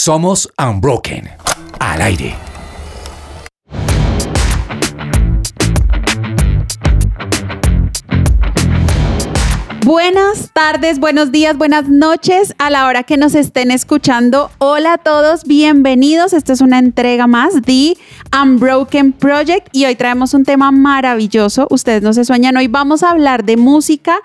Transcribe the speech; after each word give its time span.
Somos 0.00 0.48
Unbroken. 0.56 1.28
Al 1.80 2.00
aire. 2.00 2.47
Buenas 9.88 10.50
tardes, 10.52 10.98
buenos 10.98 11.32
días, 11.32 11.56
buenas 11.56 11.88
noches 11.88 12.54
a 12.58 12.68
la 12.68 12.86
hora 12.86 13.04
que 13.04 13.16
nos 13.16 13.34
estén 13.34 13.70
escuchando. 13.70 14.50
Hola 14.58 14.92
a 14.92 14.98
todos, 14.98 15.44
bienvenidos. 15.44 16.34
Esta 16.34 16.52
es 16.52 16.60
una 16.60 16.78
entrega 16.78 17.26
más 17.26 17.62
de 17.62 17.96
Unbroken 18.38 19.12
Project 19.12 19.68
y 19.72 19.86
hoy 19.86 19.96
traemos 19.96 20.34
un 20.34 20.44
tema 20.44 20.70
maravilloso. 20.72 21.66
Ustedes 21.70 22.02
no 22.02 22.12
se 22.12 22.26
sueñan, 22.26 22.58
hoy 22.58 22.68
vamos 22.68 23.02
a 23.02 23.12
hablar 23.12 23.46
de 23.46 23.56
música 23.56 24.18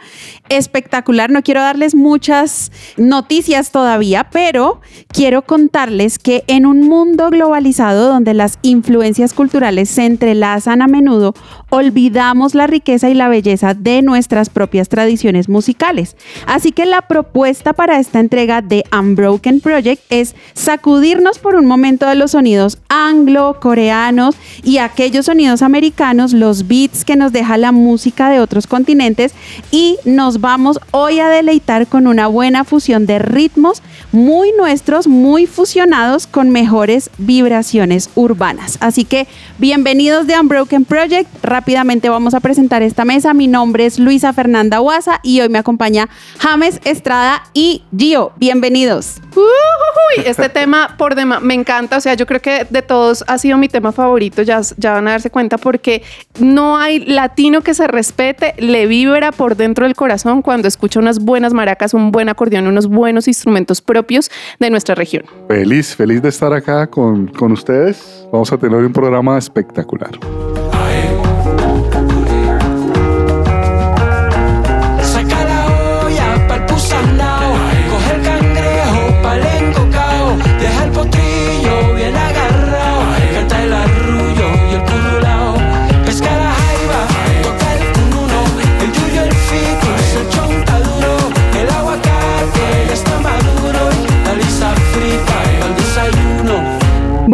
espectacular. 0.49 1.31
No 1.31 1.43
quiero 1.43 1.61
darles 1.61 1.95
muchas 1.95 2.73
noticias 2.97 3.71
todavía, 3.71 4.25
pero 4.31 4.81
quiero 5.13 5.43
contarles 5.43 6.19
que 6.19 6.43
en 6.47 6.65
un 6.65 6.89
mundo 6.89 7.29
globalizado 7.29 8.09
donde 8.09 8.33
las 8.33 8.59
influencias 8.63 9.31
culturales 9.31 9.89
se 9.89 10.03
entrelazan 10.05 10.81
a 10.81 10.87
menudo, 10.87 11.33
olvidamos 11.69 12.53
la 12.53 12.67
riqueza 12.67 13.09
y 13.09 13.13
la 13.13 13.29
belleza 13.29 13.73
de 13.73 14.01
nuestras 14.01 14.49
propias 14.49 14.89
tradiciones 14.89 15.47
musicales. 15.53 16.17
Así 16.45 16.73
que 16.73 16.85
la 16.85 17.03
propuesta 17.03 17.71
para 17.71 17.99
esta 17.99 18.19
entrega 18.19 18.61
de 18.61 18.83
Unbroken 18.91 19.61
Project 19.61 20.01
es 20.09 20.35
sacudirnos 20.53 21.39
por 21.39 21.55
un 21.55 21.65
momento 21.65 22.05
de 22.07 22.15
los 22.15 22.31
sonidos 22.31 22.79
anglo, 22.89 23.59
coreanos 23.61 24.35
y 24.63 24.79
aquellos 24.79 25.27
sonidos 25.27 25.61
americanos, 25.61 26.33
los 26.33 26.67
beats 26.67 27.05
que 27.05 27.15
nos 27.15 27.31
deja 27.31 27.57
la 27.57 27.71
música 27.71 28.29
de 28.29 28.39
otros 28.39 28.67
continentes 28.67 29.33
y 29.71 29.97
nos 30.03 30.41
vamos 30.41 30.79
hoy 30.91 31.19
a 31.19 31.29
deleitar 31.29 31.87
con 31.87 32.07
una 32.07 32.27
buena 32.27 32.63
fusión 32.63 33.05
de 33.05 33.19
ritmos 33.19 33.81
muy 34.11 34.51
nuestros, 34.57 35.07
muy 35.07 35.45
fusionados 35.45 36.27
con 36.27 36.49
mejores 36.49 37.09
vibraciones 37.17 38.09
urbanas. 38.15 38.77
Así 38.79 39.05
que 39.05 39.27
bienvenidos 39.57 40.27
de 40.27 40.39
Unbroken 40.39 40.85
Project. 40.85 41.29
Rápidamente 41.43 42.09
vamos 42.09 42.33
a 42.33 42.39
presentar 42.39 42.81
esta 42.81 43.05
mesa. 43.05 43.33
Mi 43.33 43.47
nombre 43.47 43.85
es 43.85 43.99
Luisa 43.99 44.33
Fernanda 44.33 44.81
Huasa 44.81 45.19
y 45.23 45.41
hoy 45.43 45.49
me 45.49 45.59
acompaña 45.59 46.09
James 46.39 46.79
Estrada 46.83 47.43
y 47.53 47.83
Gio. 47.95 48.31
Bienvenidos. 48.37 49.21
Uy, 49.35 50.23
este 50.25 50.49
tema 50.49 50.95
por 50.97 51.15
demás 51.15 51.41
me 51.41 51.53
encanta. 51.53 51.97
O 51.97 52.01
sea, 52.01 52.13
yo 52.15 52.25
creo 52.25 52.41
que 52.41 52.65
de 52.69 52.81
todos 52.81 53.23
ha 53.27 53.37
sido 53.37 53.57
mi 53.57 53.67
tema 53.67 53.91
favorito. 53.91 54.41
Ya, 54.41 54.61
ya 54.77 54.93
van 54.93 55.07
a 55.07 55.11
darse 55.11 55.29
cuenta 55.29 55.57
porque 55.57 56.03
no 56.39 56.77
hay 56.77 56.99
latino 56.99 57.61
que 57.61 57.73
se 57.73 57.87
respete, 57.87 58.55
le 58.57 58.87
vibra 58.87 59.31
por 59.31 59.55
dentro 59.55 59.85
del 59.85 59.95
corazón 59.95 60.41
cuando 60.41 60.67
escucha 60.67 60.99
unas 60.99 61.19
buenas 61.19 61.53
maracas, 61.53 61.93
un 61.93 62.11
buen 62.11 62.29
acordeón, 62.29 62.67
unos 62.67 62.87
buenos 62.87 63.27
instrumentos 63.27 63.81
propios 63.81 64.31
de 64.59 64.69
nuestra 64.69 64.95
región. 64.95 65.25
Feliz, 65.47 65.95
feliz 65.95 66.21
de 66.21 66.29
estar 66.29 66.53
acá 66.53 66.87
con, 66.87 67.27
con 67.27 67.51
ustedes. 67.51 68.25
Vamos 68.31 68.51
a 68.51 68.57
tener 68.57 68.79
un 68.79 68.93
programa 68.93 69.37
espectacular. 69.37 70.11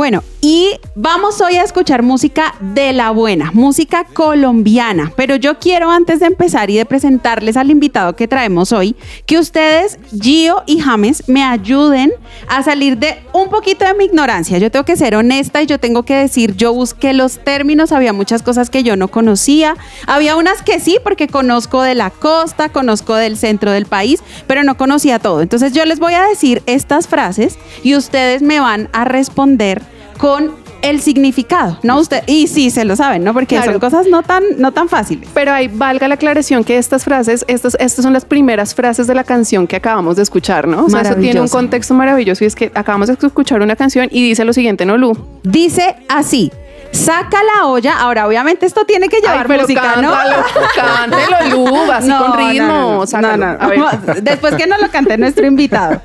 Bueno, 0.09 0.23
y 0.41 0.71
vamos 0.95 1.39
hoy 1.39 1.57
a 1.57 1.63
escuchar 1.63 2.01
música 2.01 2.55
de 2.59 2.93
la 2.93 3.11
buena, 3.11 3.51
música 3.51 4.05
colombiana. 4.05 5.13
Pero 5.15 5.35
yo 5.35 5.59
quiero 5.59 5.91
antes 5.91 6.19
de 6.19 6.25
empezar 6.25 6.71
y 6.71 6.77
de 6.77 6.85
presentarles 6.85 7.55
al 7.57 7.69
invitado 7.69 8.15
que 8.15 8.27
traemos 8.27 8.71
hoy, 8.71 8.95
que 9.27 9.37
ustedes, 9.37 9.99
Gio 10.19 10.63
y 10.65 10.79
James, 10.79 11.29
me 11.29 11.43
ayuden 11.43 12.11
a 12.47 12.63
salir 12.63 12.97
de 12.97 13.19
un 13.33 13.49
poquito 13.49 13.85
de 13.85 13.93
mi 13.93 14.05
ignorancia. 14.05 14.57
Yo 14.57 14.71
tengo 14.71 14.83
que 14.83 14.95
ser 14.95 15.13
honesta 15.13 15.61
y 15.61 15.67
yo 15.67 15.79
tengo 15.79 16.01
que 16.01 16.15
decir, 16.15 16.55
yo 16.55 16.73
busqué 16.73 17.13
los 17.13 17.37
términos, 17.37 17.91
había 17.91 18.11
muchas 18.11 18.41
cosas 18.41 18.71
que 18.71 18.81
yo 18.81 18.95
no 18.95 19.09
conocía. 19.09 19.77
Había 20.07 20.37
unas 20.37 20.63
que 20.63 20.79
sí, 20.79 20.97
porque 21.03 21.27
conozco 21.27 21.83
de 21.83 21.93
la 21.93 22.09
costa, 22.09 22.69
conozco 22.69 23.13
del 23.13 23.37
centro 23.37 23.69
del 23.69 23.85
país, 23.85 24.23
pero 24.47 24.63
no 24.63 24.75
conocía 24.75 25.19
todo. 25.19 25.43
Entonces 25.43 25.71
yo 25.71 25.85
les 25.85 25.99
voy 25.99 26.15
a 26.15 26.23
decir 26.23 26.63
estas 26.65 27.07
frases 27.07 27.59
y 27.83 27.95
ustedes 27.95 28.41
me 28.41 28.59
van 28.59 28.89
a 28.91 29.05
responder 29.05 29.83
con 30.19 30.51
el 30.81 31.01
significado, 31.01 31.77
¿no? 31.83 31.97
Usted, 31.97 32.23
y 32.27 32.47
sí, 32.47 32.69
se 32.69 32.85
lo 32.85 32.95
saben, 32.95 33.23
¿no? 33.23 33.33
Porque 33.33 33.55
Claro. 33.55 33.71
son 33.71 33.79
cosas 33.81 34.07
no 34.07 34.21
tan, 34.21 34.43
no 34.57 34.71
tan 34.71 34.87
fáciles. 34.87 35.27
Pero 35.33 35.51
ahí 35.51 35.67
valga 35.67 36.07
la 36.07 36.15
aclaración 36.15 36.63
que 36.63 36.77
estas 36.77 37.03
frases, 37.03 37.43
estas, 37.47 37.75
estas 37.79 38.03
son 38.03 38.13
las 38.13 38.23
primeras 38.25 38.75
frases 38.75 39.07
de 39.07 39.15
la 39.15 39.23
canción 39.23 39.65
que 39.65 39.75
acabamos 39.77 40.15
de 40.17 40.23
escuchar, 40.23 40.67
¿no? 40.67 40.85
O 40.85 40.89
sea, 40.89 41.01
eso 41.01 41.15
tiene 41.15 41.41
un 41.41 41.47
contexto 41.49 41.93
maravilloso 41.95 42.43
y 42.43 42.47
es 42.47 42.55
que 42.55 42.71
acabamos 42.75 43.07
de 43.07 43.15
escuchar 43.15 43.61
una 43.61 43.75
canción 43.75 44.07
y 44.11 44.21
dice 44.23 44.45
lo 44.45 44.53
siguiente, 44.53 44.85
¿no, 44.85 44.97
Lu? 44.97 45.17
Dice 45.43 45.95
así, 46.07 46.51
saca 46.91 47.39
la 47.55 47.67
olla. 47.67 47.99
Ahora, 47.99 48.25
obviamente 48.27 48.65
esto 48.65 48.85
tiene 48.85 49.09
que 49.09 49.17
llevar 49.19 49.39
Ay, 49.39 49.45
pero 49.47 49.61
música, 49.63 49.95
¿no? 50.01 50.11
cántalo, 50.11 50.43
cántelo, 50.75 51.65
Lu, 51.65 51.91
así 51.91 52.07
No, 52.09 52.25
con 52.25 52.37
ritmo. 52.37 53.05
no, 53.11 53.21
no, 53.21 53.21
no, 53.21 53.37
no. 53.37 53.57
A 53.59 53.67
ver. 53.67 53.79
Después 54.23 54.55
que 54.55 54.65
nos 54.65 54.81
lo 54.81 54.89
cante 54.89 55.17
nuestro 55.17 55.45
invitado. 55.45 56.01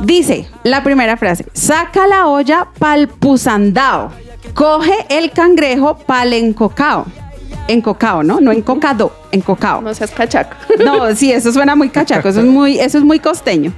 Dice 0.00 0.48
la 0.64 0.82
primera 0.82 1.16
frase: 1.16 1.46
saca 1.52 2.06
la 2.06 2.26
olla 2.28 2.68
pa'l 2.78 3.08
pusandao. 3.08 4.10
Coge 4.54 4.94
el 5.08 5.30
cangrejo 5.32 5.96
pa'l 5.98 6.32
encocao. 6.32 7.06
Encocao, 7.66 8.22
¿no? 8.22 8.40
No 8.40 8.50
encocado, 8.52 9.12
encocao. 9.30 9.82
No 9.82 9.92
seas 9.94 10.10
cachaco. 10.10 10.56
No, 10.84 11.14
sí, 11.14 11.32
eso 11.32 11.52
suena 11.52 11.74
muy 11.76 11.90
cachaco, 11.90 12.28
eso 12.28 12.40
es 12.40 12.46
muy, 12.46 12.78
eso 12.78 12.98
es 12.98 13.04
muy 13.04 13.18
costeño. 13.18 13.72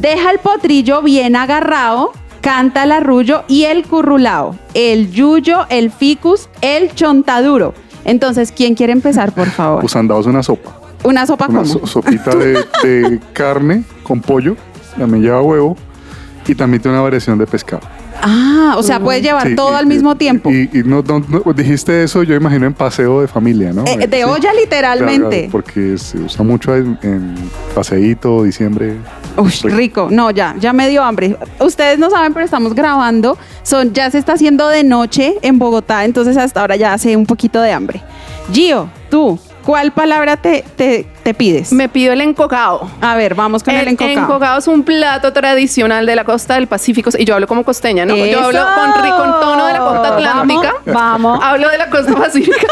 Deja 0.00 0.30
el 0.30 0.38
potrillo 0.38 1.02
bien 1.02 1.34
agarrado, 1.34 2.12
canta 2.40 2.84
el 2.84 2.92
arrullo 2.92 3.42
y 3.48 3.64
el 3.64 3.84
currulao, 3.84 4.56
el 4.74 5.10
yuyo, 5.10 5.66
el 5.70 5.90
ficus, 5.90 6.48
el 6.60 6.94
chontaduro. 6.94 7.74
Entonces, 8.04 8.52
¿quién 8.52 8.74
quiere 8.74 8.92
empezar, 8.92 9.32
por 9.32 9.48
favor? 9.48 9.80
Pues 9.80 9.96
andados 9.96 10.26
una 10.26 10.42
sopa. 10.42 10.70
Una 11.04 11.26
sopa 11.26 11.46
Una 11.48 11.62
como. 11.62 11.72
so- 11.72 11.86
sopita 11.86 12.34
de, 12.36 12.64
de 12.84 13.20
carne 13.32 13.82
con 14.04 14.20
pollo. 14.20 14.56
También 14.98 15.22
lleva 15.22 15.42
huevo. 15.42 15.76
Y 16.46 16.54
también 16.56 16.82
tiene 16.82 16.96
una 16.96 17.04
variación 17.04 17.38
de 17.38 17.46
pescado. 17.46 17.82
Ah, 18.20 18.74
o 18.76 18.82
sea, 18.82 18.98
puedes 19.00 19.22
llevar 19.22 19.48
Sí, 19.48 19.54
todo 19.56 19.72
y- 19.72 19.74
al 19.76 19.86
mismo 19.86 20.12
y- 20.12 20.16
tiempo. 20.16 20.50
Y, 20.50 20.68
y 20.72 20.82
no, 20.84 21.02
no- 21.02 21.20
no- 21.28 21.52
dijiste 21.52 22.02
eso, 22.02 22.22
yo 22.24 22.34
imagino 22.34 22.66
en 22.66 22.74
paseo 22.74 23.20
de 23.20 23.28
familia, 23.28 23.72
¿no? 23.72 23.84
Eh, 23.86 24.06
de 24.08 24.16
Sí. 24.18 24.22
olla 24.24 24.52
literalmente. 24.52 25.36
Claro, 25.38 25.48
porque 25.52 25.96
se 25.98 26.18
usa 26.18 26.44
mucho 26.44 26.74
en, 26.74 26.98
en 27.02 27.34
paseíto, 27.76 28.42
diciembre. 28.42 28.96
Uy, 29.36 29.50
rico. 29.70 30.08
No, 30.10 30.30
ya, 30.30 30.54
ya 30.58 30.72
me 30.72 30.88
dio 30.88 31.02
hambre. 31.02 31.36
Ustedes 31.60 31.98
no 31.98 32.10
saben, 32.10 32.32
pero 32.32 32.44
estamos 32.44 32.74
grabando. 32.74 33.38
Son, 33.62 33.92
ya 33.92 34.10
se 34.10 34.18
está 34.18 34.32
haciendo 34.34 34.68
de 34.68 34.82
noche 34.84 35.34
en 35.42 35.58
Bogotá, 35.58 36.04
entonces 36.04 36.36
hasta 36.36 36.60
ahora 36.60 36.76
ya 36.76 36.92
hace 36.92 37.16
un 37.16 37.26
poquito 37.26 37.60
de 37.60 37.72
hambre. 37.72 38.02
Gio, 38.52 38.88
tú, 39.10 39.38
¿cuál 39.64 39.92
palabra 39.92 40.36
te, 40.36 40.64
te, 40.76 41.06
te 41.22 41.34
pides? 41.34 41.72
Me 41.72 41.88
pido 41.88 42.12
el 42.12 42.20
encocado. 42.20 42.90
A 43.00 43.16
ver, 43.16 43.34
vamos 43.34 43.62
con 43.62 43.74
el, 43.74 43.88
encocado. 43.88 44.58
es 44.58 44.66
un 44.68 44.82
plato 44.82 45.32
tradicional 45.32 46.04
de 46.06 46.16
la 46.16 46.24
costa 46.24 46.54
del 46.54 46.66
Pacífico 46.66 47.10
y 47.18 47.24
yo 47.24 47.34
hablo 47.34 47.46
como 47.46 47.64
costeña, 47.64 48.04
¿no? 48.04 48.16
Yo 48.16 48.40
hablo 48.44 48.60
con, 48.74 48.92
con 48.92 49.40
tono 49.40 49.66
de 49.66 49.72
la 49.72 49.78
costa 49.78 50.08
atlántica. 50.16 50.74
Vamos, 50.86 50.94
vamos. 50.94 51.40
Hablo 51.44 51.68
de 51.68 51.78
la 51.78 51.88
costa 51.90 52.14
pacífica. 52.14 52.66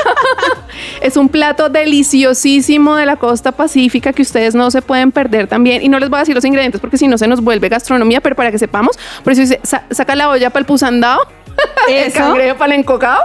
es 1.00 1.16
un 1.16 1.28
plato 1.28 1.68
deliciosísimo 1.68 2.96
de 2.96 3.06
la 3.06 3.16
costa 3.16 3.52
pacífica 3.52 4.12
que 4.12 4.22
ustedes 4.22 4.54
no 4.54 4.70
se 4.70 4.82
pueden 4.82 5.12
perder 5.12 5.46
también. 5.46 5.82
Y 5.82 5.88
no 5.88 5.98
les 5.98 6.08
voy 6.10 6.18
a 6.18 6.20
decir 6.20 6.34
los 6.34 6.44
ingredientes 6.44 6.80
porque 6.80 6.98
si 6.98 7.08
no 7.08 7.18
se 7.18 7.26
nos 7.28 7.40
vuelve 7.40 7.68
gastronomía, 7.68 8.20
pero 8.20 8.36
para 8.36 8.50
que 8.50 8.58
sepamos, 8.58 8.98
por 9.22 9.32
eso 9.32 9.42
dice, 9.42 9.60
sa- 9.62 9.84
saca 9.90 10.14
la 10.16 10.28
olla 10.28 10.50
para 10.50 10.60
el 10.60 10.66
pusandao, 10.66 11.20
el 11.88 11.94
Eso. 12.08 12.18
cangrejo 12.18 12.56
para 12.56 12.74
el 12.74 12.80
encocado. 12.80 13.20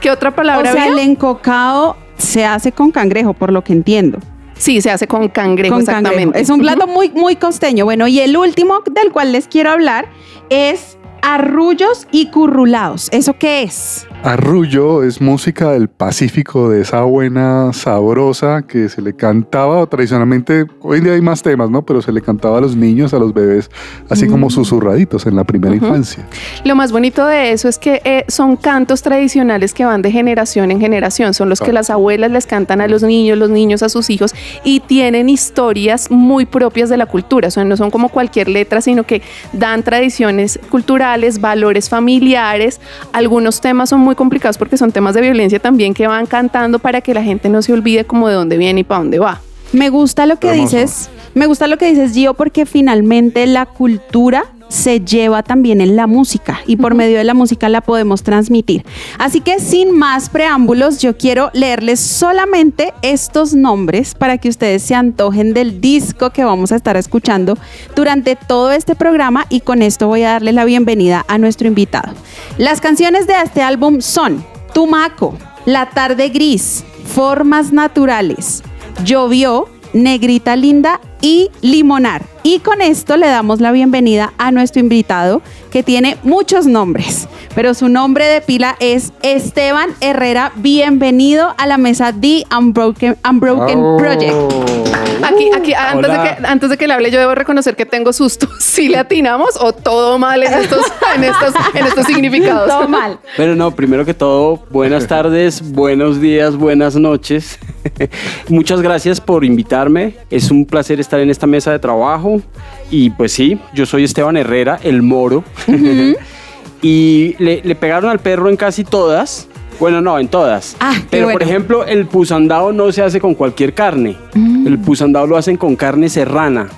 ¿Qué 0.00 0.10
otra 0.10 0.30
O 0.30 0.34
palabra 0.34 0.72
sea, 0.72 0.82
había? 0.84 0.94
el 0.94 0.98
encocado 1.10 1.96
se 2.18 2.44
hace 2.44 2.72
con 2.72 2.90
cangrejo, 2.90 3.32
por 3.32 3.52
lo 3.52 3.64
que 3.64 3.72
entiendo. 3.72 4.18
Sí, 4.54 4.80
se 4.80 4.90
hace 4.90 5.06
con 5.06 5.28
cangrejo, 5.28 5.74
con 5.74 5.82
exactamente. 5.82 6.24
cangrejo. 6.24 6.42
Es 6.42 6.50
un 6.50 6.60
plato 6.60 6.86
muy, 6.86 7.10
muy 7.10 7.36
costeño. 7.36 7.84
Bueno, 7.84 8.08
y 8.08 8.20
el 8.20 8.36
último 8.36 8.80
del 8.90 9.12
cual 9.12 9.32
les 9.32 9.46
quiero 9.46 9.70
hablar 9.70 10.08
es 10.50 10.98
arrullos 11.22 12.06
y 12.10 12.26
currulados. 12.26 13.08
¿Eso 13.12 13.34
qué 13.38 13.62
es? 13.62 14.06
Arrullo 14.24 15.04
es 15.04 15.20
música 15.20 15.70
del 15.70 15.88
Pacífico, 15.88 16.68
de 16.68 16.82
esa 16.82 17.02
buena, 17.02 17.72
sabrosa 17.72 18.62
que 18.62 18.88
se 18.88 19.00
le 19.00 19.14
cantaba, 19.14 19.78
o 19.78 19.86
tradicionalmente, 19.86 20.66
hoy 20.80 20.98
en 20.98 21.04
día 21.04 21.12
hay 21.12 21.20
más 21.20 21.40
temas, 21.40 21.70
¿no? 21.70 21.86
Pero 21.86 22.02
se 22.02 22.10
le 22.10 22.20
cantaba 22.20 22.58
a 22.58 22.60
los 22.60 22.74
niños, 22.74 23.14
a 23.14 23.20
los 23.20 23.32
bebés, 23.32 23.70
así 24.10 24.26
como 24.26 24.50
susurraditos 24.50 25.24
en 25.26 25.36
la 25.36 25.44
primera 25.44 25.74
infancia. 25.74 26.26
Lo 26.64 26.74
más 26.74 26.90
bonito 26.90 27.24
de 27.26 27.52
eso 27.52 27.68
es 27.68 27.78
que 27.78 28.02
eh, 28.04 28.24
son 28.26 28.56
cantos 28.56 29.02
tradicionales 29.02 29.72
que 29.72 29.84
van 29.84 30.02
de 30.02 30.10
generación 30.10 30.72
en 30.72 30.80
generación. 30.80 31.32
Son 31.32 31.48
los 31.48 31.60
que 31.60 31.72
las 31.72 31.88
abuelas 31.88 32.32
les 32.32 32.46
cantan 32.46 32.80
a 32.80 32.88
los 32.88 33.04
niños, 33.04 33.38
los 33.38 33.50
niños 33.50 33.84
a 33.84 33.88
sus 33.88 34.10
hijos 34.10 34.34
y 34.64 34.80
tienen 34.80 35.28
historias 35.28 36.10
muy 36.10 36.44
propias 36.44 36.88
de 36.88 36.96
la 36.96 37.06
cultura. 37.06 37.48
O 37.48 37.50
sea, 37.52 37.64
no 37.64 37.76
son 37.76 37.90
como 37.90 38.08
cualquier 38.08 38.48
letra, 38.48 38.80
sino 38.80 39.04
que 39.04 39.22
dan 39.52 39.84
tradiciones 39.84 40.58
culturales, 40.70 41.40
valores 41.40 41.88
familiares. 41.88 42.80
Algunos 43.12 43.60
temas 43.60 43.90
son 43.90 44.00
muy 44.00 44.07
complicados 44.14 44.58
porque 44.58 44.76
son 44.76 44.92
temas 44.92 45.14
de 45.14 45.20
violencia 45.20 45.58
también 45.58 45.94
que 45.94 46.06
van 46.06 46.26
cantando 46.26 46.78
para 46.78 47.00
que 47.00 47.14
la 47.14 47.22
gente 47.22 47.48
no 47.48 47.62
se 47.62 47.72
olvide 47.72 48.04
como 48.04 48.28
de 48.28 48.34
dónde 48.34 48.56
viene 48.56 48.80
y 48.80 48.84
para 48.84 49.00
dónde 49.00 49.18
va. 49.18 49.40
Me 49.72 49.90
gusta 49.90 50.26
lo 50.26 50.38
que 50.38 50.48
Hermoso. 50.48 50.76
dices, 50.76 51.10
me 51.34 51.46
gusta 51.46 51.66
lo 51.66 51.76
que 51.76 51.86
dices, 51.90 52.12
Gio, 52.12 52.34
porque 52.34 52.64
finalmente 52.66 53.46
la 53.46 53.66
cultura 53.66 54.46
se 54.68 55.00
lleva 55.00 55.42
también 55.42 55.80
en 55.80 55.96
la 55.96 56.06
música 56.06 56.60
y 56.66 56.76
por 56.76 56.94
medio 56.94 57.18
de 57.18 57.24
la 57.24 57.34
música 57.34 57.68
la 57.68 57.80
podemos 57.80 58.22
transmitir. 58.22 58.84
Así 59.18 59.40
que 59.40 59.60
sin 59.60 59.92
más 59.92 60.28
preámbulos, 60.28 61.00
yo 61.00 61.16
quiero 61.16 61.50
leerles 61.54 62.00
solamente 62.00 62.92
estos 63.02 63.54
nombres 63.54 64.14
para 64.14 64.38
que 64.38 64.48
ustedes 64.48 64.82
se 64.82 64.94
antojen 64.94 65.54
del 65.54 65.80
disco 65.80 66.30
que 66.30 66.44
vamos 66.44 66.72
a 66.72 66.76
estar 66.76 66.96
escuchando 66.96 67.56
durante 67.94 68.36
todo 68.36 68.72
este 68.72 68.94
programa 68.94 69.46
y 69.48 69.60
con 69.60 69.82
esto 69.82 70.08
voy 70.08 70.22
a 70.22 70.32
darle 70.32 70.52
la 70.52 70.64
bienvenida 70.64 71.24
a 71.28 71.38
nuestro 71.38 71.68
invitado. 71.68 72.12
Las 72.58 72.80
canciones 72.80 73.26
de 73.26 73.34
este 73.42 73.62
álbum 73.62 74.00
son 74.00 74.44
Tumaco, 74.74 75.36
La 75.64 75.90
tarde 75.90 76.28
gris, 76.28 76.84
Formas 77.06 77.72
naturales, 77.72 78.62
Llovió, 79.04 79.68
Negrita 79.92 80.56
Linda 80.56 81.00
y 81.20 81.50
Limonar. 81.60 82.22
Y 82.42 82.60
con 82.60 82.80
esto 82.80 83.16
le 83.16 83.26
damos 83.26 83.60
la 83.60 83.72
bienvenida 83.72 84.32
a 84.38 84.50
nuestro 84.50 84.80
invitado 84.80 85.42
que 85.70 85.82
tiene 85.82 86.16
muchos 86.22 86.66
nombres, 86.66 87.28
pero 87.54 87.74
su 87.74 87.88
nombre 87.88 88.26
de 88.26 88.40
pila 88.40 88.76
es 88.80 89.12
Esteban 89.22 89.90
Herrera. 90.00 90.52
Bienvenido 90.56 91.54
a 91.58 91.66
la 91.66 91.78
mesa 91.78 92.12
The 92.18 92.44
Unbroken, 92.56 93.16
Unbroken 93.28 93.78
Oh. 93.78 93.96
Project. 93.98 95.07
Aquí, 95.22 95.50
aquí 95.54 95.74
antes, 95.74 96.10
de 96.10 96.18
que, 96.18 96.46
antes 96.46 96.70
de 96.70 96.76
que 96.76 96.86
le 96.86 96.94
hable, 96.94 97.10
yo 97.10 97.18
debo 97.18 97.34
reconocer 97.34 97.76
que 97.76 97.86
tengo 97.86 98.12
susto. 98.12 98.48
Si 98.58 98.88
le 98.88 98.98
atinamos 98.98 99.56
o 99.60 99.72
todo 99.72 100.20
mal 100.20 100.40
en 100.40 100.52
estos, 100.52 100.86
en 101.16 101.24
estos, 101.24 101.52
en 101.74 101.86
estos 101.86 102.06
significados. 102.06 102.68
Todo 102.68 102.86
mal. 102.86 103.18
Bueno, 103.36 103.56
no, 103.56 103.74
primero 103.74 104.04
que 104.04 104.14
todo, 104.14 104.62
buenas 104.70 105.08
tardes, 105.08 105.72
buenos 105.72 106.20
días, 106.20 106.54
buenas 106.54 106.94
noches. 106.94 107.58
Muchas 108.48 108.80
gracias 108.80 109.20
por 109.20 109.44
invitarme. 109.44 110.14
Es 110.30 110.52
un 110.52 110.64
placer 110.64 111.00
estar 111.00 111.18
en 111.18 111.28
esta 111.28 111.48
mesa 111.48 111.72
de 111.72 111.80
trabajo. 111.80 112.40
Y 112.88 113.10
pues 113.10 113.32
sí, 113.32 113.58
yo 113.74 113.84
soy 113.84 114.04
Esteban 114.04 114.36
Herrera, 114.36 114.78
el 114.84 115.02
moro. 115.02 115.42
y 116.82 117.34
le, 117.38 117.60
le 117.62 117.74
pegaron 117.74 118.10
al 118.10 118.20
perro 118.20 118.48
en 118.48 118.56
casi 118.56 118.84
todas. 118.84 119.47
Bueno, 119.80 120.00
no, 120.00 120.18
en 120.18 120.28
todas. 120.28 120.76
Ah, 120.80 120.94
qué 120.96 121.06
Pero 121.10 121.30
por 121.30 121.42
ejemplo, 121.42 121.84
el 121.86 122.06
pusandado 122.06 122.72
no 122.72 122.90
se 122.92 123.02
hace 123.02 123.20
con 123.20 123.34
cualquier 123.34 123.74
carne. 123.74 124.16
Mm. 124.34 124.66
El 124.66 124.78
pusandado 124.78 125.26
lo 125.26 125.36
hacen 125.36 125.56
con 125.56 125.76
carne 125.76 126.08
serrana. 126.08 126.68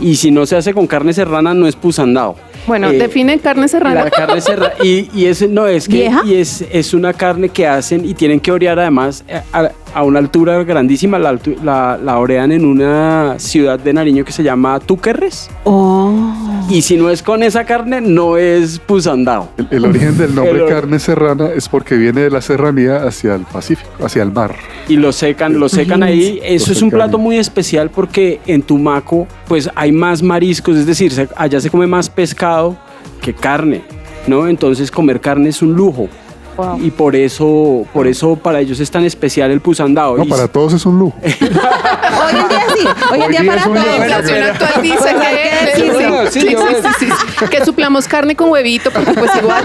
Y 0.00 0.14
si 0.16 0.30
no 0.30 0.46
se 0.46 0.56
hace 0.56 0.72
con 0.72 0.86
carne 0.86 1.12
serrana, 1.12 1.52
no 1.52 1.66
es 1.66 1.76
pusandado. 1.76 2.36
Bueno, 2.66 2.88
Eh, 2.88 2.96
define 2.98 3.38
carne 3.38 3.68
serrana. 3.68 4.04
la 4.04 4.10
carne 4.10 4.40
serrana. 4.40 4.72
Y, 4.82 5.10
y 5.12 5.26
es, 5.26 5.46
no, 5.50 5.66
es 5.66 5.86
que 5.88 5.96
¿Vieja? 5.98 6.22
y 6.24 6.34
es, 6.36 6.64
es 6.72 6.94
una 6.94 7.12
carne 7.12 7.50
que 7.50 7.66
hacen 7.66 8.04
y 8.04 8.14
tienen 8.14 8.40
que 8.40 8.50
orear 8.52 8.78
además 8.78 9.24
eh, 9.28 9.42
a, 9.52 9.70
a 9.92 10.02
una 10.04 10.20
altura 10.20 10.62
grandísima. 10.64 11.18
La, 11.18 11.36
la, 11.62 11.98
la 12.02 12.18
orean 12.18 12.52
en 12.52 12.64
una 12.64 13.34
ciudad 13.38 13.78
de 13.78 13.92
Nariño 13.92 14.24
que 14.24 14.32
se 14.32 14.42
llama 14.42 14.80
Túquerres. 14.80 15.50
Oh. 15.64 16.22
Y 16.70 16.80
si 16.82 16.96
no 16.96 17.10
es 17.10 17.22
con 17.22 17.42
esa 17.42 17.64
carne, 17.64 18.00
no 18.00 18.38
es 18.38 18.78
pusandado. 18.78 19.50
El, 19.58 19.68
el 19.70 19.84
origen 19.84 20.16
del 20.16 20.34
nombre 20.34 20.60
El 20.64 20.68
carne 20.68 20.98
serrana 20.98 21.50
es 21.54 21.68
porque 21.68 21.96
viene 21.96 22.22
de 22.22 22.30
la 22.30 22.40
serranía 22.40 23.04
hacia 23.04 23.34
el 23.34 23.42
Pacífico, 23.42 23.90
hacia 24.02 24.22
el 24.22 24.32
mar. 24.32 24.54
Y 24.88 24.96
lo 24.96 25.12
secan, 25.12 25.58
lo 25.58 25.68
secan 25.68 26.02
ahí. 26.02 26.40
Eso 26.42 26.68
Lo 26.68 26.72
es 26.72 26.82
un 26.82 26.90
plato 26.90 27.18
muy 27.18 27.36
especial 27.36 27.90
porque 27.90 28.40
en 28.46 28.62
Tumaco 28.62 29.26
pues 29.46 29.68
hay 29.74 29.92
más 29.92 30.22
mariscos, 30.22 30.76
es 30.76 30.86
decir, 30.86 31.28
allá 31.36 31.60
se 31.60 31.70
come 31.70 31.86
más 31.86 32.08
pescado 32.08 32.76
que 33.20 33.34
carne, 33.34 33.82
¿no? 34.26 34.48
Entonces 34.48 34.90
comer 34.90 35.20
carne 35.20 35.50
es 35.50 35.60
un 35.60 35.74
lujo. 35.74 36.08
Wow. 36.56 36.78
Y 36.82 36.90
por 36.90 37.16
eso, 37.16 37.86
por 37.92 38.06
eso 38.06 38.36
para 38.36 38.60
ellos 38.60 38.78
es 38.80 38.90
tan 38.90 39.04
especial 39.04 39.50
el 39.50 39.60
pusandado. 39.60 40.16
No, 40.16 40.24
Y 40.24 40.28
para 40.28 40.48
todos 40.48 40.72
es 40.74 40.86
un 40.86 40.98
lujo. 40.98 41.16
Hoy 41.24 42.40
en 42.40 42.48
día 42.48 42.62
sí, 42.74 42.86
hoy 43.12 43.20
en 43.22 43.30
día 43.30 43.44
para 43.44 43.62
todos. 43.64 43.74
La 43.86 43.96
inflación 43.96 44.42
actual 44.44 44.82
dice 44.82 45.08
hay 45.08 45.14
que 45.36 45.50
que, 45.50 45.66
decirlo. 45.66 45.92
Bueno, 45.94 46.30
sí, 46.30 46.48
yo- 46.50 46.60
sí, 46.98 47.06
sí. 47.38 47.46
que 47.50 47.64
suplamos 47.64 48.08
carne 48.08 48.34
con 48.34 48.50
huevito, 48.50 48.90
porque 48.90 49.12
pues 49.12 49.30
igual. 49.36 49.64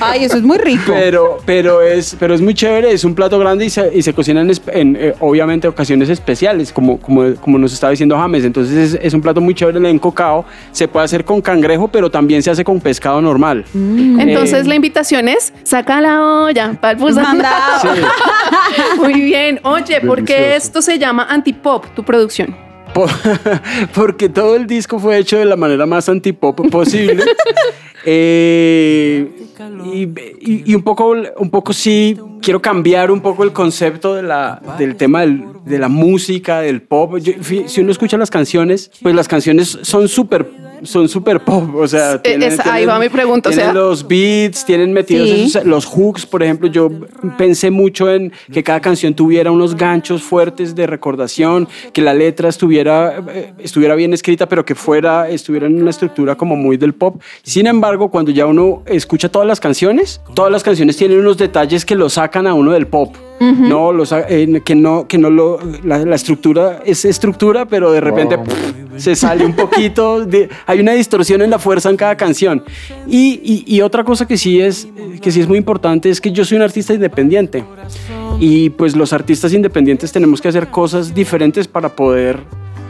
Ay, 0.00 0.24
eso 0.24 0.36
es 0.36 0.42
muy 0.42 0.56
rico. 0.58 0.92
Pero, 0.94 1.38
pero, 1.44 1.82
es, 1.82 2.16
pero 2.18 2.34
es 2.34 2.40
muy 2.40 2.54
chévere, 2.54 2.92
es 2.92 3.04
un 3.04 3.14
plato 3.14 3.38
grande 3.38 3.66
y 3.66 3.70
se, 3.70 3.90
y 3.94 4.02
se 4.02 4.14
cocina 4.14 4.40
en, 4.40 4.50
en, 4.72 4.96
eh, 4.98 5.14
obviamente 5.20 5.68
ocasiones 5.68 6.08
especiales, 6.08 6.72
como, 6.72 6.98
como, 6.98 7.34
como 7.36 7.58
nos 7.58 7.72
estaba 7.72 7.90
diciendo 7.90 8.16
James. 8.16 8.44
Entonces 8.44 8.94
es, 8.94 9.00
es 9.02 9.12
un 9.14 9.20
plato 9.20 9.40
muy 9.40 9.54
chévere, 9.54 9.78
le 9.78 9.90
encocado. 9.90 10.44
Se 10.72 10.88
puede 10.88 11.04
hacer 11.04 11.24
con 11.24 11.40
cangrejo, 11.42 11.88
pero 11.88 12.10
también 12.10 12.42
se 12.42 12.50
hace 12.50 12.64
con 12.64 12.80
pescado 12.80 13.20
normal. 13.20 13.64
Entonces 13.74 14.64
Eh, 14.64 14.68
la 14.68 14.74
invitación 14.74 15.28
es 15.28 15.52
saca 15.64 16.00
la 16.00 16.19
olla 16.20 16.72
para 16.80 16.92
el 16.92 16.98
pusandado. 16.98 17.84
Mandado. 17.84 17.94
sí. 17.96 18.02
Muy 18.98 19.20
bien. 19.20 19.60
Oye, 19.64 20.00
¿por 20.00 20.24
qué 20.24 20.54
esto 20.56 20.80
se 20.82 20.98
llama 20.98 21.26
antipop, 21.28 21.86
tu 21.94 22.02
producción? 22.04 22.56
Po- 22.94 23.06
porque 23.94 24.28
todo 24.28 24.56
el 24.56 24.66
disco 24.66 24.98
fue 24.98 25.18
hecho 25.18 25.38
de 25.38 25.44
la 25.44 25.56
manera 25.56 25.86
más 25.86 26.08
antipop 26.08 26.68
posible. 26.70 27.24
Eh, 28.06 29.30
y, 29.92 30.02
y- 30.04 30.72
y 30.72 30.74
un 30.74 30.82
poco, 30.82 31.14
un 31.36 31.50
poco 31.50 31.74
sí, 31.74 32.16
quiero 32.40 32.62
cambiar 32.62 33.10
un 33.10 33.20
poco 33.20 33.44
el 33.44 33.52
concepto 33.52 34.14
de 34.14 34.22
la, 34.22 34.58
del 34.78 34.96
tema 34.96 35.20
del- 35.20 35.44
de 35.66 35.78
la 35.78 35.88
música, 35.88 36.60
del 36.62 36.80
pop. 36.80 37.18
Yo- 37.18 37.34
si 37.66 37.80
uno 37.82 37.90
escucha 37.92 38.16
las 38.16 38.30
canciones, 38.30 38.90
pues 39.02 39.14
las 39.14 39.28
canciones 39.28 39.78
son 39.82 40.08
súper 40.08 40.50
son 40.84 41.08
súper 41.08 41.40
pop, 41.40 41.74
o 41.74 41.86
sea, 41.88 42.20
es- 42.22 42.60
ahí 42.66 42.84
va 42.86 42.98
mi 42.98 43.08
pregunta, 43.08 43.50
o 43.50 43.52
sea- 43.52 43.72
los 43.72 44.06
beats, 44.06 44.64
tienen 44.64 44.92
metidos 44.92 45.28
Sí. 45.28 45.42
esos- 45.46 45.64
los 45.64 45.84
hooks, 45.86 46.26
por 46.26 46.42
ejemplo, 46.42 46.68
yo 46.68 46.90
pensé 47.38 47.70
mucho 47.70 48.10
en 48.12 48.32
que 48.52 48.62
cada 48.62 48.80
canción 48.80 49.14
tuviera 49.14 49.50
unos 49.50 49.76
ganchos 49.76 50.22
fuertes 50.22 50.74
de 50.74 50.86
recordación, 50.86 51.68
que 51.92 52.02
la 52.02 52.14
letra 52.14 52.48
estuviera, 52.48 53.22
eh, 53.32 53.52
estuviera 53.58 53.94
bien 53.94 54.12
escrita, 54.14 54.48
pero 54.48 54.64
que 54.64 54.74
fuera, 54.74 55.28
estuviera 55.28 55.66
en 55.66 55.80
una 55.80 55.90
estructura 55.90 56.34
como 56.36 56.56
muy 56.56 56.76
del 56.76 56.94
pop. 56.94 57.20
Sin 57.42 57.66
embargo, 57.66 58.10
cuando 58.10 58.30
ya 58.30 58.46
uno 58.46 58.82
escucha 58.86 59.28
todas 59.28 59.46
las 59.46 59.60
canciones, 59.60 60.20
todas 60.34 60.50
las 60.52 60.62
canciones 60.62 60.96
tienen 60.96 61.18
unos 61.20 61.36
detalles 61.38 61.84
que 61.84 61.94
lo 61.94 62.08
sacan 62.08 62.46
a 62.46 62.54
uno 62.54 62.72
del 62.72 62.86
pop. 62.86 63.14
No, 63.40 63.90
eh, 64.28 64.60
que 64.62 64.74
no, 64.74 65.06
que 65.08 65.16
no 65.16 65.30
lo, 65.30 65.58
la, 65.82 65.98
la 66.04 66.14
estructura 66.14 66.80
es 66.84 67.04
estructura, 67.06 67.64
pero 67.64 67.90
de 67.90 68.00
repente 68.00 68.36
Wow. 68.36 68.44
pff, 68.44 69.00
se 69.00 69.16
sale 69.16 69.46
un 69.46 69.54
poquito, 69.54 70.26
de- 70.26 70.50
hay 70.66 70.80
una 70.80 70.92
distorsión 70.92 71.40
en 71.40 71.48
la 71.48 71.58
fuerza 71.58 71.88
en 71.88 71.96
cada 71.96 72.16
canción. 72.18 72.62
Y, 73.08 73.40
y- 73.42 73.64
y 73.66 73.80
otra 73.80 74.04
cosa 74.04 74.26
que 74.26 74.36
sí, 74.36 74.60
es, 74.60 74.86
que 75.22 75.30
sí 75.32 75.40
es 75.40 75.48
muy 75.48 75.56
importante 75.56 76.10
es 76.10 76.20
que 76.20 76.32
yo 76.32 76.44
soy 76.44 76.56
un 76.58 76.62
artista 76.64 76.92
independiente. 76.92 77.64
Y 78.38 78.70
pues 78.70 78.94
los 78.94 79.12
artistas 79.14 79.52
independientes 79.54 80.12
tenemos 80.12 80.40
que 80.42 80.48
hacer 80.48 80.68
cosas 80.68 81.14
diferentes 81.14 81.66
para 81.66 81.88
poder 81.88 82.38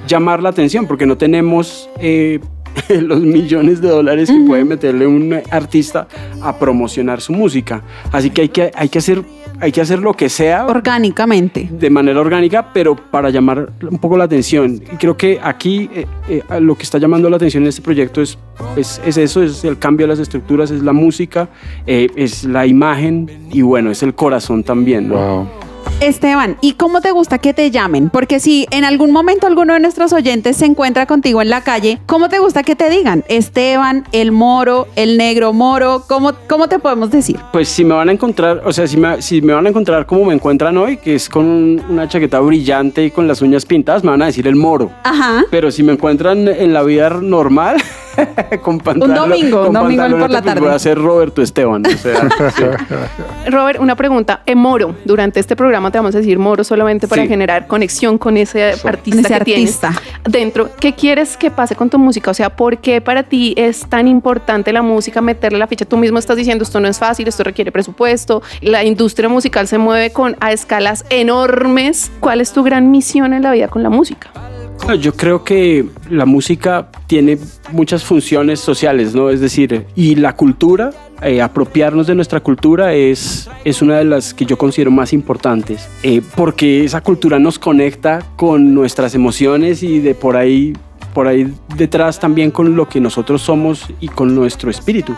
llamar 0.08 0.42
la 0.42 0.48
atención, 0.48 0.86
porque 0.88 1.06
no 1.06 1.16
tenemos 1.16 1.88
eh, 2.00 2.40
los 2.88 3.20
millones 3.20 3.80
de 3.80 3.88
dólares 3.88 4.30
que 4.30 4.40
puede 4.46 4.64
meterle 4.64 5.06
un 5.06 5.40
artista 5.50 6.08
a 6.42 6.56
promocionar 6.58 7.20
su 7.20 7.32
música. 7.32 7.82
Así 8.12 8.30
que 8.30 8.42
hay 8.42 8.48
que, 8.48 8.70
hay 8.74 8.88
que, 8.88 8.98
hacer, 8.98 9.22
hay 9.60 9.72
que 9.72 9.80
hacer 9.80 9.98
lo 10.00 10.14
que 10.14 10.28
sea 10.28 10.66
Orgánicamente. 10.66 11.68
de 11.70 11.90
manera 11.90 12.20
orgánica, 12.20 12.72
pero 12.72 12.96
para 12.96 13.30
llamar 13.30 13.72
un 13.88 13.98
poco 13.98 14.16
la 14.16 14.24
atención. 14.24 14.82
Y 14.92 14.96
creo 14.96 15.16
que 15.16 15.38
aquí 15.42 15.90
eh, 15.94 16.06
eh, 16.28 16.42
lo 16.60 16.76
que 16.76 16.82
está 16.82 16.98
llamando 16.98 17.28
la 17.28 17.36
atención 17.36 17.62
en 17.64 17.68
este 17.68 17.82
proyecto 17.82 18.22
es, 18.22 18.38
es, 18.76 19.00
es 19.04 19.16
eso, 19.16 19.42
es 19.42 19.64
el 19.64 19.78
cambio 19.78 20.06
de 20.06 20.12
las 20.12 20.18
estructuras, 20.18 20.70
es 20.70 20.82
la 20.82 20.92
música, 20.92 21.48
eh, 21.86 22.08
es 22.16 22.44
la 22.44 22.66
imagen 22.66 23.48
y 23.52 23.62
bueno, 23.62 23.90
es 23.90 24.02
el 24.02 24.14
corazón 24.14 24.64
también. 24.64 25.08
¿no? 25.08 25.14
Wow. 25.16 25.69
Esteban, 26.00 26.56
¿y 26.62 26.72
cómo 26.74 27.02
te 27.02 27.10
gusta 27.10 27.36
que 27.36 27.52
te 27.52 27.70
llamen? 27.70 28.08
Porque 28.08 28.40
si 28.40 28.66
en 28.70 28.84
algún 28.84 29.10
momento 29.12 29.46
alguno 29.46 29.74
de 29.74 29.80
nuestros 29.80 30.14
oyentes 30.14 30.56
se 30.56 30.64
encuentra 30.64 31.04
contigo 31.04 31.42
en 31.42 31.50
la 31.50 31.60
calle, 31.62 31.98
¿cómo 32.06 32.30
te 32.30 32.38
gusta 32.38 32.62
que 32.62 32.74
te 32.74 32.88
digan? 32.88 33.22
Esteban, 33.28 34.04
el 34.12 34.32
moro, 34.32 34.88
el 34.96 35.18
negro 35.18 35.52
moro, 35.52 36.04
¿cómo, 36.08 36.32
cómo 36.48 36.68
te 36.68 36.78
podemos 36.78 37.10
decir? 37.10 37.38
Pues 37.52 37.68
si 37.68 37.84
me 37.84 37.92
van 37.94 38.08
a 38.08 38.12
encontrar, 38.12 38.62
o 38.64 38.72
sea, 38.72 38.86
si 38.86 38.96
me, 38.96 39.20
si 39.20 39.42
me 39.42 39.52
van 39.52 39.66
a 39.66 39.68
encontrar 39.68 40.06
como 40.06 40.24
me 40.24 40.32
encuentran 40.32 40.78
hoy, 40.78 40.96
que 40.96 41.16
es 41.16 41.28
con 41.28 41.44
un- 41.44 41.82
una 41.90 42.08
chaqueta 42.08 42.40
brillante 42.40 43.04
y 43.04 43.10
con 43.10 43.28
las 43.28 43.42
uñas 43.42 43.66
pintadas, 43.66 44.02
me 44.02 44.10
van 44.10 44.22
a 44.22 44.26
decir 44.26 44.48
el 44.48 44.56
moro. 44.56 44.90
Ajá. 45.04 45.44
Pero 45.50 45.70
si 45.70 45.82
me 45.82 45.92
encuentran 45.92 46.48
en 46.48 46.72
la 46.72 46.82
vida 46.82 47.10
normal, 47.10 47.76
con 48.62 48.78
pantalón, 48.80 49.14
domingo, 49.14 49.58
un 49.60 49.64
con 49.66 49.74
domingo 49.74 50.02
por 50.02 50.10
pantaloneta, 50.20 50.28
la 50.28 50.40
pues 50.42 50.44
tarde. 50.54 50.60
voy 50.60 50.70
a 50.74 50.78
ser 50.78 50.98
Roberto 50.98 51.42
Esteban. 51.42 51.84
o 51.86 51.90
sea, 51.90 52.28
sí. 52.56 52.64
Robert, 53.50 53.80
una 53.80 53.96
pregunta. 53.96 54.42
En 54.46 54.58
Moro, 54.58 54.94
durante 55.04 55.40
este 55.40 55.56
programa 55.56 55.90
te 55.90 55.98
vamos 55.98 56.14
a 56.14 56.18
decir 56.18 56.38
Moro 56.38 56.64
solamente 56.64 57.06
para 57.08 57.22
Sí. 57.22 57.28
generar 57.28 57.66
conexión 57.66 58.18
con 58.18 58.36
ese 58.36 58.72
artista 58.84 59.20
Ese 59.20 59.38
que 59.38 59.44
tienes 59.44 59.82
artista. 59.84 59.92
dentro. 60.24 60.70
¿Qué 60.80 60.94
quieres 60.94 61.36
que 61.36 61.50
pase 61.50 61.74
con 61.76 61.90
tu 61.90 61.98
música? 61.98 62.30
O 62.30 62.34
sea, 62.34 62.50
¿por 62.50 62.78
qué 62.78 63.00
para 63.00 63.22
ti 63.22 63.54
es 63.56 63.86
tan 63.88 64.08
importante 64.08 64.72
la 64.72 64.82
música, 64.82 65.20
meterle 65.20 65.58
la 65.58 65.66
ficha? 65.66 65.84
Tú 65.84 65.96
mismo 65.96 66.18
estás 66.18 66.36
diciendo 66.36 66.64
esto 66.64 66.80
no 66.80 66.88
es 66.88 66.98
fácil, 66.98 67.28
esto 67.28 67.42
requiere 67.44 67.70
presupuesto. 67.72 68.42
La 68.60 68.84
industria 68.84 69.28
musical 69.28 69.66
se 69.68 69.78
mueve 69.78 70.10
con 70.10 70.36
a 70.40 70.52
escalas 70.52 71.04
enormes. 71.10 72.10
¿Cuál 72.20 72.40
es 72.40 72.52
tu 72.52 72.62
gran 72.62 72.90
misión 72.90 73.32
en 73.32 73.42
la 73.42 73.52
vida 73.52 73.68
con 73.68 73.82
la 73.82 73.90
música? 73.90 74.30
Yo 74.98 75.14
creo 75.14 75.44
que 75.44 75.86
la 76.10 76.26
música 76.26 76.88
tiene 77.06 77.38
muchas 77.70 78.04
funciones 78.04 78.58
sociales, 78.60 79.14
¿no? 79.14 79.30
Es 79.30 79.40
decir, 79.40 79.86
y 79.94 80.16
la 80.16 80.34
cultura, 80.34 80.90
eh, 81.22 81.40
apropiarnos 81.40 82.06
de 82.06 82.14
nuestra 82.14 82.40
cultura 82.40 82.92
es, 82.92 83.48
es 83.64 83.82
una 83.82 83.98
de 83.98 84.04
las 84.04 84.34
que 84.34 84.46
yo 84.46 84.58
considero 84.58 84.90
más 84.90 85.12
importantes, 85.12 85.88
eh, 86.02 86.22
porque 86.34 86.84
esa 86.84 87.02
cultura 87.02 87.38
nos 87.38 87.58
conecta 87.58 88.24
con 88.36 88.74
nuestras 88.74 89.14
emociones 89.14 89.82
y 89.82 90.00
de 90.00 90.14
por 90.14 90.36
ahí, 90.36 90.72
por 91.12 91.26
ahí 91.26 91.52
detrás 91.76 92.18
también 92.20 92.50
con 92.50 92.76
lo 92.76 92.88
que 92.88 93.00
nosotros 93.00 93.42
somos 93.42 93.86
y 94.00 94.08
con 94.08 94.34
nuestro 94.34 94.70
espíritu. 94.70 95.14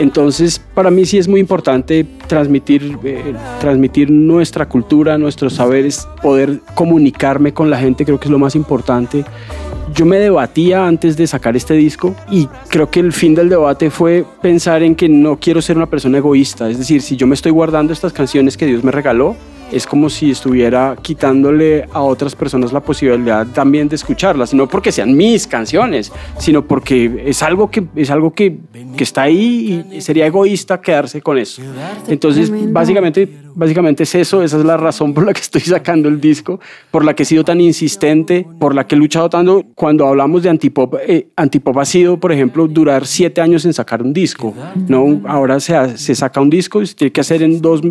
Entonces, 0.00 0.60
para 0.74 0.90
mí 0.90 1.04
sí 1.04 1.18
es 1.18 1.28
muy 1.28 1.40
importante 1.40 2.06
transmitir, 2.26 2.98
eh, 3.04 3.34
transmitir 3.60 4.10
nuestra 4.10 4.68
cultura, 4.68 5.18
nuestros 5.18 5.54
saberes, 5.54 6.06
poder 6.22 6.60
comunicarme 6.74 7.52
con 7.52 7.68
la 7.68 7.78
gente, 7.78 8.04
creo 8.04 8.18
que 8.18 8.26
es 8.26 8.30
lo 8.30 8.38
más 8.38 8.54
importante. 8.54 9.24
Yo 9.94 10.04
me 10.06 10.18
debatía 10.18 10.86
antes 10.86 11.16
de 11.16 11.26
sacar 11.26 11.56
este 11.56 11.74
disco 11.74 12.14
y 12.30 12.46
creo 12.68 12.90
que 12.90 13.00
el 13.00 13.12
fin 13.12 13.34
del 13.34 13.48
debate 13.48 13.90
fue 13.90 14.24
pensar 14.42 14.82
en 14.82 14.94
que 14.94 15.08
no 15.08 15.38
quiero 15.40 15.62
ser 15.62 15.76
una 15.76 15.86
persona 15.86 16.18
egoísta. 16.18 16.68
Es 16.68 16.78
decir, 16.78 17.02
si 17.02 17.16
yo 17.16 17.26
me 17.26 17.34
estoy 17.34 17.52
guardando 17.52 17.92
estas 17.92 18.12
canciones 18.12 18.56
que 18.56 18.66
Dios 18.66 18.84
me 18.84 18.92
regaló, 18.92 19.34
es 19.72 19.86
como 19.86 20.08
si 20.08 20.30
estuviera 20.30 20.96
quitándole 21.00 21.86
a 21.92 22.00
otras 22.02 22.34
personas 22.34 22.72
la 22.72 22.80
posibilidad 22.80 23.46
también 23.48 23.88
de 23.88 23.96
escucharlas, 23.96 24.54
no 24.54 24.68
porque 24.68 24.92
sean 24.92 25.16
mis 25.16 25.46
canciones, 25.46 26.12
sino 26.38 26.64
porque 26.64 27.24
es 27.26 27.42
algo 27.42 27.70
que, 27.70 27.84
es 27.96 28.10
algo 28.10 28.32
que, 28.32 28.58
que 28.96 29.04
está 29.04 29.22
ahí 29.22 29.84
y 29.92 30.00
sería 30.00 30.26
egoísta 30.26 30.80
quedarse 30.80 31.20
con 31.20 31.38
eso. 31.38 31.62
Entonces, 32.08 32.50
básicamente, 32.72 33.28
básicamente 33.54 34.04
es 34.04 34.14
eso, 34.14 34.42
esa 34.42 34.58
es 34.58 34.64
la 34.64 34.76
razón 34.76 35.14
por 35.14 35.26
la 35.26 35.32
que 35.32 35.40
estoy 35.40 35.60
sacando 35.62 36.08
el 36.08 36.20
disco, 36.20 36.60
por 36.90 37.04
la 37.04 37.14
que 37.14 37.24
he 37.24 37.26
sido 37.26 37.44
tan 37.44 37.60
insistente, 37.60 38.46
por 38.58 38.74
la 38.74 38.86
que 38.86 38.94
he 38.94 38.98
luchado 38.98 39.28
tanto. 39.28 39.64
Cuando 39.74 40.06
hablamos 40.06 40.42
de 40.42 40.50
antipop, 40.50 40.94
eh, 41.06 41.28
antipop 41.36 41.78
ha 41.78 41.84
sido, 41.84 42.18
por 42.18 42.32
ejemplo, 42.32 42.66
durar 42.68 43.06
siete 43.06 43.40
años 43.40 43.64
en 43.64 43.72
sacar 43.72 44.02
un 44.02 44.12
disco, 44.12 44.54
¿no? 44.88 45.20
Ahora 45.26 45.60
se, 45.60 45.98
se 45.98 46.14
saca 46.14 46.40
un 46.40 46.50
disco 46.50 46.82
y 46.82 46.86
se 46.86 46.94
tiene 46.94 47.12
que 47.12 47.20
hacer 47.20 47.42
en 47.42 47.60
dos, 47.60 47.82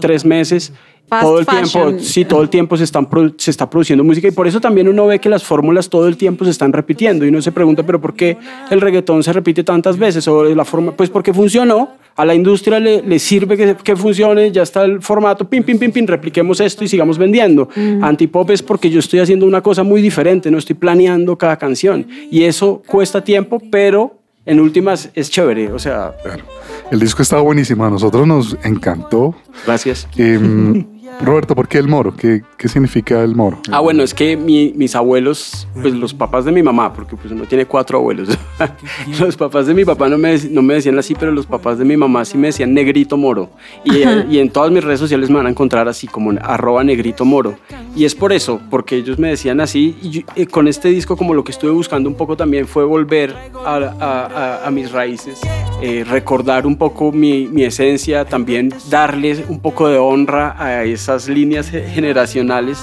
tres 0.00 0.24
meses. 0.24 0.72
Fast 1.08 1.22
todo 1.22 1.38
el 1.38 1.44
fashion. 1.44 1.88
tiempo, 1.88 2.04
sí, 2.04 2.24
todo 2.24 2.42
el 2.42 2.48
tiempo 2.48 2.76
se, 2.76 2.84
están 2.84 3.08
se 3.36 3.50
está 3.50 3.70
produciendo 3.70 4.02
música 4.02 4.26
y 4.26 4.32
por 4.32 4.46
eso 4.46 4.60
también 4.60 4.88
uno 4.88 5.06
ve 5.06 5.20
que 5.20 5.28
las 5.28 5.44
fórmulas 5.44 5.88
todo 5.88 6.08
el 6.08 6.16
tiempo 6.16 6.44
se 6.44 6.50
están 6.50 6.72
repitiendo 6.72 7.24
y 7.24 7.28
uno 7.28 7.40
se 7.40 7.52
pregunta, 7.52 7.84
pero 7.84 8.00
¿por 8.00 8.14
qué 8.14 8.36
el 8.70 8.80
reggaetón 8.80 9.22
se 9.22 9.32
repite 9.32 9.62
tantas 9.62 9.98
veces? 9.98 10.26
O 10.26 10.44
la 10.44 10.64
forma, 10.64 10.92
pues 10.92 11.08
porque 11.08 11.32
funcionó, 11.32 11.90
a 12.16 12.24
la 12.24 12.34
industria 12.34 12.80
le, 12.80 13.02
le 13.02 13.18
sirve 13.18 13.56
que, 13.56 13.76
que 13.76 13.94
funcione, 13.94 14.50
ya 14.50 14.62
está 14.62 14.84
el 14.84 15.02
formato, 15.02 15.48
pim, 15.48 15.62
pim, 15.62 15.78
pim, 15.78 15.92
pim, 15.92 16.06
repliquemos 16.06 16.60
esto 16.60 16.82
y 16.82 16.88
sigamos 16.88 17.18
vendiendo. 17.18 17.68
Antipop 18.02 18.50
es 18.50 18.62
porque 18.62 18.90
yo 18.90 18.98
estoy 18.98 19.20
haciendo 19.20 19.46
una 19.46 19.60
cosa 19.60 19.82
muy 19.82 20.00
diferente, 20.00 20.50
no 20.50 20.58
estoy 20.58 20.74
planeando 20.74 21.36
cada 21.36 21.56
canción 21.56 22.06
y 22.30 22.42
eso 22.44 22.82
cuesta 22.86 23.22
tiempo, 23.22 23.60
pero 23.70 24.18
en 24.46 24.60
últimas 24.60 25.10
es 25.14 25.30
chévere, 25.30 25.72
o 25.72 25.78
sea, 25.78 26.14
Claro. 26.22 26.44
El 26.90 27.00
disco 27.00 27.22
estaba 27.22 27.42
buenísimo, 27.42 27.84
a 27.84 27.90
nosotros 27.90 28.26
nos 28.28 28.56
encantó. 28.62 29.34
gracias. 29.66 30.06
Em, 30.16 30.86
Roberto, 31.20 31.54
¿por 31.54 31.68
qué 31.68 31.78
el 31.78 31.88
moro? 31.88 32.14
¿Qué, 32.16 32.42
qué 32.58 32.68
significa 32.68 33.22
el 33.22 33.34
moro? 33.34 33.58
Ah, 33.70 33.80
bueno, 33.80 34.02
es 34.02 34.12
que 34.14 34.36
mi- 34.36 34.72
mis 34.76 34.94
abuelos, 34.94 35.66
pues 35.80 35.94
los 35.94 36.12
papás 36.14 36.44
de 36.44 36.52
mi 36.52 36.62
mamá, 36.62 36.92
porque 36.92 37.16
pues 37.16 37.32
uno 37.32 37.44
tiene 37.44 37.66
cuatro 37.66 37.98
abuelos. 37.98 38.28
los 39.20 39.36
papás 39.36 39.66
de 39.66 39.74
mi 39.74 39.84
papá 39.84 40.08
no 40.08 40.18
me, 40.18 40.36
no 40.50 40.62
me 40.62 40.74
decían 40.74 40.98
así, 40.98 41.14
pero 41.14 41.32
los 41.32 41.46
papás 41.46 41.78
de 41.78 41.84
mi 41.84 41.96
mamá 41.96 42.24
sí 42.24 42.36
me 42.38 42.48
decían 42.48 42.74
negrito 42.74 43.16
moro. 43.16 43.50
Y, 43.84 43.96
eh, 44.02 44.26
y 44.30 44.38
en 44.38 44.50
todas 44.50 44.70
mis 44.70 44.82
redes 44.84 45.00
sociales 45.00 45.30
me 45.30 45.36
van 45.36 45.46
a 45.46 45.50
encontrar 45.50 45.88
así 45.88 46.06
como 46.06 46.32
arroba 46.42 46.82
negrito 46.84 47.24
moro. 47.24 47.56
Y 47.94 48.04
es 48.04 48.14
por 48.14 48.32
eso, 48.32 48.60
porque 48.70 48.96
ellos 48.96 49.18
me 49.18 49.28
decían 49.28 49.60
así. 49.60 49.96
Y 50.02 50.10
yo- 50.10 50.22
eh, 50.34 50.46
con 50.46 50.68
este 50.68 50.88
disco 50.88 51.16
como 51.16 51.34
lo 51.34 51.44
que 51.44 51.52
estuve 51.52 51.70
buscando 51.70 52.08
un 52.08 52.14
poco 52.16 52.36
también 52.36 52.66
fue 52.66 52.84
volver 52.84 53.34
a, 53.64 53.76
a- 53.76 54.26
a- 54.62 54.66
a 54.66 54.70
mis 54.70 54.92
raíces, 54.92 55.40
eh, 55.82 56.04
recordar 56.08 56.66
un 56.66 56.76
poco 56.76 57.12
mi, 57.12 57.46
mi 57.46 57.64
esencia, 57.64 58.24
también 58.24 58.72
darles 58.90 59.42
un 59.48 59.60
poco 59.60 59.88
de 59.88 59.98
honra 59.98 60.54
a 60.58 60.84
esas 60.96 61.28
líneas 61.28 61.70
ge- 61.70 61.88
generacionales. 61.88 62.78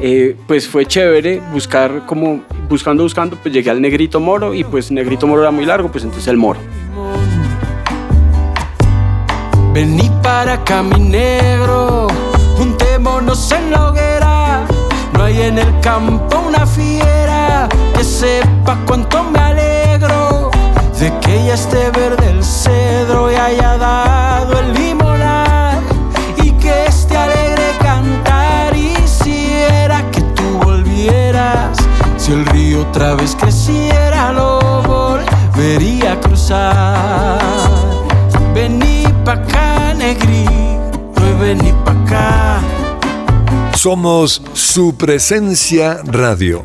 Eh, 0.00 0.36
pues 0.46 0.68
fue 0.68 0.84
chévere 0.84 1.40
buscar 1.52 2.04
como 2.06 2.42
buscando 2.68 3.02
buscando 3.02 3.36
pues 3.36 3.54
llegué 3.54 3.70
al 3.70 3.80
negrito 3.80 4.20
moro 4.20 4.52
y 4.52 4.62
pues 4.62 4.90
negrito 4.90 5.26
moro 5.26 5.40
era 5.40 5.50
muy 5.50 5.64
largo 5.64 5.90
pues 5.90 6.04
entonces 6.04 6.28
el 6.28 6.36
moro 6.36 6.60
Vení 9.72 10.10
para 10.22 10.54
acá, 10.54 10.82
mi 10.82 10.98
negro. 11.00 12.08
Juntémonos 12.56 13.52
en 13.52 13.70
la 13.70 13.88
hoguera. 13.88 14.64
No 15.12 15.24
hay 15.24 15.40
en 15.42 15.58
el 15.58 15.80
campo 15.80 16.38
una 16.48 16.66
fiera 16.66 17.68
que 17.94 18.02
sepa 18.04 18.78
cuánto 18.86 19.22
me 19.24 19.38
alegro 19.38 20.50
de 20.98 21.12
que 21.20 21.44
ya 21.46 21.54
esté 21.54 21.90
verde 21.90 22.30
el 22.30 22.42
cedro 22.42 23.30
y 23.30 23.34
haya 23.34 23.76
dado 23.76 24.05
Vení 38.54 39.02
pa' 39.24 39.32
acá, 39.32 39.94
negrito, 39.94 41.20
y 41.20 41.40
vení 41.40 41.72
pa' 41.84 41.90
acá. 41.90 42.60
Somos 43.74 44.40
su 44.52 44.96
presencia 44.96 45.98
radio. 46.04 46.64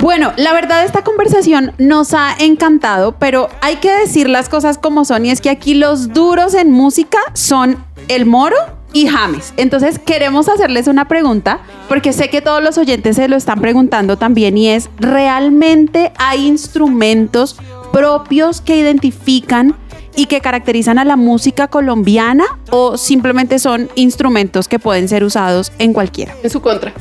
Bueno, 0.00 0.32
la 0.38 0.54
verdad 0.54 0.86
esta 0.86 1.04
conversación 1.04 1.72
nos 1.76 2.14
ha 2.14 2.34
encantado, 2.38 3.14
pero 3.18 3.50
hay 3.60 3.76
que 3.76 3.92
decir 3.92 4.26
las 4.26 4.48
cosas 4.48 4.78
como 4.78 5.04
son 5.04 5.26
y 5.26 5.30
es 5.30 5.42
que 5.42 5.50
aquí 5.50 5.74
los 5.74 6.14
duros 6.14 6.54
en 6.54 6.72
música 6.72 7.18
son 7.34 7.84
el 8.08 8.24
moro 8.24 8.56
y 8.94 9.06
James. 9.06 9.52
Entonces 9.58 9.98
queremos 9.98 10.48
hacerles 10.48 10.86
una 10.86 11.06
pregunta 11.08 11.60
porque 11.88 12.12
sé 12.14 12.30
que 12.30 12.40
todos 12.40 12.62
los 12.62 12.78
oyentes 12.78 13.16
se 13.16 13.28
lo 13.28 13.36
están 13.36 13.60
preguntando 13.60 14.16
también 14.16 14.56
y 14.56 14.70
es, 14.70 14.88
¿realmente 14.98 16.12
hay 16.16 16.46
instrumentos 16.46 17.56
propios 17.92 18.60
que 18.60 18.76
identifican 18.76 19.76
y 20.16 20.26
que 20.26 20.40
caracterizan 20.40 20.98
a 20.98 21.04
la 21.04 21.16
música 21.16 21.68
colombiana 21.68 22.44
o 22.70 22.96
simplemente 22.96 23.58
son 23.58 23.88
instrumentos 23.94 24.68
que 24.68 24.78
pueden 24.78 25.08
ser 25.08 25.24
usados 25.24 25.72
en 25.78 25.92
cualquiera? 25.92 26.34
En 26.42 26.50
su 26.50 26.60
contra. 26.60 26.92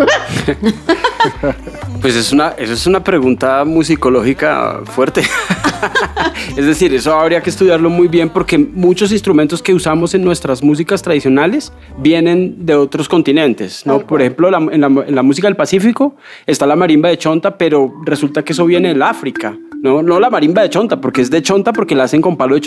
pues 2.01 2.15
es 2.15 2.31
una 2.31 2.49
eso 2.57 2.73
es 2.73 2.87
una 2.87 3.03
pregunta 3.03 3.63
musicológica 3.65 4.81
fuerte. 4.85 5.23
Es 6.57 6.65
decir 6.65 6.93
eso 6.93 7.13
habría 7.13 7.41
que 7.41 7.49
estudiarlo 7.49 7.89
muy 7.89 8.07
bien 8.07 8.29
porque 8.29 8.57
muchos 8.57 9.11
instrumentos 9.11 9.61
que 9.61 9.73
usamos 9.73 10.13
en 10.13 10.23
nuestras 10.23 10.61
músicas 10.63 11.01
tradicionales 11.01 11.71
vienen 11.97 12.65
de 12.65 12.75
otros 12.75 13.07
continentes 13.07 13.85
no 13.85 13.99
por 13.99 14.21
ejemplo 14.21 14.49
la- 14.51 14.57
en, 14.57 14.81
la, 14.81 14.87
en 14.87 15.15
la 15.15 15.23
música 15.23 15.47
del 15.47 15.55
Pacífico 15.55 16.15
está 16.45 16.65
la 16.65 16.75
marimba 16.75 17.09
de 17.09 17.17
chonta 17.17 17.57
pero 17.57 17.93
resulta 18.05 18.43
que 18.43 18.53
eso 18.53 18.65
viene 18.65 18.89
del 18.89 19.01
África 19.01 19.57
no, 19.81 20.01
no 20.03 20.19
la 20.19 20.29
marimba 20.29 20.61
de 20.61 20.69
chonta, 20.69 20.99
porque 20.99 21.21
es 21.21 21.31
de 21.31 21.41
chonta, 21.41 21.71
porque 21.71 21.95
la 21.95 22.03
hacen 22.03 22.21
con 22.21 22.35
palo 22.35 22.55
de 22.55 22.59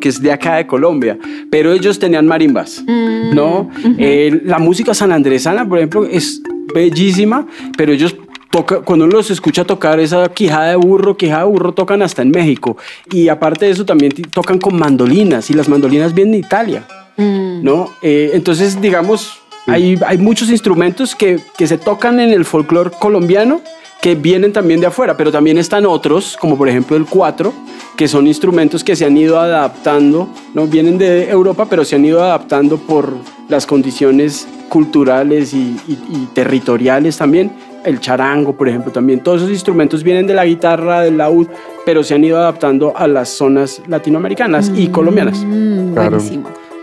que 0.00 0.08
es 0.08 0.20
de 0.20 0.32
acá 0.32 0.56
de 0.56 0.66
Colombia. 0.66 1.18
Pero 1.50 1.72
ellos 1.72 1.98
tenían 1.98 2.26
marimbas, 2.26 2.82
¿no? 2.86 3.70
Eh, 3.98 4.40
la 4.44 4.58
música 4.58 4.94
sanandresana, 4.94 5.68
por 5.68 5.78
ejemplo, 5.78 6.04
es 6.04 6.42
bellísima, 6.74 7.46
pero 7.76 7.92
ellos 7.92 8.16
toca, 8.50 8.80
cuando 8.80 9.04
uno 9.04 9.16
los 9.16 9.30
escucha 9.30 9.64
tocar 9.64 10.00
esa 10.00 10.28
quijada 10.28 10.70
de 10.70 10.76
burro, 10.76 11.16
quijada 11.16 11.44
de 11.44 11.50
burro 11.50 11.72
tocan 11.72 12.02
hasta 12.02 12.22
en 12.22 12.30
México. 12.30 12.76
Y 13.10 13.28
aparte 13.28 13.66
de 13.66 13.72
eso, 13.72 13.84
también 13.84 14.12
tocan 14.32 14.58
con 14.58 14.76
mandolinas, 14.76 15.50
y 15.50 15.54
las 15.54 15.68
mandolinas 15.68 16.14
vienen 16.14 16.32
de 16.32 16.38
Italia, 16.38 16.86
¿no? 17.16 17.90
Eh, 18.02 18.32
entonces, 18.34 18.80
digamos, 18.80 19.38
hay, 19.66 19.98
hay 20.06 20.18
muchos 20.18 20.50
instrumentos 20.50 21.14
que, 21.14 21.38
que 21.56 21.66
se 21.66 21.78
tocan 21.78 22.20
en 22.20 22.30
el 22.30 22.44
folclore 22.44 22.90
colombiano 22.98 23.60
que 24.00 24.14
vienen 24.14 24.52
también 24.52 24.80
de 24.80 24.86
afuera, 24.86 25.16
pero 25.16 25.32
también 25.32 25.58
están 25.58 25.84
otros, 25.86 26.36
como 26.40 26.56
por 26.56 26.68
ejemplo 26.68 26.96
el 26.96 27.06
cuatro, 27.06 27.52
que 27.96 28.06
son 28.08 28.26
instrumentos 28.26 28.84
que 28.84 28.94
se 28.94 29.04
han 29.04 29.16
ido 29.16 29.38
adaptando, 29.40 30.28
no 30.54 30.66
vienen 30.66 30.98
de 30.98 31.28
Europa, 31.30 31.66
pero 31.68 31.84
se 31.84 31.96
han 31.96 32.04
ido 32.04 32.22
adaptando 32.22 32.76
por 32.76 33.14
las 33.48 33.66
condiciones 33.66 34.46
culturales 34.68 35.54
y, 35.54 35.76
y- 35.88 35.98
y 36.10 36.28
territoriales 36.34 37.16
también. 37.16 37.52
El 37.84 38.00
charango, 38.00 38.52
por 38.56 38.68
ejemplo, 38.68 38.90
también. 38.92 39.20
Todos 39.22 39.42
esos 39.42 39.52
instrumentos 39.52 40.02
vienen 40.02 40.26
de 40.26 40.34
la 40.34 40.44
guitarra, 40.44 41.02
del 41.02 41.16
laúd, 41.18 41.46
pero 41.84 42.02
se 42.02 42.14
han 42.14 42.24
ido 42.24 42.36
adaptando 42.36 42.92
a 42.96 43.06
las 43.06 43.28
zonas 43.28 43.80
latinoamericanas 43.86 44.72
y 44.74 44.88
colombianas. 44.88 45.38
Mm, 45.38 45.94
Claro. 45.94 46.18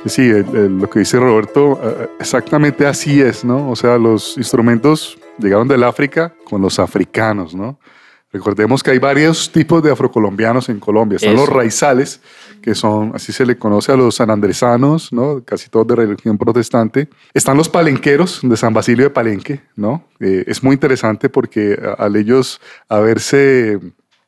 Sí, 0.05 0.22
el- 0.24 0.45
el- 0.55 0.77
lo 0.79 0.89
que 0.89 1.00
dice 1.00 1.17
Roberto, 1.19 1.79
eh, 1.83 2.10
exactamente 2.19 2.86
así 2.86 3.22
es, 3.22 3.45
¿no? 3.45 3.69
O 3.69 3.75
sea, 3.75 3.98
los 3.98 4.38
instrumentos 4.38 5.17
llegaron 5.39 5.67
del 5.67 5.83
África 5.83 6.33
con 6.43 6.62
los 6.62 6.77
africanos, 6.79 7.55
¿no? 7.55 7.79
Recordemos 8.33 8.81
que 8.81 8.89
hay 8.91 8.98
varios 8.98 9.51
tipos 9.51 9.83
de 9.83 9.91
afrocolombianos 9.91 10.67
en 10.69 10.79
Colombia. 10.79 11.17
Están 11.17 11.36
los 11.36 11.48
raizales, 11.48 12.19
que 12.63 12.74
son, 12.74 13.12
así 13.13 13.31
se 13.31 13.45
le 13.45 13.57
conoce 13.57 13.91
a 13.91 13.95
los 13.95 14.15
sanandresanos, 14.15 15.13
¿no? 15.13 15.43
Casi 15.45 15.69
todos 15.69 15.86
de 15.88 15.95
religión 15.98 16.38
protestante. 16.39 17.10
Están 17.36 17.57
los 17.57 17.69
palenqueros 17.69 18.39
de 18.41 18.57
San 18.57 18.74
Basilio 18.74 19.05
de 19.05 19.10
Palenque, 19.12 19.62
¿no? 19.75 20.05
Eh, 20.19 20.43
es 20.48 20.63
muy 20.63 20.74
interesante 20.74 21.29
porque 21.29 21.79
al 22.00 22.15
ellos 22.15 22.60
haberse, 22.89 23.79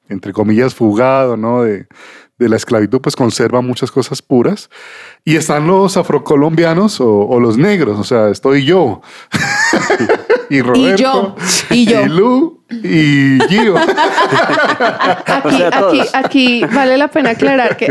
entre 0.07 0.33
comillas, 0.33 0.75
fugado, 0.75 1.35
¿no? 1.35 1.63
De, 1.63 1.87
de 2.37 2.49
la 2.49 2.55
esclavitud, 2.57 2.99
pues 3.01 3.15
conserva 3.15 3.61
muchas 3.61 3.91
cosas 3.91 4.21
puras. 4.21 4.69
Y 5.23 5.35
están 5.35 5.67
los 5.67 5.97
afrocolombianos 5.97 6.99
o, 7.01 7.27
o 7.27 7.39
los 7.39 7.57
negros, 7.57 7.99
o 7.99 8.03
sea, 8.03 8.29
estoy 8.29 8.65
yo. 8.65 9.01
y 10.49 10.61
Roberto. 10.61 11.01
yo, 11.01 11.35
y 11.71 11.85
yo. 11.85 12.01
Y 12.01 12.09
Lu. 12.09 12.64
Y 12.69 13.37
Gio. 13.47 13.75
Aquí, 15.27 15.61
aquí, 15.63 16.01
aquí 16.13 16.63
vale 16.73 16.97
la 16.97 17.07
pena 17.09 17.31
aclarar 17.31 17.77
que, 17.77 17.85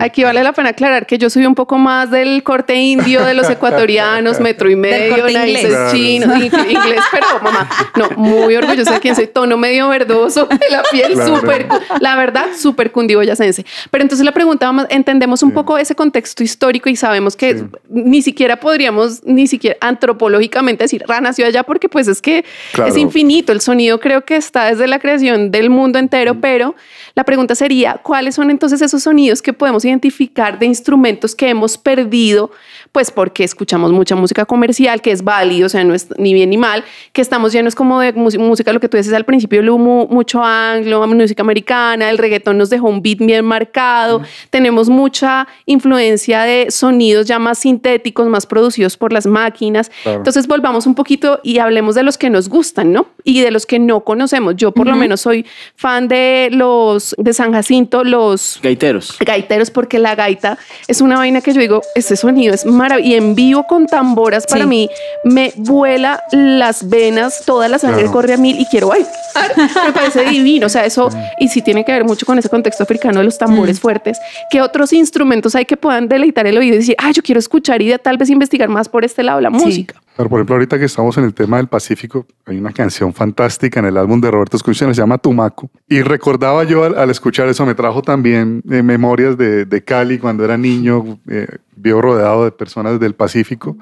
aquí 0.00 0.24
vale 0.24 0.42
la 0.42 0.52
pena 0.52 0.70
aclarar 0.70 1.06
que 1.06 1.18
yo 1.18 1.30
soy 1.30 1.46
un 1.46 1.54
poco 1.54 1.78
más 1.78 2.10
del 2.10 2.42
corte 2.42 2.74
indio 2.74 3.24
de 3.24 3.34
los 3.34 3.48
ecuatorianos, 3.48 4.40
metro 4.40 4.68
y 4.70 4.76
medio. 4.76 5.14
Claro. 5.14 5.92
chinos, 5.92 6.28
ing- 6.36 6.70
inglés, 6.70 7.00
pero 7.12 7.26
mamá, 7.42 7.68
no, 7.96 8.10
muy 8.16 8.56
orgullosa 8.56 8.94
de 8.94 9.00
quién 9.00 9.14
soy, 9.14 9.28
tono 9.28 9.56
medio 9.56 9.88
verdoso 9.88 10.46
de 10.46 10.58
la 10.70 10.82
piel, 10.90 11.12
Claro. 11.12 11.36
súper, 11.36 11.66
la 12.00 12.16
verdad, 12.16 12.46
súper 12.58 12.90
cundiboyacense. 12.90 13.64
Pero 13.90 14.02
entonces 14.02 14.24
la 14.24 14.32
pregunta, 14.32 14.66
vamos, 14.66 14.86
entendemos 14.90 15.42
un 15.42 15.52
poco 15.52 15.78
ese 15.78 15.94
contexto 15.94 16.42
histórico 16.42 16.88
y 16.88 16.96
sabemos 16.96 17.36
que 17.36 17.58
Sí. 17.58 17.64
ni 17.90 18.22
siquiera 18.22 18.58
podríamos, 18.58 19.22
ni 19.24 19.46
siquiera 19.46 19.76
antropológicamente 19.80 20.84
decir, 20.84 21.04
Ra 21.06 21.20
nació 21.20 21.46
allá 21.46 21.62
porque 21.62 21.88
pues 21.88 22.08
es 22.08 22.20
que 22.20 22.44
Claro. 22.72 22.90
es 22.90 22.96
infinito. 22.96 23.52
El 23.52 23.60
sonido 23.60 23.91
creo 24.00 24.24
que 24.24 24.36
está 24.36 24.66
desde 24.66 24.86
la 24.86 24.98
creación 24.98 25.50
del 25.50 25.70
mundo 25.70 25.98
entero, 25.98 26.40
pero 26.40 26.74
la 27.14 27.24
pregunta 27.24 27.54
sería, 27.54 28.00
¿cuáles 28.02 28.34
son 28.34 28.50
entonces 28.50 28.80
esos 28.82 29.02
sonidos 29.02 29.42
que 29.42 29.52
podemos 29.52 29.84
identificar 29.84 30.58
de 30.58 30.66
instrumentos 30.66 31.34
que 31.34 31.48
hemos 31.48 31.76
perdido? 31.78 32.50
Pues 32.92 33.10
porque 33.10 33.42
escuchamos 33.42 33.90
mucha 33.90 34.14
música 34.16 34.44
comercial, 34.44 35.00
que 35.00 35.12
es 35.12 35.24
válido, 35.24 35.64
o 35.64 35.68
sea, 35.70 35.82
no 35.82 35.94
es 35.94 36.08
ni 36.18 36.34
bien 36.34 36.50
ni 36.50 36.58
mal, 36.58 36.84
que 37.14 37.22
estamos 37.22 37.50
llenos 37.52 37.74
como 37.74 38.00
de 38.00 38.12
música, 38.12 38.70
lo 38.70 38.80
que 38.80 38.88
tú 38.90 38.98
dices 38.98 39.14
al 39.14 39.24
principio, 39.24 39.62
Lu, 39.62 39.78
mu- 39.78 40.06
mucho 40.08 40.42
anglo, 40.44 41.06
música 41.06 41.42
americana, 41.42 42.10
el 42.10 42.18
reggaetón 42.18 42.58
nos 42.58 42.68
dejó 42.68 42.88
un 42.88 43.00
beat 43.00 43.16
bien 43.18 43.46
marcado, 43.46 44.20
tenemos 44.50 44.90
mucha 44.90 45.48
influencia 45.64 46.42
de 46.42 46.70
sonidos 46.70 47.26
ya 47.26 47.38
más 47.38 47.60
sintéticos, 47.60 48.26
más 48.28 48.44
producidos 48.46 48.98
por 48.98 49.10
las 49.12 49.26
máquinas. 49.26 49.90
Claro. 50.02 50.18
Entonces 50.18 50.46
volvamos 50.46 50.86
un 50.86 50.94
poquito 50.94 51.40
y 51.42 51.58
hablemos 51.58 51.94
de 51.94 52.02
los 52.02 52.18
que 52.18 52.28
nos 52.28 52.50
gustan, 52.50 52.92
¿no? 52.92 53.06
Y 53.24 53.40
de 53.40 53.50
los 53.50 53.64
que 53.64 53.78
no 53.78 54.00
conocemos. 54.04 54.54
Yo 54.56 54.72
por 54.72 54.86
lo 54.86 54.96
menos 54.96 55.22
soy 55.22 55.46
fan 55.76 56.08
de 56.08 56.50
los 56.52 57.14
de 57.18 57.32
San 57.32 57.52
Jacinto, 57.52 58.04
los 58.04 58.60
Gaiteros. 58.62 59.16
gaiteros, 59.24 59.70
porque 59.70 59.98
la 59.98 60.14
gaita 60.14 60.58
es 60.88 61.00
una 61.00 61.16
vaina 61.16 61.40
que 61.40 61.54
yo 61.54 61.60
digo, 61.60 61.80
ese 61.94 62.16
sonido 62.16 62.52
es 62.52 62.66
maravilloso. 62.66 62.81
Y 63.00 63.14
en 63.14 63.34
vivo 63.34 63.66
con 63.66 63.86
tamboras, 63.86 64.46
para 64.46 64.62
Sí. 64.64 64.68
mí, 64.68 64.90
me 65.24 65.52
vuela 65.56 66.22
las 66.32 66.88
venas, 66.88 67.42
toda 67.44 67.68
la 67.68 67.78
sangre 67.78 68.00
Claro. 68.02 68.12
corre 68.12 68.34
a 68.34 68.36
mil 68.36 68.58
y 68.60 68.66
quiero 68.66 68.88
bailar. 68.88 69.10
me 69.86 69.92
parece 69.92 70.24
divino. 70.24 70.66
O 70.66 70.68
sea, 70.68 70.84
eso, 70.84 71.08
y 71.38 71.48
sí 71.48 71.62
tiene 71.62 71.84
que 71.84 71.92
ver 71.92 72.04
mucho 72.04 72.26
con 72.26 72.38
ese 72.38 72.48
contexto 72.48 72.82
africano 72.82 73.18
de 73.20 73.24
los 73.24 73.38
tambores 73.38 73.80
fuertes. 73.80 74.18
¿Qué 74.50 74.60
otros 74.60 74.92
instrumentos 74.92 75.54
hay 75.54 75.64
que 75.64 75.76
puedan 75.76 76.08
deleitar 76.08 76.46
el 76.46 76.58
oído 76.58 76.74
y 76.74 76.78
decir, 76.78 76.96
ah, 76.98 77.10
yo 77.12 77.22
quiero 77.22 77.38
escuchar 77.38 77.80
y 77.82 77.88
de 77.88 77.98
tal 77.98 78.18
vez 78.18 78.30
investigar 78.30 78.68
más 78.68 78.88
por 78.88 79.04
este 79.04 79.22
lado 79.22 79.40
la 79.40 79.50
Sí. 79.50 79.86
Por 80.16 80.26
ejemplo, 80.26 80.54
ahorita 80.56 80.78
que 80.78 80.84
estamos 80.84 81.16
en 81.18 81.24
el 81.24 81.34
tema 81.34 81.56
del 81.56 81.68
Pacífico, 81.68 82.26
hay 82.46 82.58
una 82.58 82.72
canción 82.72 83.12
fantástica 83.12 83.80
en 83.80 83.86
el 83.86 83.96
álbum 83.96 84.20
de 84.20 84.30
Roberto 84.30 84.56
Escuchen, 84.56 84.94
se 84.94 85.00
llama 85.00 85.18
Tumaco. 85.18 85.70
Y 85.88 86.02
recordaba 86.02 86.64
yo 86.64 86.84
al, 86.84 86.98
al 86.98 87.10
escuchar 87.10 87.48
eso, 87.48 87.64
me 87.64 87.74
trajo 87.74 88.02
también 88.02 88.62
eh, 88.70 88.82
memorias 88.82 89.36
de, 89.38 89.64
de 89.64 89.84
Cali 89.84 90.18
cuando 90.18 90.44
era 90.44 90.56
niño, 90.56 91.18
eh, 91.28 91.46
vio 91.76 92.00
rodeado 92.00 92.44
de 92.44 92.52
personas 92.52 93.00
del 93.00 93.14
Pacífico. 93.14 93.76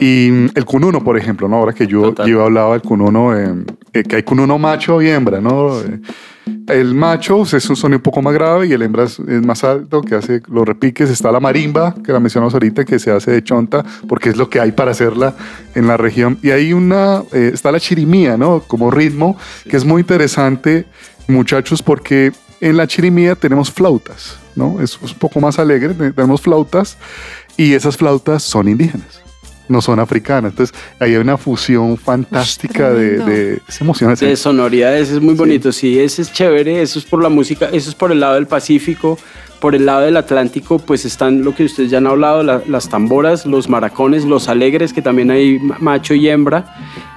Y 0.00 0.28
mm, 0.30 0.46
el 0.54 0.64
cununo, 0.64 1.02
por 1.02 1.16
ejemplo, 1.16 1.48
¿no? 1.48 1.56
ahora 1.56 1.72
que 1.72 1.86
yo, 1.86 2.02
Total. 2.02 2.28
yo 2.28 2.44
hablaba 2.44 2.72
del 2.72 2.82
cununo, 2.82 3.36
eh, 3.36 3.54
eh, 3.92 4.02
que 4.02 4.16
hay 4.16 4.22
cununo 4.22 4.58
macho 4.58 5.00
y 5.02 5.08
hembra, 5.08 5.40
¿no? 5.40 5.80
Eh, 5.80 6.00
el 6.68 6.94
macho 6.94 7.42
es 7.42 7.68
un 7.70 7.76
sonido 7.76 7.98
un 7.98 8.02
poco 8.02 8.22
más 8.22 8.34
grave 8.34 8.66
y 8.66 8.72
el 8.72 8.82
hembra 8.82 9.04
es, 9.04 9.18
más 9.20 9.64
alto, 9.64 10.02
que 10.02 10.14
hace 10.14 10.42
los 10.48 10.66
repiques. 10.66 11.10
Está 11.10 11.32
la 11.32 11.40
marimba, 11.40 11.94
que 12.04 12.12
la 12.12 12.20
mencionamos 12.20 12.54
ahorita, 12.54 12.84
que 12.84 12.98
se 12.98 13.10
hace 13.10 13.30
de 13.30 13.42
chonta, 13.42 13.84
porque 14.08 14.28
es 14.30 14.36
lo 14.36 14.48
que 14.48 14.60
hay 14.60 14.72
para 14.72 14.90
hacerla 14.92 15.34
en 15.74 15.86
la 15.86 15.96
región. 15.96 16.38
Y 16.42 16.50
hay 16.50 16.72
una, 16.72 17.22
eh, 17.32 17.50
está 17.52 17.72
la 17.72 17.80
chirimía, 17.80 18.36
¿no? 18.36 18.60
Como 18.60 18.90
ritmo, 18.90 19.36
que 19.68 19.76
es 19.76 19.84
muy 19.84 20.00
interesante, 20.02 20.86
muchachos, 21.26 21.82
porque 21.82 22.32
en 22.60 22.76
la 22.76 22.86
chirimía 22.86 23.34
tenemos 23.34 23.70
flautas, 23.70 24.36
¿no? 24.56 24.80
Es 24.80 25.00
un 25.00 25.08
poco 25.18 25.40
más 25.40 25.58
alegre, 25.58 25.94
te- 25.94 26.12
tenemos 26.12 26.40
flautas 26.40 26.96
y 27.56 27.74
esas 27.74 27.96
flautas 27.96 28.42
son 28.42 28.68
indígenas. 28.68 29.22
No 29.68 29.80
son 29.82 30.00
africanas. 30.00 30.52
Entonces, 30.52 30.74
ahí 30.98 31.10
hay 31.12 31.16
una 31.18 31.36
fusión 31.36 31.96
fantástica 31.96 32.90
de, 32.92 33.18
de. 33.18 33.60
Es 33.68 33.80
emocionante. 33.80 34.26
De 34.26 34.36
sonoridades 34.36 35.10
es 35.10 35.20
muy 35.20 35.34
bonito, 35.34 35.72
sí, 35.72 35.98
ese 35.98 36.22
es 36.22 36.32
chévere, 36.32 36.82
eso 36.82 36.98
es 36.98 37.04
por 37.04 37.22
la 37.22 37.28
música, 37.28 37.66
eso 37.72 37.88
es 37.90 37.94
por 37.94 38.10
el 38.12 38.20
lado 38.20 38.34
del 38.34 38.46
Pacífico, 38.46 39.18
por 39.60 39.74
el 39.74 39.86
lado 39.86 40.02
del 40.02 40.16
Atlántico, 40.16 40.78
pues 40.78 41.04
están 41.04 41.42
lo 41.42 41.54
que 41.54 41.64
ustedes 41.64 41.90
ya 41.90 41.98
han 41.98 42.06
hablado, 42.06 42.42
la- 42.42 42.62
las 42.68 42.88
tamboras, 42.88 43.44
los 43.44 43.68
maracones, 43.68 44.24
los 44.24 44.48
alegres, 44.48 44.92
que 44.92 45.02
también 45.02 45.30
hay 45.30 45.58
ma- 45.58 45.76
macho 45.80 46.14
y 46.14 46.28
hembra, 46.28 46.64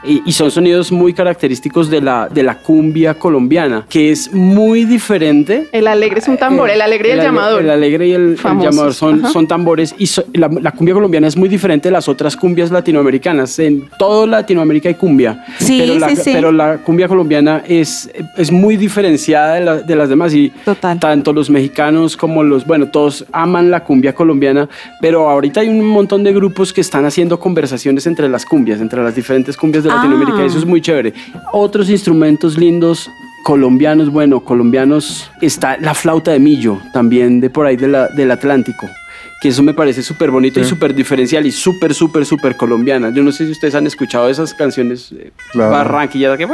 y, 0.04 0.22
y 0.26 0.32
son 0.32 0.50
sonidos 0.52 0.92
muy 0.92 1.14
característicos 1.14 1.90
de 1.90 2.02
la, 2.02 2.28
de 2.28 2.44
la 2.44 2.56
cumbia 2.58 3.14
colombiana, 3.14 3.86
que 3.90 4.12
es 4.12 4.34
muy 4.34 4.86
diferente. 4.86 5.68
El 5.72 5.88
alegre 5.88 6.20
es 6.20 6.28
un 6.28 6.38
tambor, 6.38 6.70
el 6.70 6.82
alegre 6.82 7.10
y 7.10 7.12
el, 7.12 7.20
ale- 7.20 7.28
llamador. 7.28 7.62
El 7.62 7.70
alegre 7.70 8.08
y 8.08 8.12
el, 8.14 8.22
el 8.32 8.60
llamador 8.60 8.94
son, 8.94 9.20
ajá. 9.24 9.30
son 9.34 9.48
tambores 9.48 9.94
y 9.98 10.08
so- 10.08 10.24
la, 10.34 10.50
la 10.62 10.72
cumbia 10.72 10.94
colombiana 10.96 11.28
es 11.28 11.38
muy 11.38 11.50
diferente 11.50 11.90
de 11.90 11.94
las 11.94 12.08
otras 12.10 12.36
cumbias 12.36 12.72
latinoamericanas. 12.72 13.60
En 13.60 13.90
todo 14.00 14.26
Latinoamérica 14.26 14.90
hay 14.90 14.96
cumbia, 14.96 15.46
Sí, 15.60 15.80
pero, 15.86 16.00
la, 16.00 16.10
sí, 16.10 16.16
sí. 16.16 16.32
pero 16.34 16.52
la 16.52 16.78
cumbia 16.78 17.08
colombiana 17.08 17.64
es, 17.68 18.10
es 18.38 18.52
muy 18.52 18.78
diferenciada 18.78 19.56
de, 19.56 19.62
la- 19.62 19.78
de 19.82 19.96
las 19.96 20.10
demás 20.10 20.34
y 20.34 20.50
Total. 20.66 21.00
tanto 21.00 21.32
los 21.34 21.50
mexicanos 21.50 22.18
como 22.18 22.44
los, 22.44 22.66
bueno, 22.66 22.88
todos 22.88 23.26
aman 23.32 23.70
la 23.70 23.84
cumbia 23.84 24.14
colombiana, 24.14 24.68
pero 25.00 25.30
ahorita 25.30 25.60
hay 25.62 25.70
un 25.70 25.86
montón 25.86 26.24
de 26.24 26.34
grupos 26.34 26.74
que 26.74 26.82
están 26.82 27.06
haciendo 27.06 27.40
conversaciones 27.40 28.08
entre 28.08 28.28
las 28.30 28.46
cumbias, 28.46 28.82
entre 28.82 29.04
las 29.04 29.16
diferentes 29.16 29.56
cumbias 29.58 29.84
de. 29.84 29.90
Latinoamérica, 29.95 30.43
eso 30.43 30.58
es 30.58 30.65
muy 30.65 30.82
chévere. 30.82 31.13
Otros 31.51 31.89
instrumentos 31.89 32.58
lindos 32.58 33.10
colombianos, 33.43 34.10
bueno, 34.12 34.41
colombianos, 34.41 35.30
está 35.41 35.77
la 35.77 35.93
flauta 35.93 36.32
de 36.32 36.39
millo, 36.39 36.77
también 36.93 37.39
de 37.41 37.49
por 37.49 37.65
ahí 37.65 37.75
del 37.75 38.32
Atlántico. 38.32 38.88
Que 39.41 39.47
eso 39.49 39.63
me 39.63 39.73
parece 39.73 40.04
súper 40.04 40.30
bonito 40.30 40.60
y 40.60 40.63
súper 40.65 40.93
diferencial 40.93 41.45
y 41.47 41.51
súper, 41.51 41.95
súper, 41.95 42.25
súper 42.25 42.56
colombiana. 42.56 43.12
Yo 43.12 43.23
no 43.23 43.32
sé 43.32 43.45
si 43.45 43.51
ustedes 43.51 43.73
han 43.73 43.88
escuchado 43.88 44.30
esas 44.30 44.54
canciones 44.54 45.12
eh, 45.13 45.32
Claro. 45.51 45.71
barranquilladas 45.71 46.38
que... 46.38 46.47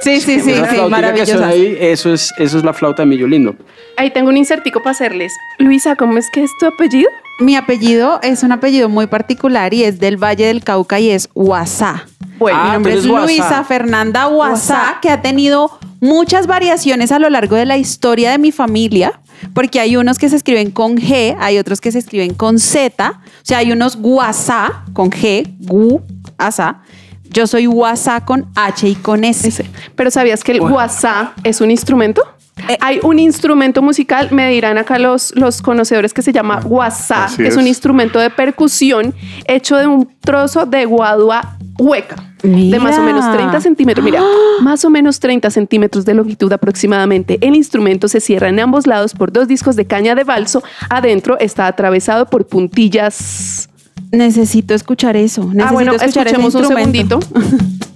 Sí, 0.00 0.20
sí, 0.20 0.40
sí, 0.40 0.54
sí, 0.54 0.80
maravillosas. 0.88 1.40
ahí, 1.42 1.76
eso 1.78 2.12
es, 2.12 2.32
eso 2.38 2.56
es 2.58 2.64
la 2.64 2.72
flauta 2.72 3.02
de 3.02 3.06
millo 3.06 3.26
lindo. 3.26 3.54
Ahí 3.98 4.10
tengo 4.10 4.30
un 4.30 4.36
insertico 4.38 4.80
para 4.82 4.92
hacerles. 4.92 5.32
Luisa, 5.58 5.94
¿cómo 5.94 6.16
es 6.16 6.30
que 6.32 6.42
es 6.42 6.50
tu 6.58 6.66
apellido? 6.66 7.08
Mi 7.38 7.54
apellido 7.54 8.18
es 8.22 8.42
un 8.42 8.52
apellido 8.52 8.88
muy 8.88 9.06
particular 9.06 9.74
y 9.74 9.84
es 9.84 10.00
del 10.00 10.16
Valle 10.16 10.46
del 10.46 10.64
Cauca 10.64 10.98
y 11.00 11.10
es 11.10 11.28
Guasá. 11.34 12.06
Bueno, 12.38 12.58
Ah, 12.60 12.66
Mi 12.68 12.72
nombre 12.72 12.92
tú 12.94 12.98
es 12.98 13.06
Guasá. 13.08 13.26
Luisa 13.26 13.64
Fernanda 13.64 14.24
Guasá, 14.24 14.74
Guasá. 14.74 14.98
que 15.02 15.10
ha 15.10 15.20
tenido 15.22 15.70
muchas 16.00 16.46
variaciones 16.46 17.12
a 17.12 17.18
lo 17.18 17.28
largo 17.30 17.56
de 17.56 17.66
la 17.66 17.76
historia 17.76 18.30
de 18.32 18.38
mi 18.38 18.52
familia, 18.52 19.20
porque 19.54 19.80
hay 19.80 19.96
unos 19.96 20.18
que 20.18 20.28
se 20.28 20.36
escriben 20.36 20.70
con 20.70 20.96
G, 20.96 21.36
hay 21.38 21.58
otros 21.58 21.80
que 21.80 21.92
se 21.92 21.98
escriben 21.98 22.34
con 22.34 22.58
Z, 22.58 23.10
o 23.10 23.20
sea, 23.42 23.58
hay 23.58 23.72
unos 23.72 23.96
Guasá 23.96 24.84
con 24.92 25.10
G, 25.10 25.54
Gu, 25.60 26.00
Asá. 26.38 26.82
Yo 27.30 27.46
soy 27.46 27.66
Guasá 27.66 28.24
con 28.24 28.46
H 28.54 28.88
y 28.88 28.94
con 28.94 29.24
S. 29.24 29.64
Pero 29.96 30.10
¿sabías 30.10 30.44
que 30.44 30.52
el 30.52 30.60
guasá 30.60 31.32
es 31.44 31.60
un 31.62 31.70
instrumento? 31.70 32.22
Eh, 32.68 32.76
Hay 32.80 33.00
un 33.02 33.18
instrumento 33.18 33.82
musical, 33.82 34.28
me 34.30 34.50
dirán 34.50 34.78
acá 34.78 34.98
los, 34.98 35.34
los 35.36 35.62
conocedores, 35.62 36.12
que 36.12 36.22
se 36.22 36.32
llama 36.32 36.60
guasá, 36.60 37.26
que 37.36 37.44
es. 37.44 37.50
es. 37.50 37.56
un 37.56 37.66
instrumento 37.66 38.18
de 38.18 38.30
percusión 38.30 39.14
hecho 39.46 39.76
de 39.76 39.86
un 39.86 40.08
trozo 40.20 40.66
de 40.66 40.84
guadua 40.84 41.56
hueca. 41.78 42.16
De 42.42 42.48
Mira. 42.48 42.80
más 42.80 42.98
o 42.98 43.02
menos 43.02 43.30
30 43.32 43.60
centímetros. 43.60 44.04
Mira, 44.04 44.22
más 44.62 44.84
o 44.84 44.90
menos 44.90 45.20
30 45.20 45.50
centímetros 45.50 46.04
de 46.04 46.14
longitud 46.14 46.52
aproximadamente. 46.52 47.38
El 47.40 47.54
instrumento 47.54 48.08
se 48.08 48.20
cierra 48.20 48.48
en 48.48 48.60
ambos 48.60 48.86
lados 48.86 49.14
por 49.14 49.32
dos 49.32 49.48
discos 49.48 49.76
de 49.76 49.86
caña 49.86 50.14
de 50.14 50.24
balso. 50.24 50.62
Adentro 50.90 51.38
está 51.38 51.66
atravesado 51.66 52.26
por 52.26 52.46
puntillas. 52.46 53.68
Necesito 54.10 54.74
escuchar 54.74 55.16
eso. 55.16 55.42
Necesito 55.44 55.66
ah, 55.68 55.72
bueno, 55.72 55.92
escuchar 55.92 56.26
ese 56.26 56.36
escuchemos 56.36 56.54
un 56.54 56.76
segundito. 56.76 57.20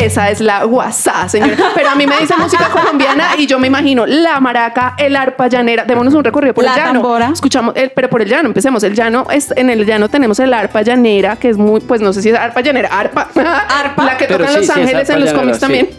Esa 0.00 0.30
es 0.30 0.40
la 0.40 0.64
guasá, 0.64 1.28
señora. 1.28 1.56
Pero 1.74 1.90
a 1.90 1.94
mí 1.94 2.06
me 2.06 2.16
dice 2.18 2.34
música 2.36 2.68
colombiana 2.68 3.30
y 3.36 3.46
yo 3.46 3.58
me 3.58 3.66
imagino 3.66 4.06
la 4.06 4.40
maraca, 4.40 4.94
el 4.98 5.16
arpa 5.16 5.48
llanera. 5.48 5.84
Démonos 5.84 6.14
un 6.14 6.24
recorrido 6.24 6.54
por 6.54 6.64
La 6.64 6.72
el 6.74 6.76
llano. 6.76 6.92
tambora. 7.00 7.30
Escuchamos, 7.32 7.74
el, 7.76 7.90
pero 7.90 8.08
por 8.08 8.22
el 8.22 8.28
llano, 8.28 8.48
empecemos. 8.48 8.82
El 8.82 8.94
llano, 8.94 9.26
es, 9.30 9.52
en 9.56 9.70
el 9.70 9.84
llano 9.84 10.08
tenemos 10.08 10.38
el 10.38 10.52
arpa 10.54 10.82
llanera, 10.82 11.36
que 11.36 11.48
es 11.48 11.56
muy, 11.56 11.80
pues 11.80 12.00
no 12.00 12.12
sé 12.12 12.22
si 12.22 12.30
es 12.30 12.36
arpa 12.36 12.60
llanera, 12.60 12.88
arpa. 12.90 13.28
Arpa. 13.34 14.04
La 14.04 14.16
que 14.16 14.26
tocan 14.26 14.48
sí, 14.48 14.56
Los 14.56 14.66
sí, 14.66 14.72
Ángeles 14.72 15.10
en 15.10 15.20
los 15.20 15.32
cómics 15.32 15.56
sí. 15.56 15.60
también. 15.60 15.90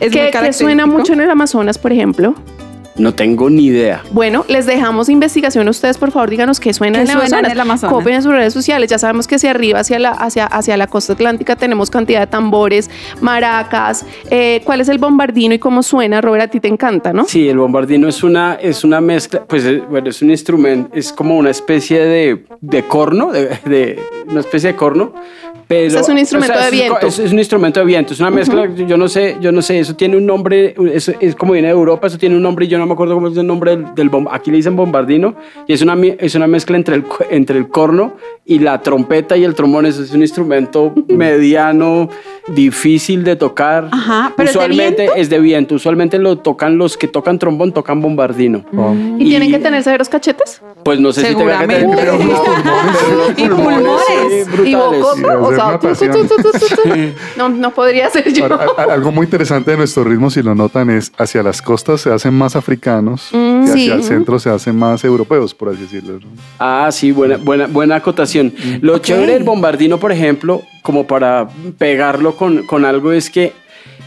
Es 0.00 0.12
muy 0.12 0.30
que, 0.30 0.30
que 0.30 0.52
suena 0.52 0.86
mucho 0.86 1.12
en 1.12 1.20
el 1.20 1.30
Amazonas, 1.30 1.78
por 1.78 1.92
ejemplo. 1.92 2.34
No 2.98 3.14
tengo 3.14 3.48
ni 3.48 3.66
idea. 3.66 4.02
Bueno, 4.10 4.44
les 4.48 4.66
dejamos 4.66 5.08
investigación 5.08 5.68
a 5.68 5.70
ustedes, 5.70 5.96
por 5.98 6.10
favor, 6.10 6.28
díganos 6.30 6.58
qué 6.58 6.72
suena, 6.74 6.98
¿Qué 6.98 7.04
en, 7.04 7.10
el 7.10 7.12
suena 7.12 7.26
en 7.26 7.32
Amazonas. 7.34 7.52
el 7.52 7.60
Amazonas? 7.60 7.92
Copien 7.94 8.16
en 8.16 8.22
sus 8.22 8.32
redes 8.32 8.52
sociales. 8.52 8.90
Ya 8.90 8.98
sabemos 8.98 9.26
que 9.28 9.36
hacia 9.36 9.50
arriba, 9.50 9.80
hacia 9.80 9.98
la, 9.98 10.10
hacia, 10.10 10.46
hacia 10.46 10.76
la 10.76 10.86
costa 10.88 11.12
atlántica, 11.12 11.54
tenemos 11.56 11.90
cantidad 11.90 12.20
de 12.20 12.26
tambores, 12.26 12.90
maracas. 13.20 14.04
Eh, 14.30 14.62
¿Cuál 14.64 14.80
es 14.80 14.88
el 14.88 14.98
bombardino 14.98 15.54
y 15.54 15.58
cómo 15.58 15.82
suena? 15.82 16.20
Robert, 16.20 16.44
a 16.44 16.48
ti 16.48 16.60
te 16.60 16.68
encanta, 16.68 17.12
¿no? 17.12 17.24
Sí, 17.26 17.48
el 17.48 17.58
bombardino 17.58 18.08
es 18.08 18.22
una, 18.22 18.54
es 18.54 18.82
una 18.84 19.00
mezcla, 19.00 19.44
pues 19.44 19.64
eh, 19.64 19.82
bueno, 19.88 20.10
es 20.10 20.20
un 20.22 20.30
instrumento, 20.30 20.90
es 20.94 21.12
como 21.12 21.36
una 21.36 21.50
especie 21.50 22.00
de, 22.00 22.44
de 22.60 22.82
corno, 22.84 23.30
de, 23.32 23.58
de- 23.64 24.00
una 24.28 24.40
especie 24.40 24.70
de 24.72 24.76
corno. 24.76 25.12
Pero, 25.68 25.88
O 25.88 25.90
sea, 25.90 26.00
es 26.00 26.08
un 26.08 26.18
instrumento 26.18 26.58
de 26.58 26.70
viento. 26.70 27.06
Es, 27.06 27.18
es 27.18 27.30
un 27.32 27.38
instrumento 27.38 27.80
de 27.80 27.86
viento, 27.86 28.14
es 28.14 28.20
una 28.20 28.30
mezcla, 28.30 28.66
yo 28.74 28.96
no 28.96 29.06
sé, 29.06 29.36
yo 29.40 29.52
no 29.52 29.60
sé, 29.60 29.78
eso 29.80 29.94
tiene 29.94 30.16
un 30.16 30.24
nombre, 30.24 30.74
eso 30.94 31.12
es 31.20 31.34
como 31.34 31.52
viene 31.52 31.68
de 31.68 31.74
Europa, 31.74 32.06
eso 32.06 32.16
tiene 32.16 32.36
un 32.36 32.42
nombre 32.42 32.64
y 32.64 32.68
yo 32.68 32.78
no 32.78 32.86
me 32.86 32.94
acuerdo 32.94 33.14
cómo 33.14 33.28
es 33.28 33.36
el 33.36 33.46
nombre 33.46 33.72
del, 33.76 33.94
del 33.94 34.10
bom- 34.10 34.28
aquí 34.30 34.50
le 34.50 34.56
dicen 34.56 34.74
bombardino, 34.76 35.34
y 35.66 35.74
es 35.74 35.82
una, 35.82 35.94
es 36.18 36.34
una 36.34 36.46
mezcla 36.46 36.76
entre 36.76 36.94
el, 36.96 37.04
entre 37.30 37.58
el 37.58 37.68
corno 37.68 38.14
y 38.46 38.60
la 38.60 38.80
trompeta 38.80 39.36
y 39.36 39.44
el 39.44 39.54
trombón, 39.54 39.84
eso 39.84 40.02
es 40.02 40.10
un 40.12 40.22
instrumento 40.22 40.94
mediano, 41.08 42.08
difícil 42.48 43.22
de 43.24 43.36
tocar. 43.36 43.88
Ajá, 43.92 44.32
¿pero 44.36 44.48
es 44.48 44.54
de 44.54 44.58
usualmente 44.58 45.10
es 45.16 45.28
de 45.28 45.38
viento, 45.38 45.74
usualmente 45.74 46.18
lo 46.18 46.38
tocan 46.38 46.78
los 46.78 46.96
que 46.96 47.08
tocan 47.08 47.38
trombón, 47.38 47.72
tocan 47.72 48.00
bombardino. 48.00 48.64
¿Y, 49.18 49.28
tienen 49.28 49.50
que 49.50 49.58
tener 49.58 49.82
severos 49.82 50.08
cachetes? 50.08 50.62
Pues 50.82 50.98
no 50.98 51.12
sé 51.12 51.26
si 51.26 51.34
tenga 51.34 51.58
que 51.60 51.66
tener 51.66 51.94
pero 51.96 52.16
unos 52.16 52.38
pulmones, 52.40 53.36
Y 53.36 53.48
pulmones. 53.48 54.02
sí, 54.06 54.34
Y 54.34 54.74
brutales. 54.74 55.00
bocos, 55.00 55.57
Una 55.66 55.80
pasión. 55.80 56.12
no, 57.36 57.48
no 57.48 57.70
podría 57.72 58.08
ser 58.10 58.32
yo. 58.32 58.44
Ahora, 58.44 58.66
a- 58.76 58.82
a- 58.82 58.94
algo 58.94 59.12
muy 59.12 59.24
interesante 59.24 59.70
de 59.72 59.76
nuestro 59.76 60.04
ritmo, 60.04 60.30
si 60.30 60.42
lo 60.42 60.54
notan, 60.54 60.90
es 60.90 61.12
hacia 61.18 61.42
las 61.42 61.62
costas 61.62 62.00
se 62.00 62.10
hacen 62.12 62.34
más 62.34 62.56
africanos 62.56 63.28
y 63.32 63.64
hacia 63.64 63.74
sí. 63.74 63.90
el 63.90 64.02
centro 64.04 64.38
se 64.38 64.50
hacen 64.50 64.76
más 64.76 65.04
europeos, 65.04 65.54
por 65.54 65.70
así 65.70 65.82
decirlo. 65.82 66.20
¿no? 66.20 66.26
Ah, 66.58 66.88
sí, 66.92 67.12
buena, 67.12 67.36
buena, 67.36 67.66
buena 67.66 67.96
acotación. 67.96 68.52
Lo 68.80 68.98
chévere 68.98 69.32
del 69.34 69.44
bombardino, 69.44 69.98
por 69.98 70.12
ejemplo, 70.12 70.62
como 70.82 71.06
para 71.06 71.48
pegarlo 71.78 72.36
con, 72.36 72.64
con 72.66 72.84
algo, 72.84 73.12
es 73.12 73.30
que 73.30 73.52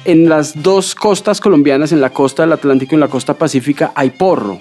en 0.05 0.27
las 0.29 0.63
dos 0.63 0.95
costas 0.95 1.39
colombianas, 1.39 1.91
en 1.91 2.01
la 2.01 2.09
costa 2.09 2.43
del 2.43 2.53
Atlántico 2.53 2.93
y 2.93 2.95
en 2.95 3.01
la 3.01 3.07
costa 3.07 3.35
pacífica, 3.35 3.91
hay 3.95 4.09
porro. 4.09 4.57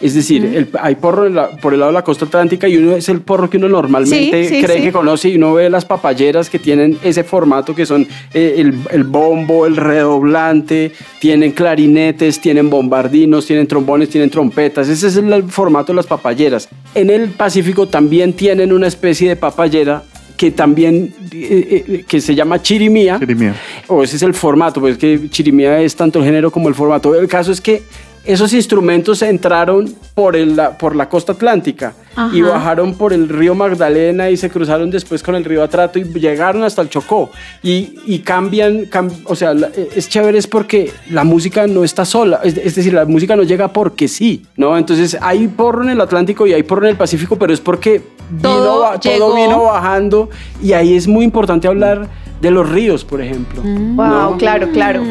Es 0.00 0.14
decir, 0.14 0.44
el- 0.44 0.68
hay 0.80 0.96
porro 0.96 1.28
la- 1.28 1.50
por 1.50 1.72
el 1.72 1.80
lado 1.80 1.90
de 1.92 1.94
la 1.94 2.04
costa 2.04 2.24
atlántica 2.26 2.68
y 2.68 2.76
uno 2.76 2.96
es 2.96 3.08
el 3.08 3.20
porro 3.20 3.48
que 3.48 3.56
uno 3.58 3.68
normalmente 3.68 4.48
Sí, 4.48 4.54
sí, 4.56 4.62
cree 4.62 4.78
sí. 4.78 4.82
que 4.84 4.92
conoce 4.92 5.28
y 5.30 5.36
uno 5.36 5.54
ve 5.54 5.70
las 5.70 5.84
papayeras 5.84 6.50
que 6.50 6.58
tienen 6.58 6.98
ese 7.02 7.24
formato 7.24 7.74
que 7.74 7.86
son 7.86 8.06
eh, 8.34 8.54
el, 8.58 8.74
el 8.90 9.04
bombo, 9.04 9.66
el 9.66 9.76
redoblante, 9.76 10.92
tienen 11.20 11.52
clarinetes, 11.52 12.40
tienen 12.40 12.70
bombardinos, 12.70 13.46
tienen 13.46 13.66
trombones, 13.66 14.08
tienen 14.08 14.30
trompetas. 14.30 14.88
Ese 14.88 15.08
es 15.08 15.16
el 15.16 15.44
formato 15.44 15.92
de 15.92 15.96
las 15.96 16.06
papayeras. 16.06 16.68
En 16.94 17.10
el 17.10 17.28
Pacífico 17.30 17.88
también 17.88 18.32
tienen 18.32 18.72
una 18.72 18.86
especie 18.86 19.28
de 19.28 19.36
papayera 19.36 20.02
que 20.36 20.50
también 20.50 21.14
eh, 21.32 21.84
eh, 21.88 22.04
que 22.08 22.20
se 22.20 22.34
llama 22.34 22.60
chirimía 22.60 23.18
Chirimía. 23.20 23.54
o 23.86 24.02
ese 24.02 24.16
es 24.16 24.22
el 24.22 24.34
formato, 24.34 24.80
pues 24.80 24.98
que 24.98 25.28
chirimía 25.30 25.80
es 25.80 25.94
tanto 25.94 26.18
el 26.18 26.24
género 26.24 26.50
como 26.50 26.68
el 26.68 26.74
formato. 26.74 27.14
El 27.14 27.28
caso 27.28 27.52
es 27.52 27.60
que 27.60 27.82
esos 28.24 28.52
instrumentos 28.54 29.20
entraron 29.22 29.94
por, 30.14 30.34
el, 30.36 30.56
la, 30.56 30.78
por 30.78 30.96
la 30.96 31.08
costa 31.08 31.32
atlántica 31.32 31.92
y 32.32 32.40
Ajá. 32.42 32.50
bajaron 32.52 32.94
por 32.94 33.12
el 33.12 33.28
río 33.28 33.54
Magdalena 33.54 34.30
y 34.30 34.36
se 34.36 34.48
cruzaron 34.48 34.90
después 34.90 35.22
con 35.22 35.34
el 35.34 35.44
río 35.44 35.62
Atrato 35.64 35.98
y 35.98 36.04
llegaron 36.04 36.62
hasta 36.62 36.80
el 36.82 36.88
Chocó. 36.88 37.30
Y, 37.62 37.96
y 38.06 38.20
cambian, 38.20 38.84
cam- 38.88 39.10
o 39.24 39.34
sea, 39.34 39.52
la- 39.52 39.70
es 39.94 40.08
chévere 40.08 40.38
es 40.38 40.46
porque 40.46 40.92
la 41.10 41.24
música 41.24 41.66
no 41.66 41.82
está 41.84 42.04
sola, 42.04 42.40
es, 42.44 42.56
es 42.56 42.74
decir, 42.76 42.94
la 42.94 43.04
música 43.04 43.34
no 43.36 43.42
llega 43.42 43.68
porque 43.72 44.06
sí, 44.08 44.44
¿no? 44.56 44.78
Entonces 44.78 45.16
hay 45.20 45.48
porro 45.48 45.82
en 45.82 45.90
el 45.90 46.00
Atlántico 46.00 46.46
y 46.46 46.52
hay 46.52 46.62
porro 46.62 46.84
en 46.84 46.90
el 46.90 46.96
Pacífico, 46.96 47.36
pero 47.36 47.52
es 47.52 47.60
porque 47.60 48.00
Todo 48.40 48.90
vino, 48.92 49.00
todo 49.00 49.34
vino 49.34 49.64
bajando 49.64 50.30
y 50.62 50.72
ahí 50.72 50.96
es 50.96 51.06
muy 51.08 51.24
importante 51.24 51.66
hablar 51.68 52.08
de 52.44 52.50
los 52.50 52.68
ríos, 52.68 53.06
por 53.06 53.22
ejemplo. 53.22 53.62
Wow, 53.62 54.32
¿no? 54.32 54.36
claro, 54.36 54.68
claro. 54.70 55.02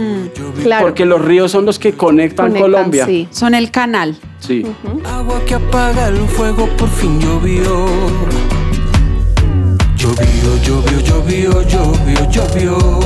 Claro. 0.61 0.85
Porque 0.85 1.03
los 1.03 1.19
ríos 1.19 1.51
son 1.51 1.65
los 1.65 1.79
que 1.79 1.93
conectan, 1.93 2.49
Conectan, 2.49 2.61
Colombia. 2.71 3.05
sí. 3.07 3.27
Son 3.31 3.55
el 3.55 3.71
canal. 3.71 4.15
Sí. 4.37 4.63
Agua 5.03 5.41
que 5.47 5.55
apaga 5.55 6.09
el 6.09 6.17
fuego 6.27 6.67
por 6.77 6.87
fin 6.89 7.19
llovió. 7.19 7.87
Llovió, 9.95 10.57
llovió, 10.63 10.99
llovió, 10.99 11.61
llovió, 11.63 12.29
llovió. 12.29 12.99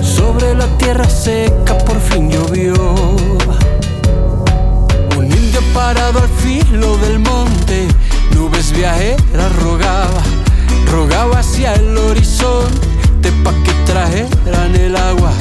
Sobre 0.00 0.54
la 0.54 0.66
tierra 0.78 1.08
seca 1.08 1.76
por 1.78 1.98
fin 1.98 2.30
llovió. 2.30 2.74
Un 5.18 5.24
indio 5.26 5.60
parado 5.74 6.20
al 6.20 6.28
filo 6.28 6.96
del 6.98 7.18
monte, 7.18 7.88
nubes 8.36 8.72
viajeras 8.72 9.56
rogaba, 9.62 10.22
rogaba 10.90 11.38
hacia 11.38 11.74
el 11.74 11.96
horizonte 11.96 13.30
pa' 13.42 13.54
que 13.64 13.72
trajeran 13.84 14.74
el 14.76 14.96
agua, 14.96 15.32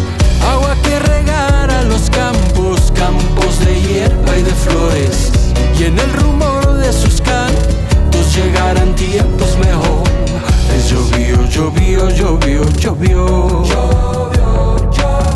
agua 0.51 0.75
que 0.83 0.99
regara 0.99 1.83
los 1.83 2.09
campos, 2.09 2.91
campos 2.95 3.59
de 3.59 3.81
hierba 3.81 4.37
y 4.37 4.43
de 4.43 4.51
flores, 4.51 5.31
y 5.79 5.85
en 5.85 5.99
el 5.99 6.13
rumor 6.13 6.77
de 6.77 6.91
sus 6.91 7.21
cantos 7.21 8.35
llegaran 8.35 8.95
tiempos 8.95 9.57
mejores. 9.57 10.89
Llovió, 10.89 11.47
llovió, 11.49 12.09
llovió, 12.09 12.69
llovió. 12.77 13.63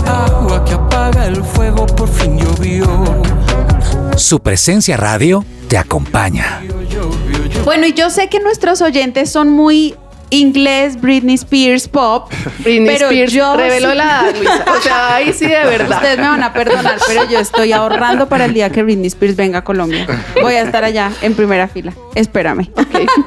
Agua 0.05 0.63
que 0.65 0.73
apaga 0.73 1.25
el 1.25 1.43
fuego 1.43 1.85
por 1.85 2.09
fin 2.09 2.37
llovió. 2.37 2.85
Su 4.15 4.39
presencia 4.39 4.97
radio 4.97 5.45
te 5.67 5.77
acompaña. 5.77 6.61
Bueno, 7.67 7.85
y 7.85 7.91
yo 7.91 8.09
sé 8.09 8.29
que 8.29 8.39
nuestros 8.39 8.81
oyentes 8.81 9.29
son 9.29 9.49
muy 9.49 9.93
inglés, 10.29 11.01
Britney 11.01 11.35
Spears, 11.35 11.89
pop. 11.89 12.31
Britney 12.59 12.87
pero 12.87 13.07
Spears 13.07 13.33
yo 13.33 13.57
reveló 13.57 13.93
la 13.93 14.31
Luisa. 14.31 14.65
O 14.73 14.81
sea, 14.81 15.15
ahí 15.15 15.33
sí 15.33 15.47
de 15.47 15.49
verdad. 15.65 15.97
Ustedes 15.97 16.17
me 16.17 16.29
van 16.29 16.43
a 16.43 16.53
perdonar, 16.53 16.97
pero 17.05 17.29
yo 17.29 17.39
estoy 17.39 17.73
ahorrando 17.73 18.29
para 18.29 18.45
el 18.45 18.53
día 18.53 18.69
que 18.69 18.83
Britney 18.83 19.07
Spears 19.07 19.35
venga 19.35 19.59
a 19.59 19.63
Colombia. 19.65 20.07
Voy 20.41 20.53
a 20.53 20.61
estar 20.61 20.85
allá 20.85 21.11
en 21.21 21.33
primera 21.33 21.67
fila. 21.67 21.91
Espérame. 22.15 22.71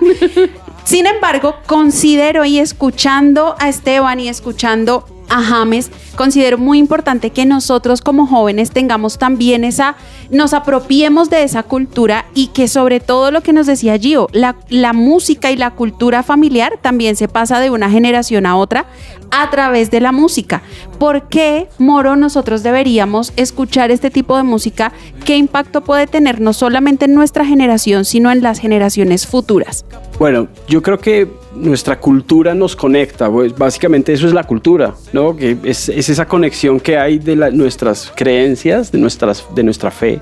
Sin 0.85 1.07
embargo, 1.07 1.57
considero 1.67 2.47
y 2.47 2.61
escuchando 2.61 3.57
a 3.59 3.69
Esteban 3.69 4.21
y 4.21 4.31
escuchando 4.31 5.05
a 5.31 5.43
James, 5.43 5.91
considero 6.17 6.59
muy 6.59 6.79
importante 6.79 7.31
que 7.31 7.47
nosotros 7.47 8.03
como 8.03 8.27
jóvenes 8.27 8.73
tengamos 8.73 9.17
también 9.17 9.65
esa, 9.65 9.97
nos 10.31 10.53
apropiemos 10.53 11.31
de 11.31 11.45
esa 11.45 11.63
cultura 11.63 12.27
y 12.35 12.49
que 12.49 12.69
sobre 12.69 13.01
todo 13.01 13.31
lo 13.31 13.41
que 13.41 13.53
nos 13.53 13.67
decía 13.67 13.97
Gio, 13.97 14.29
la, 14.33 14.93
música 14.93 15.51
y 15.51 15.57
la 15.57 15.71
cultura 15.71 16.23
familiar 16.23 16.79
también 16.83 17.17
se 17.17 17.29
pasa 17.29 17.61
de 17.61 17.71
una 17.71 17.89
generación 17.89 18.45
a 18.45 18.57
otra 18.57 18.87
a 19.31 19.49
través 19.51 19.91
de 19.93 20.01
la 20.01 20.11
música. 20.11 20.63
¿Por 20.99 21.29
qué, 21.29 21.69
Moro, 21.79 22.17
nosotros 22.17 22.65
deberíamos 22.65 23.33
escuchar 23.37 23.93
este 23.93 24.11
tipo 24.11 24.37
de 24.37 24.43
música? 24.43 24.93
¿Qué 25.25 25.37
impacto 25.37 25.83
puede 25.83 26.09
tener 26.09 26.41
no 26.41 26.53
solamente 26.53 27.05
en 27.05 27.15
nuestra 27.15 27.47
generación, 27.47 28.05
sino 28.05 28.33
en 28.33 28.43
las 28.43 28.59
generaciones 28.59 29.29
futuras? 29.29 29.85
Bueno, 30.19 30.49
yo 30.69 30.83
creo 30.83 30.99
que 30.99 31.29
nuestra 31.55 31.99
cultura 31.99 32.55
nos 32.55 32.77
conecta, 32.77 33.31
pues 33.31 33.57
básicamente 33.57 34.13
eso 34.13 34.27
es 34.27 34.33
la 34.33 34.45
cultura, 34.45 34.95
¿no? 35.13 35.37
Que 35.37 35.57
es, 35.65 35.89
es 35.89 36.09
esa 36.09 36.27
conexión 36.27 36.79
que 36.81 36.97
hay 36.97 37.19
de 37.19 37.37
nuestras 37.53 38.13
creencias, 38.15 38.93
de, 38.93 38.99
nuestras, 38.99 39.45
de 39.55 39.63
nuestra 39.63 39.91
fe, 39.91 40.21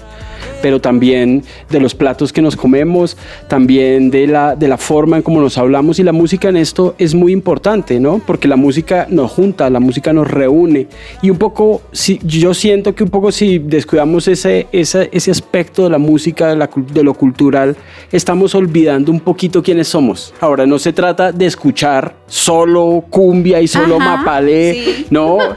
pero 0.62 0.81
también 0.81 1.42
de 1.70 1.81
los 1.81 1.94
platos 1.94 2.33
que 2.33 2.42
nos 2.42 2.57
comemos, 2.57 3.16
también 3.48 4.11
de 4.11 4.27
la, 4.27 4.57
de 4.57 4.68
la 4.68 4.79
forma 4.79 5.16
en 5.16 5.22
cómo 5.22 5.40
nos 5.40 5.59
hablamos 5.59 5.98
y 5.98 6.03
la 6.03 6.12
música 6.12 6.48
en 6.48 6.57
esto 6.57 6.94
es 6.98 7.14
muy 7.14 7.33
importante, 7.33 8.01
¿no? 8.01 8.20
Porque 8.27 8.48
la 8.48 8.57
música 8.57 9.07
nos 9.11 9.31
junta, 9.31 9.70
la 9.70 9.81
música 9.81 10.12
nos 10.12 10.31
reúne 10.31 10.88
y 11.22 11.31
un 11.31 11.38
poco, 11.38 11.83
si, 11.92 12.20
yo 12.22 12.55
siento 12.55 12.94
que 12.94 13.05
un 13.05 13.11
poco 13.11 13.33
si 13.33 13.59
descuidamos 13.59 14.29
ese, 14.29 14.66
ese, 14.72 15.09
ese 15.12 15.31
aspecto 15.31 15.85
de 15.85 15.90
la 15.90 15.98
música, 15.98 16.48
de, 16.48 16.57
la 16.57 16.70
de 16.74 17.03
lo 17.03 17.14
cultural, 17.14 17.77
estamos 18.12 18.55
olvidando 18.55 19.12
un 19.12 19.20
poquito 19.20 19.62
quiénes 19.62 19.88
somos. 19.88 20.35
Ahora, 20.40 20.66
no 20.66 20.79
se 20.79 20.92
trata 20.92 21.33
de 21.33 21.46
escuchar 21.46 22.14
solo 22.27 23.05
cumbia 23.11 23.61
y 23.61 23.68
solo 23.68 23.96
Ajá, 23.96 24.16
mapalé, 24.16 24.74
sí. 24.74 25.07
no. 25.11 25.38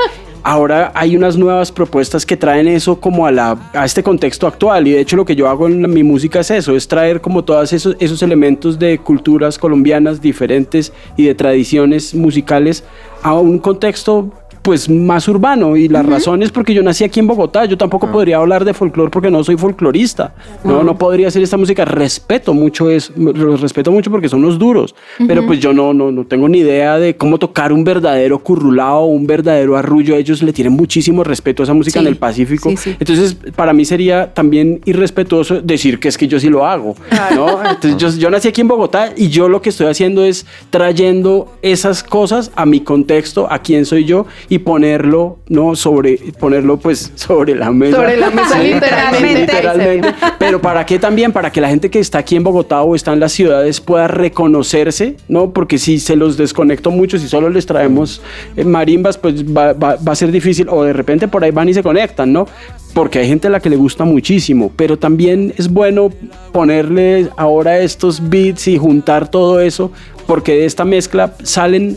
Ahora 0.43 0.91
hay 0.95 1.15
unas 1.15 1.37
nuevas 1.37 1.71
propuestas 1.71 2.25
que 2.25 2.35
traen 2.35 2.67
eso 2.67 2.99
como 2.99 3.27
a, 3.27 3.31
la, 3.31 3.57
a 3.73 3.85
este 3.85 4.01
contexto 4.01 4.47
actual. 4.47 4.87
Y 4.87 4.91
de 4.91 5.01
hecho 5.01 5.15
lo 5.15 5.25
que 5.25 5.35
yo 5.35 5.47
hago 5.47 5.67
en 5.67 5.89
mi 5.93 6.03
música 6.03 6.39
es 6.39 6.51
eso, 6.51 6.75
es 6.75 6.87
traer 6.87 7.21
como 7.21 7.43
todos 7.43 7.73
esos, 7.73 7.95
esos 7.99 8.21
elementos 8.23 8.79
de 8.79 8.97
culturas 8.97 9.57
colombianas 9.57 10.21
diferentes 10.21 10.91
y 11.15 11.25
de 11.25 11.35
tradiciones 11.35 12.15
musicales 12.15 12.83
a 13.21 13.35
un 13.35 13.59
contexto 13.59 14.31
pues 14.61 14.89
más 14.89 15.27
urbano. 15.27 15.75
Y 15.75 15.87
la 15.87 16.03
razón 16.03 16.43
es 16.43 16.51
porque 16.51 16.73
yo 16.73 16.83
nací 16.83 17.03
aquí 17.03 17.19
en 17.19 17.27
Bogotá, 17.27 17.65
yo 17.65 17.77
tampoco 17.77 18.07
Ah. 18.07 18.11
podría 18.11 18.37
hablar 18.37 18.65
de 18.65 18.73
folclore 18.73 19.09
porque 19.11 19.29
no 19.31 19.43
soy 19.43 19.57
folclorista, 19.57 20.33
no, 20.63 20.83
no 20.83 20.97
podría 20.97 21.27
hacer 21.29 21.41
esta 21.41 21.57
música, 21.57 21.85
respeto 21.85 22.53
mucho 22.53 22.89
es, 22.89 23.11
los 23.17 23.61
respeto 23.61 23.91
mucho 23.91 24.11
porque 24.11 24.29
son 24.29 24.41
los 24.41 24.57
duros, 24.59 24.95
pero 25.27 25.45
pues 25.45 25.59
yo 25.59 25.73
no, 25.73 25.93
no, 25.93 26.11
no 26.11 26.25
tengo 26.25 26.47
ni 26.49 26.59
idea 26.59 26.97
de 26.97 27.15
cómo 27.15 27.37
tocar 27.37 27.71
un 27.73 27.83
verdadero 27.83 28.39
currulao, 28.39 29.05
un 29.05 29.25
verdadero 29.27 29.77
arrullo, 29.77 30.15
ellos 30.15 30.41
le 30.43 30.53
tienen 30.53 30.73
muchísimo 30.73 31.23
respeto 31.23 31.61
a 31.61 31.65
esa 31.65 31.73
música 31.73 31.99
Sí, 31.99 32.05
en 32.05 32.07
el 32.11 32.17
Pacífico, 32.17 32.69
sí, 32.71 32.77
sí. 32.77 32.95
entonces 32.99 33.35
para 33.55 33.73
mí 33.73 33.85
sería 33.85 34.33
también 34.33 34.81
irrespetuoso 34.85 35.61
decir 35.61 35.99
que 35.99 36.07
es 36.07 36.17
que 36.17 36.27
yo 36.27 36.39
sí 36.39 36.49
lo 36.49 36.65
hago, 36.65 36.95
¿no? 37.35 37.63
Entonces 37.63 37.97
yo, 37.97 38.09
yo 38.19 38.29
nací 38.29 38.47
aquí 38.47 38.61
en 38.61 38.67
Bogotá 38.67 39.13
y 39.15 39.29
yo 39.29 39.49
lo 39.49 39.61
que 39.61 39.69
estoy 39.69 39.87
haciendo 39.87 40.23
es 40.23 40.45
trayendo 40.69 41.53
esas 41.61 42.03
cosas 42.03 42.51
a 42.55 42.65
mi 42.65 42.81
contexto, 42.81 43.47
a 43.51 43.59
quién 43.59 43.85
soy 43.85 44.05
yo 44.05 44.25
y 44.53 44.59
ponerlo, 44.59 45.39
¿no? 45.47 45.77
Sobre, 45.77 46.17
ponerlo 46.37 46.75
pues 46.75 47.13
sobre 47.15 47.55
la 47.55 47.71
mesa. 47.71 47.95
Sobre 47.95 48.17
la 48.17 48.29
mesa, 48.31 48.59
Sí, 48.61 48.73
literalmente. 48.73 49.39
literalmente. 49.39 50.13
Pero 50.39 50.61
¿para 50.61 50.85
qué 50.85 50.99
también? 50.99 51.31
Para 51.31 51.53
que 51.53 51.61
la 51.61 51.69
gente 51.69 51.89
que 51.89 51.99
está 51.99 52.17
aquí 52.17 52.35
en 52.35 52.43
Bogotá 52.43 52.81
o 52.81 52.93
está 52.93 53.13
en 53.13 53.21
las 53.21 53.31
ciudades 53.31 53.79
pueda 53.79 54.09
reconocerse, 54.09 55.15
¿no? 55.29 55.51
Porque 55.53 55.77
si 55.77 55.99
se 55.99 56.17
los 56.17 56.35
desconecto 56.35 56.91
mucho, 56.91 57.17
si 57.17 57.29
solo 57.29 57.49
les 57.49 57.65
traemos 57.65 58.21
eh, 58.57 58.65
marimbas, 58.65 59.17
pues 59.17 59.45
va, 59.45 59.71
va- 59.71 59.95
va 60.05 60.11
a 60.11 60.15
ser 60.15 60.33
difícil. 60.33 60.67
O 60.69 60.83
de 60.83 60.91
repente 60.91 61.29
por 61.29 61.45
ahí 61.45 61.51
van 61.51 61.69
y 61.69 61.73
se 61.73 61.81
conectan, 61.81 62.33
¿no? 62.33 62.45
Porque 62.93 63.19
hay 63.19 63.27
gente 63.29 63.47
a 63.47 63.51
la 63.51 63.61
que 63.61 63.69
le 63.69 63.77
gusta 63.77 64.03
muchísimo. 64.03 64.69
Pero 64.75 64.99
también 64.99 65.53
es 65.57 65.69
bueno 65.71 66.09
ponerle 66.51 67.29
ahora 67.37 67.79
estos 67.79 68.29
beats 68.29 68.67
y 68.67 68.77
juntar 68.77 69.29
todo 69.31 69.61
eso, 69.61 69.93
porque 70.27 70.51
de 70.55 70.65
esta 70.65 70.83
mezcla 70.83 71.35
salen 71.43 71.95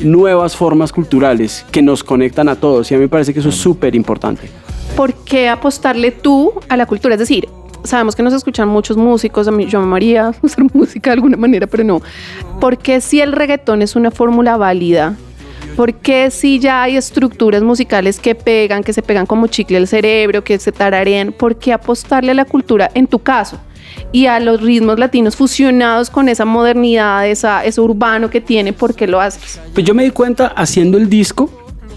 nuevas 0.00 0.56
formas 0.56 0.92
culturales 0.92 1.64
que 1.70 1.82
nos 1.82 2.02
conectan 2.02 2.48
a 2.48 2.56
todos. 2.56 2.90
Y 2.90 2.94
a 2.94 2.98
mí 2.98 3.02
me 3.02 3.08
parece 3.08 3.32
que 3.32 3.40
eso 3.40 3.48
es 3.48 3.56
súper 3.56 3.94
importante. 3.94 4.48
¿por 4.96 5.14
qué 5.14 5.48
apostarle 5.48 6.10
tú 6.10 6.52
a 6.68 6.76
la 6.76 6.86
cultura? 6.86 7.14
Es 7.14 7.18
decir, 7.18 7.48
sabemos 7.82 8.14
que 8.14 8.22
nos 8.22 8.32
escuchan 8.32 8.68
muchos 8.68 8.96
músicos, 8.96 9.48
a 9.48 9.50
mí, 9.50 9.66
yo 9.66 9.80
amaría 9.80 10.28
hacer 10.42 10.64
música 10.72 11.10
de 11.10 11.14
alguna 11.14 11.36
manera, 11.36 11.66
pero 11.66 11.84
no. 11.84 12.02
¿Por 12.60 12.78
qué 12.78 13.00
si 13.00 13.20
el 13.20 13.32
reggaetón 13.32 13.82
es 13.82 13.96
una 13.96 14.10
fórmula 14.10 14.56
válida? 14.56 15.16
¿Por 15.76 15.94
qué 15.94 16.30
si 16.30 16.60
ya 16.60 16.82
hay 16.82 16.96
estructuras 16.96 17.62
musicales 17.62 18.20
que 18.20 18.34
pegan, 18.34 18.84
que 18.84 18.92
se 18.92 19.02
pegan 19.02 19.26
como 19.26 19.48
chicle 19.48 19.78
al 19.78 19.88
cerebro, 19.88 20.44
que 20.44 20.58
se 20.58 20.70
tararean? 20.70 21.32
¿Por 21.32 21.56
qué 21.56 21.72
apostarle 21.72 22.30
a 22.30 22.34
la 22.34 22.44
cultura 22.44 22.90
en 22.94 23.08
tu 23.08 23.18
caso? 23.18 23.58
Y 24.12 24.26
a 24.26 24.40
los 24.40 24.60
ritmos 24.60 24.98
latinos 24.98 25.36
fusionados 25.36 26.10
con 26.10 26.28
esa 26.28 26.44
modernidad, 26.44 27.26
esa, 27.26 27.64
eso 27.64 27.82
urbano 27.82 28.30
que 28.30 28.40
tiene, 28.40 28.72
¿por 28.72 28.94
qué 28.94 29.06
lo 29.06 29.20
haces? 29.20 29.60
Pues 29.72 29.86
yo 29.86 29.94
me 29.94 30.04
di 30.04 30.10
cuenta 30.10 30.48
haciendo 30.48 30.98
el 30.98 31.08
disco, 31.08 31.50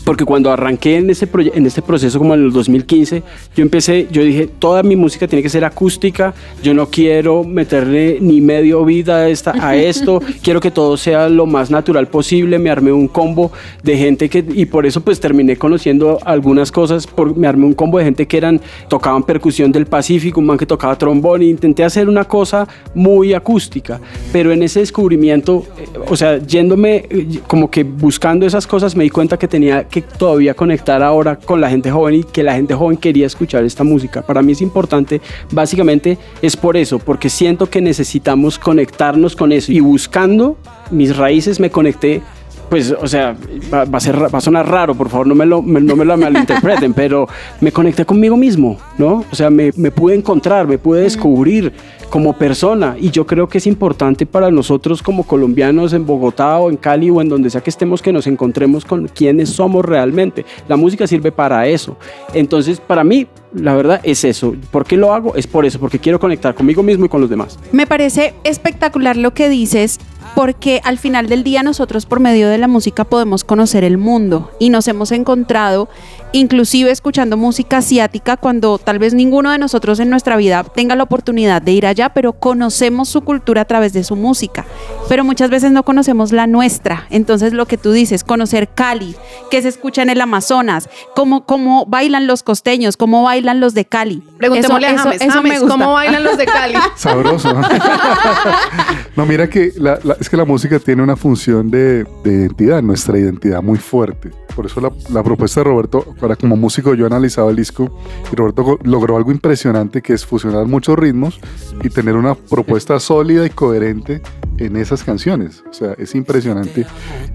porque 0.08 0.24
cuando 0.24 0.50
arranqué 0.54 0.96
en 0.96 1.10
ese, 1.10 1.28
en 1.54 1.65
este 1.65 1.82
proceso 1.82 2.17
como 2.17 2.34
en 2.34 2.46
el 2.46 2.54
2015, 2.54 3.24
yo 3.58 3.62
empecé, 3.62 4.08
yo 4.10 4.24
dije, 4.24 4.48
toda 4.48 4.82
mi 4.82 4.96
música 4.96 5.28
tiene 5.28 5.43
que 5.43 5.50
ser 5.50 5.65
acústica, 5.65 6.34
yo 6.63 6.74
no 6.74 6.88
quiero 6.88 7.43
meterle 7.43 8.17
ni 8.22 8.39
medio 8.39 8.86
vida 8.86 9.17
a, 9.17 9.28
esta, 9.28 9.52
a 9.60 9.76
esto, 9.76 10.22
quiero 10.41 10.62
que 10.62 10.72
todo 10.72 10.96
sea 10.96 11.28
lo 11.28 11.46
más 11.46 11.72
natural 11.72 12.08
posible, 12.08 12.58
me 12.58 12.70
armé 12.70 12.93
un 12.93 13.10
combo 13.10 13.52
de 13.84 13.98
gente 13.98 14.30
que, 14.30 14.46
y 14.48 14.65
por 14.67 14.86
eso 14.86 15.02
pues 15.02 15.20
terminé 15.20 15.58
conociendo 15.58 16.20
algunas 16.24 16.72
cosas, 16.72 17.06
por, 17.06 17.36
me 17.36 17.46
armé 17.46 17.65
un 17.65 17.74
combo 17.74 17.98
de 17.98 18.06
gente 18.06 18.28
que 18.28 18.38
eran, 18.38 18.62
tocaban 18.88 19.24
percusión 19.24 19.74
del 19.74 19.88
Pacífico, 19.88 20.39
un 20.39 20.46
man 20.46 20.58
que 20.58 20.65
tocaba 20.65 20.98
trombón, 20.98 21.41
e 21.41 21.48
intenté 21.48 21.84
hacer 21.84 22.08
una 22.08 22.24
cosa 22.24 22.65
muy 22.96 23.34
acústica, 23.34 24.00
pero 24.32 24.54
en 24.54 24.63
ese 24.63 24.80
descubrimiento, 24.80 25.65
eh, 25.78 25.86
o 26.08 26.15
sea, 26.15 26.38
yéndome 26.38 27.04
eh, 27.10 27.41
como 27.46 27.70
que 27.70 27.84
buscando 27.84 28.46
esas 28.46 28.65
cosas, 28.65 28.96
me 28.96 29.04
di 29.04 29.10
cuenta 29.10 29.38
que 29.38 29.50
tenía 29.50 29.84
que 29.84 29.96
todavía 30.01 30.53
conectar 30.53 31.01
ahora 31.03 31.36
con 31.38 31.62
la 31.62 31.69
gente 31.69 31.91
joven 31.91 32.15
y 32.15 32.23
que 32.23 32.43
la 32.43 32.53
gente 32.53 32.73
joven 32.73 32.97
quería 32.97 33.25
escuchar 33.27 33.63
esta 33.63 33.83
música. 33.83 34.21
Para 34.21 34.41
mí 34.41 34.51
es 34.53 34.62
importante, 34.62 35.21
básicamente 35.51 36.17
es 36.41 36.55
por 36.57 36.77
eso, 36.77 36.99
porque 36.99 37.29
siento 37.29 37.69
que 37.69 37.81
necesitamos 37.81 38.57
conectarnos 38.60 39.36
con 39.36 39.51
eso 39.51 39.71
y 39.71 39.79
buscando 39.79 40.57
mis 40.91 41.15
raíces 41.17 41.60
me 41.60 41.69
conecté 41.69 42.21
pues, 42.69 42.91
o 42.91 43.07
sea, 43.07 43.33
va, 43.73 43.86
va 43.86 43.97
a 43.97 44.01
ser, 44.01 44.21
va 44.21 44.39
a 44.39 44.41
sonar 44.41 44.69
raro, 44.69 44.93
por 44.93 45.07
favor, 45.07 45.25
no 45.25 45.36
me 45.36 45.45
lo, 45.45 45.62
me- 45.62 45.79
no 45.79 45.95
me 45.95 46.03
lo 46.03 46.17
malinterpreten, 46.17 46.93
pero 46.95 47.25
me 47.62 47.71
conecté 47.71 48.03
conmigo 48.05 48.36
mismo, 48.36 48.77
¿no? 48.97 49.23
O 49.31 49.36
sea, 49.38 49.49
me, 49.49 49.71
me 49.77 49.89
pude 49.89 50.15
encontrar, 50.15 50.67
me 50.67 50.77
pude 50.77 50.99
descubrir 51.03 51.71
como 52.10 52.34
persona 52.34 52.96
y 53.00 53.12
yo 53.12 53.26
creo 53.26 53.48
que 53.48 53.58
es 53.58 53.67
importante 53.67 54.26
para 54.26 54.52
nosotros 54.52 55.02
como 55.02 55.24
colombianos 55.24 55.93
en 55.93 56.06
Bogotá 56.06 56.58
o 56.58 56.70
en 56.70 56.78
Cali 56.78 57.10
o 57.10 57.22
en 57.22 57.30
donde 57.30 57.50
sea 57.50 57.62
que 57.62 57.70
estemos 57.70 58.02
que 58.02 58.13
nos 58.13 58.28
encontremos 58.28 58.86
con 58.86 59.08
quiénes 59.08 59.50
somos 59.50 59.86
realmente. 59.86 60.46
La 60.67 60.78
música 60.78 61.08
sirve 61.08 61.32
para 61.32 61.67
eso. 61.67 61.98
Entonces, 62.34 62.80
para 62.80 63.04
mí, 63.04 63.28
la 63.54 63.76
verdad 63.76 64.02
es 64.04 64.24
eso. 64.24 64.56
¿Por 64.72 64.86
qué 64.86 64.98
lo 64.98 65.13
hago? 65.13 65.36
Es 65.36 65.48
por 65.48 65.65
eso, 65.65 65.80
porque 65.80 66.00
quiero 66.00 66.20
conectar 66.20 66.54
conmigo 66.56 66.84
mismo 66.84 67.06
y 67.06 67.10
con 67.10 67.22
los 67.22 67.30
demás. 67.30 67.58
Me 67.72 67.88
parece 67.88 68.34
espectacular 68.43 69.17
lo 69.17 69.34
que 69.34 69.50
dices 69.50 70.00
porque 70.36 70.82
al 70.84 71.00
final 71.00 71.28
del 71.30 71.43
día 71.43 71.63
nosotros 71.63 72.06
por 72.06 72.20
medio 72.20 72.48
de 72.50 72.58
la 72.58 72.67
música 72.67 73.06
podemos 73.06 73.43
conocer 73.43 73.84
el 73.84 73.98
mundo 73.98 74.52
y 74.60 74.70
nos 74.70 74.88
hemos 74.88 75.12
encontrado 75.12 75.89
inclusive 76.38 76.91
escuchando 76.91 77.38
música 77.38 77.78
asiática 77.78 78.38
cuando 78.38 78.78
tal 78.78 79.00
vez 79.00 79.13
ninguno 79.13 79.52
de 79.52 79.58
nosotros 79.58 80.00
en 80.00 80.10
nuestra 80.10 80.38
vida 80.38 80.63
tenga 80.63 80.95
la 80.95 81.04
oportunidad 81.04 81.62
de 81.62 81.71
ir 81.71 81.86
allá, 81.86 82.10
pero 82.10 82.34
conocemos 82.34 83.10
su 83.10 83.21
cultura 83.21 83.62
a 83.62 83.65
través 83.65 83.93
de 83.93 84.04
su 84.04 84.15
música, 84.15 84.65
pero 85.10 85.23
muchas 85.23 85.50
veces 85.50 85.71
no 85.71 85.84
conocemos 85.84 86.32
la 86.32 86.47
nuestra. 86.47 87.06
Entonces 87.10 87.54
lo 87.54 87.65
que 87.65 87.78
tú 87.78 87.91
dices, 87.91 88.23
conocer 88.23 88.69
Cali, 88.69 89.15
que 89.52 89.62
se 89.62 89.67
escucha 89.69 90.02
en 90.02 90.10
el 90.10 90.21
Amazonas, 90.21 90.89
cómo, 91.15 91.45
cómo 91.45 91.86
bailan 91.86 92.28
los 92.28 92.43
costeños, 92.43 92.97
cómo 92.97 93.23
bailan 93.23 93.60
los 93.60 93.73
de 93.73 93.86
Cali. 93.86 94.21
Preguntémosle 94.38 94.88
Eso- 94.88 94.95
a 94.95 95.04
James, 95.04 95.15
eso- 95.21 95.30
eso 95.32 95.41
me 95.43 95.50
James, 95.50 95.62
gusta. 95.63 95.78
¿cómo 95.78 95.93
bailan 95.93 96.23
los 96.23 96.38
de 96.38 96.45
Cali? 96.45 96.76
Sabroso. 96.95 97.54
no, 99.15 99.26
mira 99.26 99.50
que 99.50 99.71
la- 99.78 100.00
la- 100.04 100.15
es 100.19 100.30
que 100.30 100.38
la 100.38 100.45
música 100.45 100.80
tiene 100.80 101.04
una 101.04 101.15
función 101.15 101.69
de, 101.71 102.04
de 102.23 102.32
identidad, 102.32 102.82
nuestra 102.82 103.17
identidad 103.17 103.62
muy 103.62 103.78
fuerte. 103.78 104.32
Por 104.56 104.65
eso 104.65 104.82
la, 104.82 104.91
la 105.12 105.23
propuesta 105.23 105.60
de 105.60 105.65
Roberto, 105.65 106.15
ahora 106.27 106.35
como 106.35 106.57
músico 106.57 106.93
yo 106.93 107.05
analizaba 107.05 107.49
el 107.49 107.55
disco 107.55 107.89
y 108.31 108.35
Roberto 108.35 108.77
logró 108.83 109.17
algo 109.17 109.31
impresionante 109.31 110.01
que 110.01 110.13
es 110.13 110.25
fusionar 110.25 110.65
muchos 110.65 110.99
ritmos 110.99 111.39
y 111.83 111.89
tener 111.89 112.15
una 112.15 112.35
propuesta 112.35 112.99
sólida 112.99 113.45
y 113.45 113.49
coherente 113.49 114.21
en 114.57 114.75
esas 114.75 115.03
canciones. 115.03 115.63
O 115.69 115.73
sea, 115.73 115.93
es 115.97 116.15
impresionante. 116.15 116.85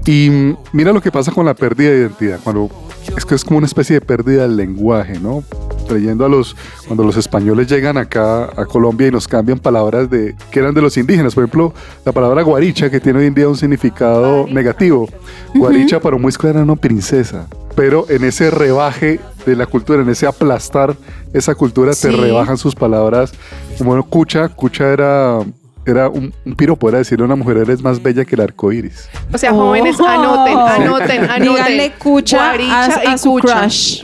Y 0.07 0.55
mira 0.73 0.93
lo 0.93 1.01
que 1.01 1.11
pasa 1.11 1.33
con 1.33 1.47
la 1.47 1.55
pérdida 1.55 1.91
de 1.91 1.99
identidad, 2.01 2.41
cuando 2.43 2.69
es 3.17 3.25
que 3.25 3.35
es 3.35 3.45
como 3.45 3.59
una 3.59 3.67
especie 3.67 3.95
de 3.95 4.01
pérdida 4.01 4.43
del 4.43 4.57
lenguaje, 4.57 5.19
¿no? 5.19 5.43
Trayendo 5.89 6.25
a 6.25 6.29
los, 6.29 6.57
cuando 6.87 7.05
los 7.05 7.17
españoles 7.17 7.69
llegan 7.69 7.97
acá 7.97 8.45
a 8.57 8.67
Colombia 8.67 9.09
y 9.09 9.11
nos 9.11 9.27
cambian 9.27 9.59
palabras 9.59 10.11
de, 10.11 10.35
que 10.51 10.61
eran 10.61 10.75
de 10.75 10.83
los 10.83 10.97
indígenas. 10.97 11.35
Por 11.35 11.45
ejemplo, 11.45 11.73
la 12.05 12.13
palabra 12.13 12.43
guaricha, 12.43 12.91
que 12.91 13.01
tiene 13.01 13.21
hoy 13.21 13.27
en 13.27 13.35
día 13.35 13.49
un 13.49 13.57
significado 13.57 14.47
negativo. 14.49 15.09
Guaricha 15.55 16.01
para 16.01 16.17
un 16.17 16.23
muisco 16.23 16.49
era 16.49 16.65
no 16.65 16.77
princesa. 16.77 17.47
Pero 17.75 18.07
en 18.09 18.25
ese 18.25 18.51
rebaje 18.51 19.21
de 19.47 19.57
la 19.57 19.67
cultura, 19.67 20.03
en 20.03 20.09
ese 20.09 20.27
aplastar 20.27 20.95
esa 21.33 21.55
cultura, 21.55 21.93
Sí. 21.95 22.09
te 22.09 22.17
rebajan 22.17 22.57
sus 22.59 22.75
palabras. 22.75 23.33
Como 23.79 23.91
bueno, 23.91 24.03
cucha, 24.05 24.49
cucha 24.51 24.93
era, 24.93 25.39
era 25.85 26.09
un, 26.09 26.33
un 26.45 26.55
piropo, 26.55 26.89
era 26.89 26.99
decirle 26.99 27.25
a 27.25 27.27
una 27.27 27.35
mujer, 27.37 27.57
eres 27.57 27.83
más 27.83 28.01
bella 28.01 28.25
que 28.25 28.35
el 28.37 28.43
arco 28.43 28.71
iris. 28.71 29.09
O 29.33 29.39
sea, 29.39 29.53
Oh. 29.53 29.57
jóvenes, 29.67 29.97
anoten, 29.99 30.57
anoten, 30.59 31.25
anoten. 31.31 31.43
Díganle 31.43 31.93
cucha 31.99 32.51
a, 32.51 32.57
Guaricha 32.57 33.01
a 33.11 33.15
y 33.15 33.19
su 33.19 33.31
cucha. 33.31 33.61
crush. 33.63 34.03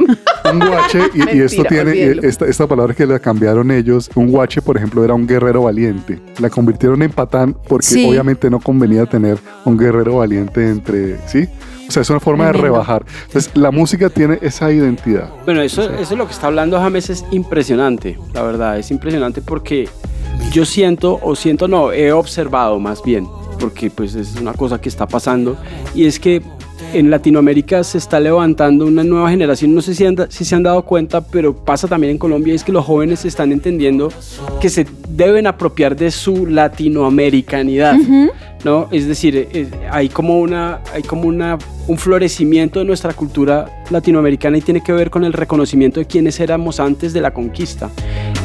Un 0.50 0.58
guache, 0.60 0.98
y, 1.14 1.36
y 1.36 1.40
esto 1.42 1.62
Mentira, 1.62 1.84
tiene, 1.92 1.96
y 1.96 2.26
esta, 2.26 2.46
esta 2.46 2.66
palabra 2.66 2.94
que 2.94 3.06
la 3.06 3.18
cambiaron 3.18 3.70
ellos, 3.70 4.10
un 4.14 4.30
guache, 4.30 4.62
por 4.62 4.76
ejemplo, 4.78 5.04
era 5.04 5.12
un 5.12 5.26
guerrero 5.26 5.62
valiente. 5.64 6.18
La 6.40 6.48
convirtieron 6.48 7.02
en 7.02 7.12
patán 7.12 7.54
porque 7.68 7.86
Sí. 7.86 8.08
obviamente 8.08 8.48
no 8.48 8.58
convenía 8.58 9.04
tener 9.04 9.38
un 9.66 9.76
guerrero 9.76 10.16
valiente 10.16 10.66
entre, 10.68 11.18
¿sí? 11.28 11.46
O 11.88 11.90
sea, 11.90 12.02
es 12.02 12.10
una 12.10 12.20
forma 12.20 12.46
de 12.46 12.52
rebajar. 12.52 13.04
Entonces, 13.26 13.50
la 13.54 13.70
música 13.70 14.10
tiene 14.10 14.38
esa 14.42 14.70
identidad. 14.70 15.30
Bueno, 15.44 15.62
eso, 15.62 15.82
eso 15.82 16.12
es 16.12 16.18
lo 16.18 16.26
que 16.26 16.32
está 16.32 16.48
hablando 16.48 16.78
James 16.78 17.08
es 17.10 17.24
impresionante, 17.30 18.18
la 18.34 18.42
verdad, 18.42 18.78
es 18.78 18.90
impresionante 18.90 19.40
porque 19.40 19.88
yo 20.52 20.64
siento, 20.64 21.18
o 21.22 21.34
siento 21.34 21.66
no, 21.66 21.92
he 21.92 22.12
observado 22.12 22.78
más 22.78 23.02
bien, 23.02 23.26
porque 23.58 23.90
pues 23.90 24.14
es 24.14 24.36
una 24.36 24.52
cosa 24.52 24.80
que 24.80 24.88
está 24.88 25.06
pasando, 25.06 25.56
y 25.94 26.06
es 26.06 26.20
que 26.20 26.42
en 26.94 27.10
Latinoamérica 27.10 27.84
se 27.84 27.98
está 27.98 28.18
levantando 28.20 28.86
una 28.86 29.04
nueva 29.04 29.30
generación, 29.30 29.74
no 29.74 29.82
sé 29.82 29.94
si, 29.94 30.04
han 30.06 30.14
da- 30.14 30.26
si 30.30 30.44
se 30.44 30.54
han 30.54 30.62
dado 30.62 30.82
cuenta, 30.82 31.20
pero 31.20 31.54
pasa 31.54 31.86
también 31.88 32.12
en 32.12 32.18
Colombia, 32.18 32.52
y 32.52 32.56
es 32.56 32.64
que 32.64 32.72
los 32.72 32.84
jóvenes 32.84 33.24
están 33.24 33.52
entendiendo 33.52 34.10
que 34.60 34.68
se 34.68 34.86
deben 35.08 35.46
apropiar 35.46 35.96
de 35.96 36.10
su 36.10 36.46
latinoamericanidad. 36.46 37.96
¿no? 38.64 38.88
Es 38.90 39.06
decir, 39.06 39.48
eh, 39.52 39.68
hay 39.90 40.08
como, 40.08 40.40
una, 40.40 40.80
hay 40.92 41.02
como 41.02 41.28
una, 41.28 41.58
un 41.86 41.96
florecimiento 41.96 42.80
de 42.80 42.84
nuestra 42.84 43.12
cultura 43.12 43.84
latinoamericana 43.90 44.58
y 44.58 44.62
tiene 44.62 44.82
que 44.82 44.92
ver 44.92 45.10
con 45.10 45.22
el 45.24 45.32
reconocimiento 45.32 46.00
de 46.00 46.06
quienes 46.06 46.40
éramos 46.40 46.80
antes 46.80 47.12
de 47.12 47.20
la 47.20 47.32
conquista. 47.32 47.88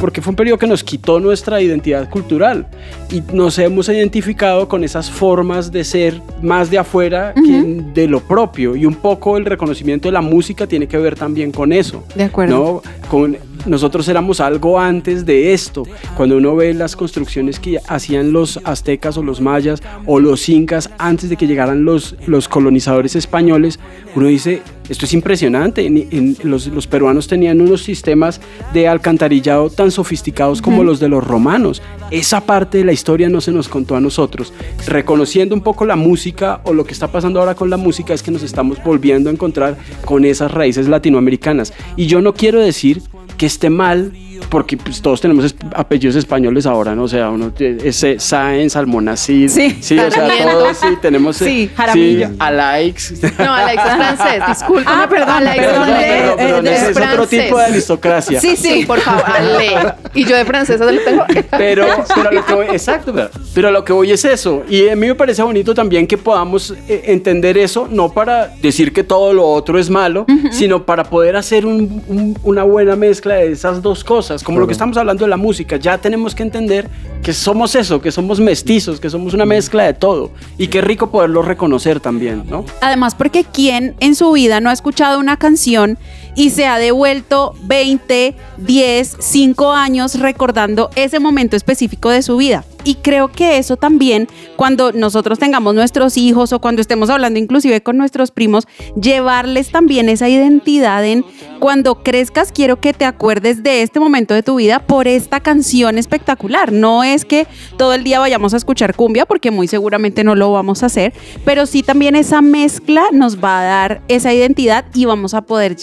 Porque 0.04 0.20
fue 0.20 0.32
un 0.32 0.36
periodo 0.36 0.58
que 0.58 0.66
nos 0.66 0.84
quitó 0.84 1.18
nuestra 1.18 1.62
identidad 1.62 2.10
cultural 2.10 2.66
y 3.10 3.22
nos 3.32 3.58
hemos 3.58 3.88
identificado 3.88 4.68
con 4.68 4.84
esas 4.84 5.10
formas 5.10 5.72
de 5.72 5.82
ser 5.82 6.20
más 6.42 6.70
de 6.70 6.76
afuera 6.76 7.32
que 7.32 7.82
de 7.94 8.06
lo 8.06 8.20
propio 8.20 8.76
y 8.76 8.84
un 8.84 8.96
poco 8.96 9.38
el 9.38 9.46
reconocimiento 9.46 10.08
de 10.08 10.12
la 10.12 10.20
música 10.20 10.66
tiene 10.66 10.88
que 10.88 10.98
ver 10.98 11.14
también 11.14 11.50
con 11.52 11.72
eso. 11.72 12.04
De 12.14 12.24
acuerdo. 12.24 12.82
¿no? 12.84 13.08
Con, 13.08 13.38
nosotros 13.66 14.08
éramos 14.08 14.40
algo 14.40 14.78
antes 14.78 15.24
de 15.26 15.52
esto. 15.54 15.84
Cuando 16.16 16.36
uno 16.36 16.54
ve 16.56 16.74
las 16.74 16.96
construcciones 16.96 17.58
que 17.58 17.78
hacían 17.88 18.32
los 18.32 18.60
aztecas 18.64 19.16
o 19.16 19.22
los 19.22 19.40
mayas 19.40 19.82
o 20.06 20.20
los 20.20 20.48
incas 20.48 20.90
antes 20.98 21.30
de 21.30 21.36
que 21.36 21.46
llegaran 21.46 21.84
los, 21.84 22.16
los 22.26 22.48
colonizadores 22.48 23.16
españoles, 23.16 23.78
uno 24.14 24.26
dice, 24.28 24.62
esto 24.88 25.06
es 25.06 25.14
impresionante. 25.14 25.86
En- 25.86 26.06
en- 26.10 26.36
los, 26.42 26.66
los 26.66 26.86
peruanos 26.86 27.26
tenían 27.26 27.60
unos 27.60 27.82
sistemas 27.82 28.40
de 28.72 28.86
alcantarillado 28.88 29.70
tan 29.70 29.90
sofisticados 29.90 30.60
como 30.62 30.84
los 30.84 31.00
de 31.00 31.08
los 31.08 31.24
romanos. 31.24 31.80
Esa 32.10 32.40
parte 32.42 32.78
de 32.78 32.84
la 32.84 32.92
historia 32.92 33.28
no 33.28 33.40
se 33.40 33.50
nos 33.52 33.68
contó 33.68 33.96
a 33.96 34.00
nosotros. 34.00 34.52
Reconociendo 34.86 35.54
un 35.54 35.62
poco 35.62 35.84
la 35.86 35.96
música 35.96 36.60
o 36.64 36.72
lo 36.74 36.84
que 36.84 36.92
está 36.92 37.08
pasando 37.10 37.40
ahora 37.40 37.54
con 37.54 37.70
la 37.70 37.76
música 37.76 38.12
es 38.14 38.22
que 38.22 38.30
nos 38.30 38.42
estamos 38.42 38.82
volviendo 38.84 39.30
a 39.30 39.32
encontrar 39.32 39.76
con 40.04 40.24
esas 40.24 40.52
raíces 40.52 40.88
latinoamericanas. 40.88 41.72
Y 41.96 42.06
yo 42.06 42.20
no 42.20 42.34
quiero 42.34 42.60
decir 42.60 43.02
que 43.36 43.46
esté 43.46 43.68
mal, 43.68 44.12
porque 44.48 44.76
pues, 44.76 45.00
todos 45.02 45.20
tenemos 45.20 45.54
apellidos 45.74 46.16
españoles 46.16 46.66
ahora, 46.66 46.94
¿no? 46.94 47.04
O 47.04 47.08
sea, 47.08 47.30
uno 47.30 47.50
tiene 47.50 47.78
ese 47.88 48.18
Sáenz, 48.18 48.76
Almonacid, 48.76 49.48
Sí. 49.48 49.98
o 49.98 50.10
sea, 50.10 50.28
todos 50.42 50.76
sí, 50.78 50.86
tenemos... 51.00 51.40
eh, 51.42 51.44
Sí, 51.44 51.70
Jaramillo. 51.74 52.28
Alaix. 52.38 53.12
No, 53.38 53.52
Alex 53.54 53.82
es 53.84 53.92
francés, 53.96 54.42
discúlpame. 54.48 54.86
Ah, 55.02 55.06
perdón, 55.08 55.28
Alex 55.30 55.56
perdón, 55.66 55.88
Perdón, 56.36 56.66
es 56.66 56.96
otro 56.96 57.26
tipo 57.26 57.58
de 57.58 57.64
aristocracia. 57.64 58.40
Sí, 58.40 58.56
Sí, 58.56 58.84
por 58.86 59.00
favor, 59.00 59.24
Ale. 59.26 59.94
Y 60.14 60.24
yo 60.24 60.36
de 60.36 60.44
francesa 60.44 60.84
le 60.90 61.00
tengo. 61.00 61.24
Pero, 61.58 61.86
pero 62.14 62.30
lo 62.32 62.44
que 62.46 62.54
voy, 62.54 62.66
exacto, 62.66 63.12
pero, 63.54 63.70
lo 63.70 63.84
que 63.84 63.92
voy 63.92 64.12
es 64.12 64.24
eso. 64.24 64.62
Y 64.68 64.88
a 64.88 64.96
mí 64.96 65.06
me 65.06 65.14
parece 65.14 65.42
bonito 65.42 65.74
también 65.74 66.06
que 66.06 66.16
podamos 66.18 66.72
eh, 66.88 67.02
entender 67.06 67.58
eso, 67.58 67.88
no 67.90 68.10
para 68.12 68.48
decir 68.62 68.92
que 68.92 69.02
todo 69.04 69.32
lo 69.32 69.46
otro 69.46 69.78
es 69.78 69.90
malo, 69.90 70.24
sino 70.50 70.84
para 70.86 71.04
poder 71.04 71.36
hacer 71.36 71.66
un- 71.66 72.02
un- 72.08 72.38
una 72.42 72.62
buena 72.62 72.96
mezcla 72.96 73.34
de 73.34 73.52
esas 73.52 73.82
dos 73.82 74.02
cosas. 74.04 74.33
Como 74.42 74.58
lo 74.58 74.66
que 74.66 74.72
estamos 74.72 74.96
hablando 74.96 75.24
de 75.24 75.30
la 75.30 75.36
música, 75.36 75.76
ya 75.76 75.98
tenemos 75.98 76.34
que 76.34 76.42
entender 76.42 76.88
que 77.22 77.32
somos 77.32 77.74
eso, 77.74 78.00
que 78.00 78.10
somos 78.10 78.40
mestizos, 78.40 79.00
que 79.00 79.10
somos 79.10 79.34
una 79.34 79.46
mezcla 79.46 79.84
de 79.84 79.94
todo. 79.94 80.30
Y 80.58 80.68
qué 80.68 80.80
rico 80.80 81.10
poderlo 81.10 81.42
reconocer 81.42 82.00
también, 82.00 82.44
¿no? 82.48 82.64
Además, 82.80 83.14
porque 83.14 83.44
¿quién 83.44 83.94
en 84.00 84.14
su 84.14 84.32
vida 84.32 84.60
no 84.60 84.70
ha 84.70 84.72
escuchado 84.72 85.18
una 85.18 85.36
canción 85.36 85.98
y 86.36 86.50
se 86.50 86.66
ha 86.66 86.78
devuelto 86.78 87.54
20, 87.62 88.34
10, 88.58 89.16
5 89.18 89.72
años 89.72 90.18
recordando 90.18 90.90
ese 90.96 91.20
momento 91.20 91.56
específico 91.56 92.10
de 92.10 92.22
su 92.22 92.36
vida? 92.36 92.64
Y 92.84 92.96
creo 92.96 93.28
que 93.28 93.56
eso 93.56 93.76
también, 93.76 94.28
cuando 94.56 94.92
nosotros 94.92 95.38
tengamos 95.38 95.74
nuestros 95.74 96.18
hijos 96.18 96.52
o 96.52 96.60
cuando 96.60 96.82
estemos 96.82 97.08
hablando 97.08 97.38
inclusive 97.38 97.82
con 97.82 97.96
nuestros 97.96 98.30
primos, 98.30 98.68
llevarles 99.00 99.70
también 99.70 100.10
esa 100.10 100.28
identidad 100.28 101.04
en 101.04 101.24
cuando 101.60 102.02
crezcas 102.02 102.52
quiero 102.52 102.80
que 102.80 102.92
te 102.92 103.06
acuerdes 103.06 103.62
de 103.62 103.80
este 103.80 104.00
momento 104.00 104.34
de 104.34 104.42
tu 104.42 104.56
vida 104.56 104.80
por 104.80 105.08
esta 105.08 105.40
canción 105.40 105.96
espectacular. 105.96 106.72
No 106.72 107.04
es 107.04 107.24
que 107.24 107.46
todo 107.78 107.94
el 107.94 108.04
día 108.04 108.20
vayamos 108.20 108.52
a 108.52 108.58
escuchar 108.58 108.94
cumbia 108.94 109.24
porque 109.24 109.50
muy 109.50 109.66
seguramente 109.66 110.22
no 110.22 110.34
lo 110.34 110.52
vamos 110.52 110.82
a 110.82 110.86
hacer, 110.86 111.14
pero 111.46 111.64
sí 111.64 111.82
también 111.82 112.16
esa 112.16 112.42
mezcla 112.42 113.04
nos 113.12 113.42
va 113.42 113.60
a 113.60 113.64
dar 113.64 114.02
esa 114.08 114.34
identidad 114.34 114.84
y 114.92 115.06
vamos 115.06 115.32
a 115.32 115.40
poder 115.40 115.74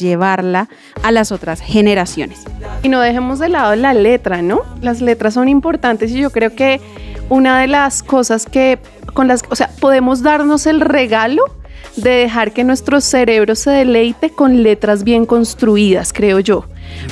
a 1.04 1.12
las 1.12 1.32
otras 1.32 1.62
generaciones. 1.62 2.44
Y 2.84 2.90
no 2.90 3.00
dejemos 3.00 3.40
de 3.40 3.50
lado 3.50 3.76
la 3.76 3.94
letra, 3.94 4.42
¿no? 4.42 4.62
Las 4.82 5.02
letras 5.02 5.36
son 5.36 5.50
importantes 5.50 6.12
y 6.12 6.20
yo 6.20 6.30
creo 6.32 6.56
que 6.56 6.82
una 7.30 7.62
de 7.62 7.68
las 7.68 8.04
cosas 8.04 8.46
que 8.46 8.80
con 9.14 9.28
las, 9.28 9.44
o 9.50 9.56
sea, 9.56 9.70
podemos 9.80 10.22
darnos 10.22 10.66
el 10.66 10.82
regalo 10.82 11.44
de 11.96 12.12
dejar 12.12 12.52
que 12.52 12.64
nuestro 12.64 13.02
cerebro 13.02 13.56
se 13.56 13.72
deleite 13.72 14.30
con 14.30 14.64
letras 14.64 15.04
bien 15.04 15.26
construidas, 15.26 16.14
creo 16.14 16.40
yo. 16.40 16.66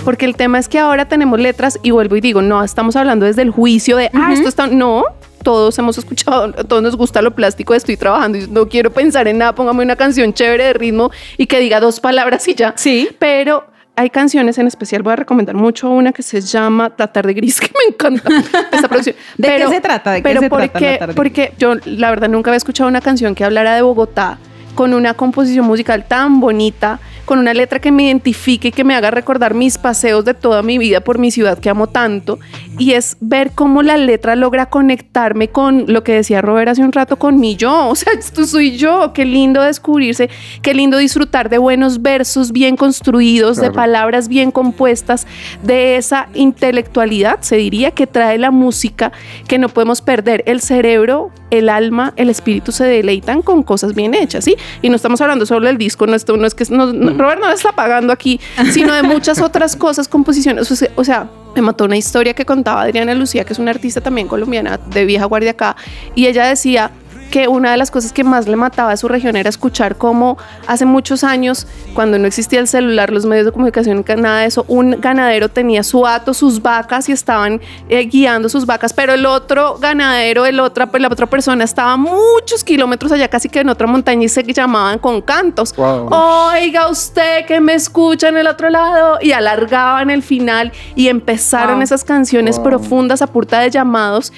Porque 0.03 0.25
el 0.25 0.35
tema 0.35 0.59
es 0.59 0.67
que 0.67 0.79
ahora 0.79 1.07
tenemos 1.07 1.39
letras 1.39 1.79
y 1.83 1.91
vuelvo 1.91 2.15
y 2.15 2.21
digo, 2.21 2.41
no, 2.41 2.63
estamos 2.63 2.95
hablando 2.95 3.25
desde 3.25 3.41
el 3.41 3.51
juicio 3.51 3.97
de, 3.97 4.09
ah, 4.13 4.31
esto 4.33 4.47
está, 4.47 4.67
no, 4.67 5.03
todos 5.43 5.77
hemos 5.79 5.97
escuchado, 5.97 6.53
a 6.57 6.63
todos 6.63 6.83
nos 6.83 6.95
gusta 6.95 7.21
lo 7.21 7.31
plástico, 7.31 7.73
estoy 7.73 7.97
trabajando 7.97 8.37
y 8.37 8.47
no 8.47 8.67
quiero 8.67 8.91
pensar 8.91 9.27
en 9.27 9.37
nada, 9.37 9.55
póngame 9.55 9.83
una 9.83 9.95
canción 9.95 10.33
chévere 10.33 10.65
de 10.65 10.73
ritmo 10.73 11.11
y 11.37 11.47
que 11.47 11.59
diga 11.59 11.79
dos 11.79 11.99
palabras 11.99 12.47
y 12.47 12.55
ya. 12.55 12.73
Sí. 12.77 13.09
Pero 13.19 13.65
hay 13.95 14.09
canciones 14.09 14.57
en 14.57 14.65
especial, 14.65 15.03
voy 15.03 15.11
a 15.13 15.17
recomendar 15.17 15.55
mucho 15.55 15.89
una 15.89 16.13
que 16.13 16.23
se 16.23 16.39
llama 16.39 16.89
Tratar 16.95 17.27
de 17.27 17.33
Gris, 17.33 17.59
que 17.59 17.67
me 17.67 17.93
encanta 17.93 18.23
esta 18.71 18.87
producción. 18.87 19.15
¿De 19.37 19.47
qué 19.47 19.67
se 19.67 19.81
trata? 19.81 20.11
¿De 20.11 20.17
qué 20.19 20.23
pero 20.23 20.39
se 20.39 20.49
trata 20.49 20.71
porque, 20.71 20.97
Gris? 21.01 21.15
porque 21.15 21.53
yo 21.57 21.75
la 21.83 22.09
verdad 22.09 22.29
nunca 22.29 22.49
había 22.49 22.57
escuchado 22.57 22.87
una 22.87 23.01
canción 23.01 23.35
que 23.35 23.43
hablara 23.43 23.75
de 23.75 23.81
Bogotá 23.81 24.37
con 24.73 24.93
una 24.93 25.13
composición 25.15 25.65
musical 25.65 26.05
tan 26.07 26.39
bonita, 26.39 27.01
con 27.29 27.37
una 27.37 27.53
letra 27.53 27.77
que 27.79 27.91
me 27.91 28.05
identifique 28.07 28.69
y 28.69 28.71
que 28.71 28.83
me 28.83 28.95
haga 28.95 29.11
recordar 29.11 29.53
mis 29.53 29.77
paseos 29.77 30.25
de 30.25 30.33
toda 30.33 30.63
mi 30.63 30.79
vida 30.79 30.99
por 31.01 31.19
mi 31.19 31.29
ciudad 31.29 31.59
que 31.59 31.69
amo 31.69 31.85
tanto. 31.85 32.39
Y 32.79 32.93
es 32.93 33.17
ver 33.19 33.51
cómo 33.53 33.83
la 33.83 33.97
letra 33.97 34.35
logra 34.35 34.65
conectarme 34.65 35.49
con 35.49 35.85
lo 35.87 36.03
que 36.03 36.13
decía 36.13 36.41
Robert 36.41 36.69
hace 36.69 36.81
un 36.83 36.91
rato, 36.91 37.17
con 37.19 37.39
mi 37.39 37.55
yo. 37.55 37.87
O 37.89 37.93
sea, 37.95 38.13
esto 38.13 38.45
soy 38.47 38.77
yo. 38.77 39.13
Qué 39.13 39.25
lindo 39.25 39.61
descubrirse, 39.61 40.27
qué 40.63 40.73
lindo 40.73 40.97
disfrutar 40.97 41.49
de 41.51 41.59
buenos 41.59 42.01
versos 42.01 42.51
bien 42.51 42.75
construidos, 42.75 43.57
de 43.57 43.61
Claro. 43.69 43.73
palabras 43.75 44.27
bien 44.27 44.49
compuestas, 44.49 45.27
de 45.61 45.97
esa 45.97 46.29
intelectualidad, 46.33 47.41
se 47.41 47.57
diría, 47.57 47.91
que 47.91 48.07
trae 48.07 48.39
la 48.39 48.49
música, 48.49 49.11
que 49.47 49.59
no 49.59 49.69
podemos 49.69 50.01
perder. 50.01 50.43
El 50.47 50.61
cerebro, 50.61 51.29
el 51.51 51.69
alma, 51.69 52.13
el 52.15 52.29
espíritu 52.29 52.71
se 52.71 52.85
deleitan 52.85 53.41
con 53.43 53.61
cosas 53.63 53.93
bien 53.93 54.13
hechas, 54.15 54.45
¿sí? 54.45 54.55
Y 54.81 54.89
no 54.89 54.95
estamos 54.95 55.21
hablando 55.21 55.45
solo 55.45 55.67
del 55.67 55.77
disco, 55.77 56.07
no, 56.07 56.15
esto, 56.15 56.35
no 56.37 56.47
es 56.47 56.55
que 56.55 56.63
no- 56.69 56.91
no- 56.93 57.18
Robert 57.19 57.41
no 57.41 57.51
está 57.51 57.73
pagando 57.73 58.13
aquí, 58.13 58.39
sino 58.71 58.93
de 58.93 59.03
muchas 59.03 59.39
otras 59.41 59.75
cosas, 59.75 60.07
composiciones. 60.07 60.71
O 60.71 60.75
sea, 60.75 60.89
o 60.95 61.03
sea, 61.03 61.29
me 61.55 61.61
mató 61.61 61.85
una 61.85 61.97
historia 61.97 62.33
que 62.33 62.45
contaba 62.45 62.83
Adriana 62.83 63.13
Lucía, 63.13 63.43
que 63.43 63.53
es 63.53 63.59
una 63.59 63.71
artista 63.71 64.01
también 64.01 64.27
colombiana 64.27 64.77
de 64.77 65.05
vieja 65.05 65.25
guardia 65.25 65.51
acá, 65.51 65.75
y 66.15 66.27
ella 66.27 66.45
decía 66.47 66.91
que 67.29 67.47
una 67.47 67.71
de 67.71 67.77
las 67.77 67.91
cosas 67.91 68.11
que 68.11 68.23
más 68.23 68.47
le 68.47 68.55
mataba 68.55 68.91
a 68.91 68.97
su 68.97 69.07
región 69.07 69.35
era 69.35 69.49
escuchar 69.49 69.97
cómo 69.97 70.37
hace 70.67 70.85
muchos 70.85 71.23
años, 71.23 71.67
cuando 71.93 72.17
no 72.17 72.27
existía 72.27 72.59
el 72.59 72.67
celular, 72.67 73.11
los 73.11 73.25
medios 73.25 73.45
de 73.45 73.51
comunicación, 73.51 74.03
nada 74.17 74.39
de 74.41 74.47
eso, 74.47 74.65
un 74.67 74.99
ganadero 74.99 75.49
tenía 75.49 75.83
su 75.83 76.05
hato, 76.07 76.33
sus 76.33 76.61
vacas 76.61 77.07
y 77.09 77.11
estaban 77.11 77.61
eh, 77.87 78.05
guiando 78.05 78.49
sus 78.49 78.65
vacas, 78.65 78.93
pero 78.93 79.13
el 79.13 79.25
otro 79.25 79.77
ganadero, 79.79 80.45
el 80.45 80.59
otra, 80.59 80.89
la 80.93 81.07
otra 81.07 81.27
persona 81.27 81.63
estaba 81.63 81.95
muchos 81.97 82.63
kilómetros 82.63 83.11
allá, 83.11 83.27
casi 83.27 83.47
que 83.49 83.59
en 83.59 83.69
otra 83.69 83.87
montaña 83.87 84.23
y 84.25 84.29
se 84.29 84.43
llamaban 84.43 84.99
con 84.99 85.21
cantos. 85.21 85.75
Wow. 85.75 86.09
Oiga 86.11 86.89
usted 86.89 87.45
que 87.45 87.59
me 87.61 87.73
escucha 87.75 88.29
en 88.29 88.37
el 88.37 88.47
otro 88.47 88.69
lado 88.69 89.19
y 89.21 89.31
alargaban 89.31 90.09
el 90.09 90.23
final 90.23 90.71
y 90.95 91.07
empezaron 91.07 91.75
Wow. 91.75 91.83
esas 91.83 92.03
canciones 92.03 92.55
Wow. 92.57 92.63
profundas 92.65 93.21
a 93.21 93.27
punta 93.27 93.59
de 93.59 93.69
llamados 93.69 94.33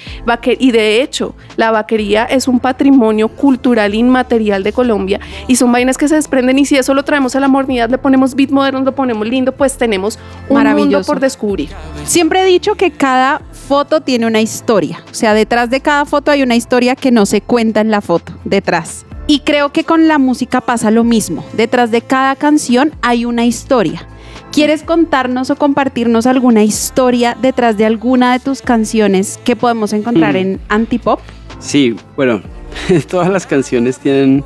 y 0.58 0.70
de 0.70 1.02
hecho 1.02 1.34
la 1.56 1.70
vaquería 1.70 2.24
es 2.24 2.48
un 2.48 2.58
patrimonio 2.60 2.81
cultural 3.28 3.94
inmaterial 3.94 4.62
de 4.62 4.72
Colombia 4.72 5.20
y 5.46 5.56
son 5.56 5.70
vainas 5.72 5.96
que 5.96 6.08
se 6.08 6.14
desprenden 6.16 6.58
y 6.58 6.64
si 6.64 6.76
eso 6.76 6.94
lo 6.94 7.02
traemos 7.04 7.36
a 7.36 7.40
la 7.40 7.48
modernidad 7.48 7.90
le 7.90 7.98
ponemos 7.98 8.34
beat 8.34 8.50
moderno 8.50 8.80
lo 8.80 8.94
ponemos 8.94 9.26
lindo 9.28 9.52
pues 9.52 9.76
tenemos 9.76 10.16
un 10.16 10.22
mundo 10.48 10.54
Maravilloso. 10.54 11.06
por 11.06 11.20
descubrir 11.20 11.68
Siempre 12.04 12.42
he 12.42 12.44
dicho 12.44 12.74
que 12.74 12.90
cada 12.90 13.40
foto 13.52 14.00
tiene 14.00 14.26
una 14.26 14.40
historia. 14.40 15.02
O 15.10 15.14
sea, 15.14 15.34
detrás 15.34 15.70
de 15.70 15.80
cada 15.80 16.04
foto 16.04 16.30
hay 16.30 16.42
una 16.42 16.56
historia 16.56 16.96
que 16.96 17.10
no 17.12 17.26
se 17.26 17.40
cuenta 17.40 17.80
en 17.80 17.90
la 17.90 18.00
foto, 18.00 18.32
detrás. 18.44 19.06
Y 19.28 19.40
creo 19.40 19.72
que 19.72 19.84
con 19.84 20.08
la 20.08 20.18
música 20.18 20.60
pasa 20.60 20.90
lo 20.90 21.04
mismo. 21.04 21.44
Detrás 21.52 21.90
de 21.90 22.00
cada 22.02 22.34
canción 22.36 22.92
hay 23.02 23.24
una 23.24 23.44
historia. 23.44 24.06
¿Quieres 24.50 24.82
contarnos 24.82 25.50
o 25.50 25.56
compartirnos 25.56 26.26
alguna 26.26 26.62
historia 26.64 27.36
detrás 27.40 27.76
de 27.78 27.86
alguna 27.86 28.32
de 28.32 28.40
tus 28.40 28.60
canciones 28.62 29.38
que 29.44 29.54
podemos 29.56 29.92
encontrar 29.92 30.34
Mm. 30.34 30.36
en 30.38 30.60
Antipop? 30.68 31.20
Sí, 31.60 31.94
bueno, 32.16 32.42
todas 33.08 33.28
las 33.28 33.46
canciones 33.46 33.98
tienen, 33.98 34.44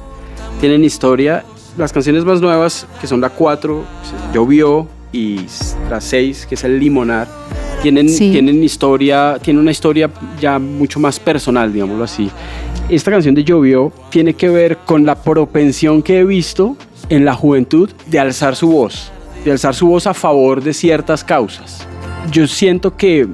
tienen 0.61 0.85
historia. 0.85 1.45
Las 1.77 1.93
canciones 1.93 2.25
más 2.25 2.41
nuevas, 2.41 2.87
que 3.01 3.07
son 3.07 3.21
la 3.21 3.29
4, 3.29 3.85
Llovió, 4.33 4.89
y 5.12 5.47
la 5.89 6.01
6, 6.01 6.47
que 6.47 6.55
es 6.57 6.65
el 6.65 6.79
Limonar, 6.79 7.29
tienen, 7.83 8.09
Sí. 8.09 8.31
tienen 8.31 8.62
historia, 8.62 9.39
tiene 9.41 9.61
una 9.61 9.71
historia 9.71 10.11
ya 10.41 10.59
mucho 10.59 11.01
más 11.01 11.19
personal, 11.21 11.73
digámoslo 11.73 12.05
así. 12.05 12.31
Esta 12.89 13.11
canción 13.11 13.35
de 13.35 13.45
Llovió 13.45 13.93
tiene 14.11 14.35
que 14.35 14.49
ver 14.49 14.79
con 14.79 15.07
la 15.07 15.15
propensión 15.15 16.03
que 16.03 16.21
he 16.21 16.25
visto 16.25 16.77
en 17.09 17.25
la 17.25 17.35
juventud 17.35 17.91
de 18.07 18.19
alzar 18.19 18.57
su 18.57 18.69
voz, 18.69 19.11
de 19.45 19.53
alzar 19.53 19.75
su 19.75 19.87
voz 19.87 20.07
a 20.07 20.15
favor 20.15 20.62
de 20.62 20.73
ciertas 20.75 21.25
causas. 21.25 21.87
Yo 22.31 22.47
siento 22.47 22.97
que 22.97 23.29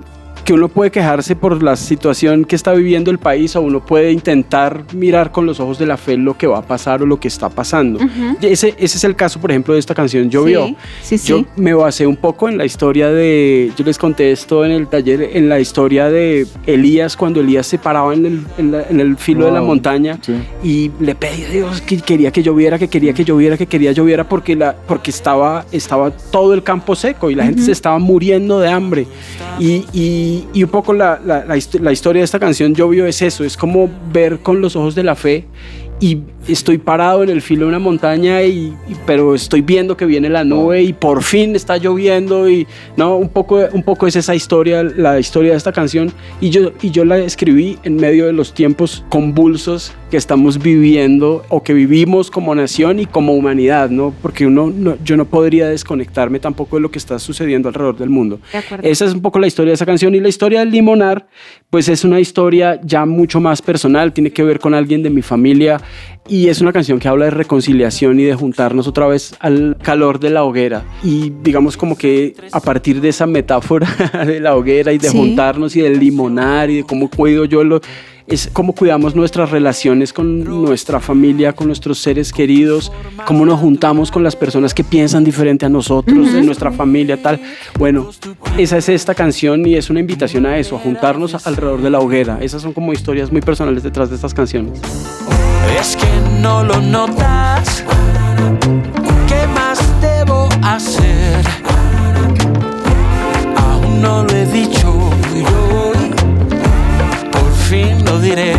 que 0.44 0.52
uno 0.52 0.68
puede 0.68 0.90
quejarse 0.90 1.36
por 1.36 1.62
la 1.62 1.76
situación 1.76 2.44
que 2.44 2.56
está 2.56 2.72
viviendo 2.72 3.10
el 3.10 3.18
país 3.18 3.54
o 3.54 3.60
uno 3.60 3.84
puede 3.84 4.10
intentar 4.10 4.84
mirar 4.94 5.30
con 5.30 5.46
los 5.46 5.60
ojos 5.60 5.78
de 5.78 5.86
la 5.86 5.96
fe 5.96 6.16
lo 6.16 6.36
que 6.36 6.46
va 6.48 6.58
a 6.58 6.62
pasar 6.62 7.00
o 7.02 7.06
lo 7.06 7.20
que 7.20 7.28
está 7.28 7.48
pasando. 7.48 8.00
Y 8.40 8.46
ese, 8.46 8.74
ese 8.78 8.96
es 8.96 9.04
el 9.04 9.14
caso, 9.14 9.40
por 9.40 9.50
ejemplo, 9.52 9.74
de 9.74 9.80
esta 9.80 9.94
canción 9.94 10.28
Llovió. 10.30 10.66
Sí, 10.66 10.76
sí, 11.02 11.18
sí. 11.18 11.28
Yo 11.28 11.44
me 11.56 11.74
basé 11.74 12.06
un 12.06 12.16
poco 12.16 12.48
en 12.48 12.58
la 12.58 12.64
historia 12.64 13.08
de, 13.10 13.70
yo 13.76 13.84
les 13.84 13.98
conté 13.98 14.32
esto 14.32 14.64
en 14.64 14.72
el 14.72 14.88
taller, 14.88 15.30
en 15.34 15.48
la 15.48 15.60
historia 15.60 16.08
de 16.10 16.46
Elías, 16.66 17.16
cuando 17.16 17.40
Elías 17.40 17.66
se 17.66 17.78
paraba 17.78 18.12
en 18.12 18.26
el, 18.26 18.40
en 18.58 18.72
la- 18.72 18.82
en 18.88 18.98
el 19.00 19.16
filo 19.16 19.46
de 19.46 19.52
la 19.52 19.60
Wow, 19.60 19.68
montaña 19.68 20.18
sí. 20.22 20.34
y 20.64 20.90
le 20.98 21.14
pedí 21.14 21.44
a 21.44 21.48
Dios 21.50 21.80
que 21.82 21.98
quería 21.98 22.32
que 22.32 22.42
lloviera, 22.42 22.78
que 22.78 22.88
quería 22.88 23.12
que 23.12 23.24
lloviera, 23.24 23.56
que 23.56 23.66
quería 23.66 23.92
lloviera 23.92 24.28
porque, 24.28 24.56
la, 24.56 24.74
porque 24.88 25.10
estaba, 25.12 25.64
estaba 25.70 26.10
todo 26.10 26.52
el 26.54 26.62
campo 26.64 26.96
seco 26.96 27.30
y 27.30 27.34
la 27.36 27.44
gente 27.44 27.62
se 27.62 27.70
estaba 27.72 27.98
muriendo 28.00 28.58
de 28.58 28.68
hambre. 28.68 29.06
Y, 29.60 29.84
y- 29.92 30.31
y 30.52 30.62
un 30.64 30.70
poco 30.70 30.92
la, 30.92 31.20
la- 31.24 31.44
la 31.44 31.56
hist- 31.56 31.80
la 31.80 31.92
historia 31.92 32.20
de 32.20 32.24
esta 32.24 32.38
canción 32.38 32.74
Llovió 32.74 33.06
es 33.06 33.22
eso, 33.22 33.44
es 33.44 33.56
como 33.56 33.88
ver 34.12 34.38
con 34.40 34.60
los 34.60 34.76
ojos 34.76 34.94
de 34.94 35.02
la 35.02 35.14
fe 35.14 35.44
y 36.02 36.18
estoy 36.48 36.78
parado 36.78 37.22
en 37.22 37.30
el 37.30 37.40
filo 37.40 37.62
de 37.64 37.68
una 37.68 37.78
montaña 37.78 38.42
y, 38.42 38.74
y- 38.88 38.96
pero 39.06 39.34
estoy 39.36 39.60
viendo 39.62 39.96
que 39.96 40.04
viene 40.04 40.28
la 40.28 40.42
nube 40.42 40.82
y 40.82 40.92
por 40.92 41.22
fin 41.22 41.54
está 41.54 41.76
lloviendo 41.76 42.50
y 42.50 42.66
no 42.96 43.16
un 43.16 43.28
poco 43.28 43.60
un 43.72 43.84
poco 43.84 44.08
es 44.08 44.16
esa 44.16 44.34
historia 44.34 44.82
la 44.82 45.20
historia 45.20 45.52
de 45.52 45.56
esta 45.58 45.72
canción. 45.72 46.12
Y 46.40 46.50
yo 46.50 46.72
y 46.82 46.90
yo 46.90 47.04
la 47.04 47.18
escribí 47.18 47.78
en 47.84 47.96
medio 47.96 48.26
de 48.26 48.32
los 48.32 48.52
tiempos 48.52 49.04
convulsos 49.08 49.92
que 50.10 50.16
estamos 50.16 50.58
viviendo 50.60 51.44
o 51.48 51.62
que 51.62 51.72
vivimos 51.72 52.30
como 52.30 52.52
nación 52.54 52.98
y 52.98 53.06
como 53.06 53.32
humanidad 53.34 53.88
no 53.88 54.12
porque 54.20 54.44
uno 54.46 54.72
no- 54.74 54.96
yo 55.04 55.16
no 55.16 55.24
podría 55.26 55.68
desconectarme 55.68 56.40
tampoco 56.40 56.76
de 56.76 56.82
lo 56.82 56.90
que 56.90 56.98
está 56.98 57.18
sucediendo 57.20 57.68
alrededor 57.68 57.96
del 57.96 58.10
mundo. 58.10 58.40
De 58.82 58.90
esa 58.90 59.04
es 59.04 59.14
un 59.14 59.22
poco 59.22 59.38
la 59.38 59.46
historia 59.46 59.70
de 59.70 59.74
esa 59.74 59.86
canción 59.86 60.14
y 60.16 60.20
la 60.20 60.28
historia 60.28 60.58
del 60.60 60.70
limonar, 60.70 61.28
pues 61.72 61.88
es 61.88 62.04
una 62.04 62.20
historia 62.20 62.78
ya 62.84 63.06
mucho 63.06 63.40
más 63.40 63.62
personal, 63.62 64.12
tiene 64.12 64.30
que 64.30 64.42
ver 64.44 64.58
con 64.58 64.74
alguien 64.74 65.02
de 65.02 65.08
mi 65.08 65.22
familia 65.22 65.80
y 66.28 66.48
es 66.48 66.60
una 66.60 66.70
canción 66.70 66.98
que 66.98 67.08
habla 67.08 67.24
de 67.24 67.30
reconciliación 67.30 68.20
y 68.20 68.24
de 68.24 68.34
juntarnos 68.34 68.86
otra 68.86 69.06
vez 69.06 69.34
al 69.40 69.78
calor 69.82 70.20
de 70.20 70.28
la 70.28 70.44
hoguera 70.44 70.84
y 71.02 71.32
digamos 71.42 71.78
como 71.78 71.96
que 71.96 72.34
a 72.52 72.60
partir 72.60 73.00
de 73.00 73.08
esa 73.08 73.26
metáfora 73.26 73.88
de 74.26 74.38
la 74.38 74.54
hoguera 74.54 74.92
y 74.92 74.98
de 74.98 75.08
Sí. 75.08 75.16
juntarnos 75.16 75.74
y 75.74 75.80
del 75.80 75.98
limonar 75.98 76.68
y 76.68 76.76
de 76.76 76.84
cómo 76.84 77.08
cuido 77.08 77.46
yo 77.46 77.64
lo 77.64 77.80
es 78.26 78.50
cómo 78.52 78.74
cuidamos 78.74 79.14
nuestras 79.14 79.50
relaciones 79.50 80.12
con 80.12 80.44
nuestra 80.44 81.00
familia, 81.00 81.52
con 81.52 81.66
nuestros 81.66 81.98
seres 81.98 82.32
queridos, 82.32 82.92
cómo 83.26 83.44
nos 83.44 83.60
juntamos 83.60 84.10
con 84.10 84.22
las 84.22 84.36
personas 84.36 84.74
que 84.74 84.84
piensan 84.84 85.24
diferente 85.24 85.66
a 85.66 85.68
nosotros, 85.68 86.28
en 86.34 86.46
nuestra 86.46 86.72
familia, 86.72 87.20
tal. 87.20 87.40
Bueno, 87.78 88.10
esa 88.58 88.78
es 88.78 88.88
esta 88.88 89.14
canción 89.14 89.66
y 89.66 89.74
es 89.74 89.90
una 89.90 90.00
invitación 90.00 90.46
a 90.46 90.58
eso, 90.58 90.76
a 90.76 90.78
juntarnos 90.78 91.46
alrededor 91.46 91.82
de 91.82 91.90
la 91.90 92.00
hoguera. 92.00 92.38
Esas 92.40 92.62
son 92.62 92.72
como 92.72 92.92
historias 92.92 93.30
muy 93.32 93.40
personales 93.40 93.82
detrás 93.82 94.08
de 94.10 94.16
estas 94.16 94.34
canciones. 94.34 94.80
Es 95.80 95.96
que 95.96 96.06
no 96.40 96.62
lo 96.62 96.80
notas. 96.80 97.84
¿Qué 99.26 99.46
más 99.54 99.78
debo 100.00 100.48
hacer? 100.62 101.44
Aún 103.56 104.02
no 104.02 104.22
lo 104.24 104.30
he 104.30 104.46
dicho 104.46 105.10
y 105.34 105.38
hoy 105.38 105.44
por 105.44 105.71
fin 107.72 108.04
lo 108.04 108.20
diré. 108.20 108.52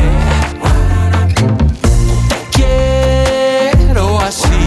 Te 2.30 2.40
quiero 2.58 4.20
así, 4.20 4.66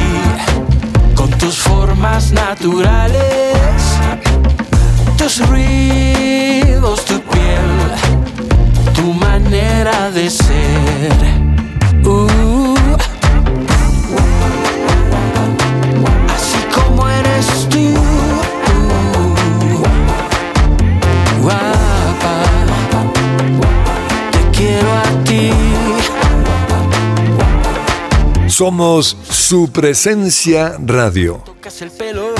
con 1.16 1.30
tus 1.30 1.56
formas 1.58 2.30
naturales, 2.30 3.82
tus 5.18 5.34
ruidos, 5.48 7.04
tu 7.06 7.20
piel, 7.32 7.70
tu 8.94 9.12
manera 9.14 10.12
de 10.12 10.30
ser. 10.30 11.45
Somos 28.56 29.18
su 29.28 29.70
presencia 29.70 30.78
radio. 30.82 31.44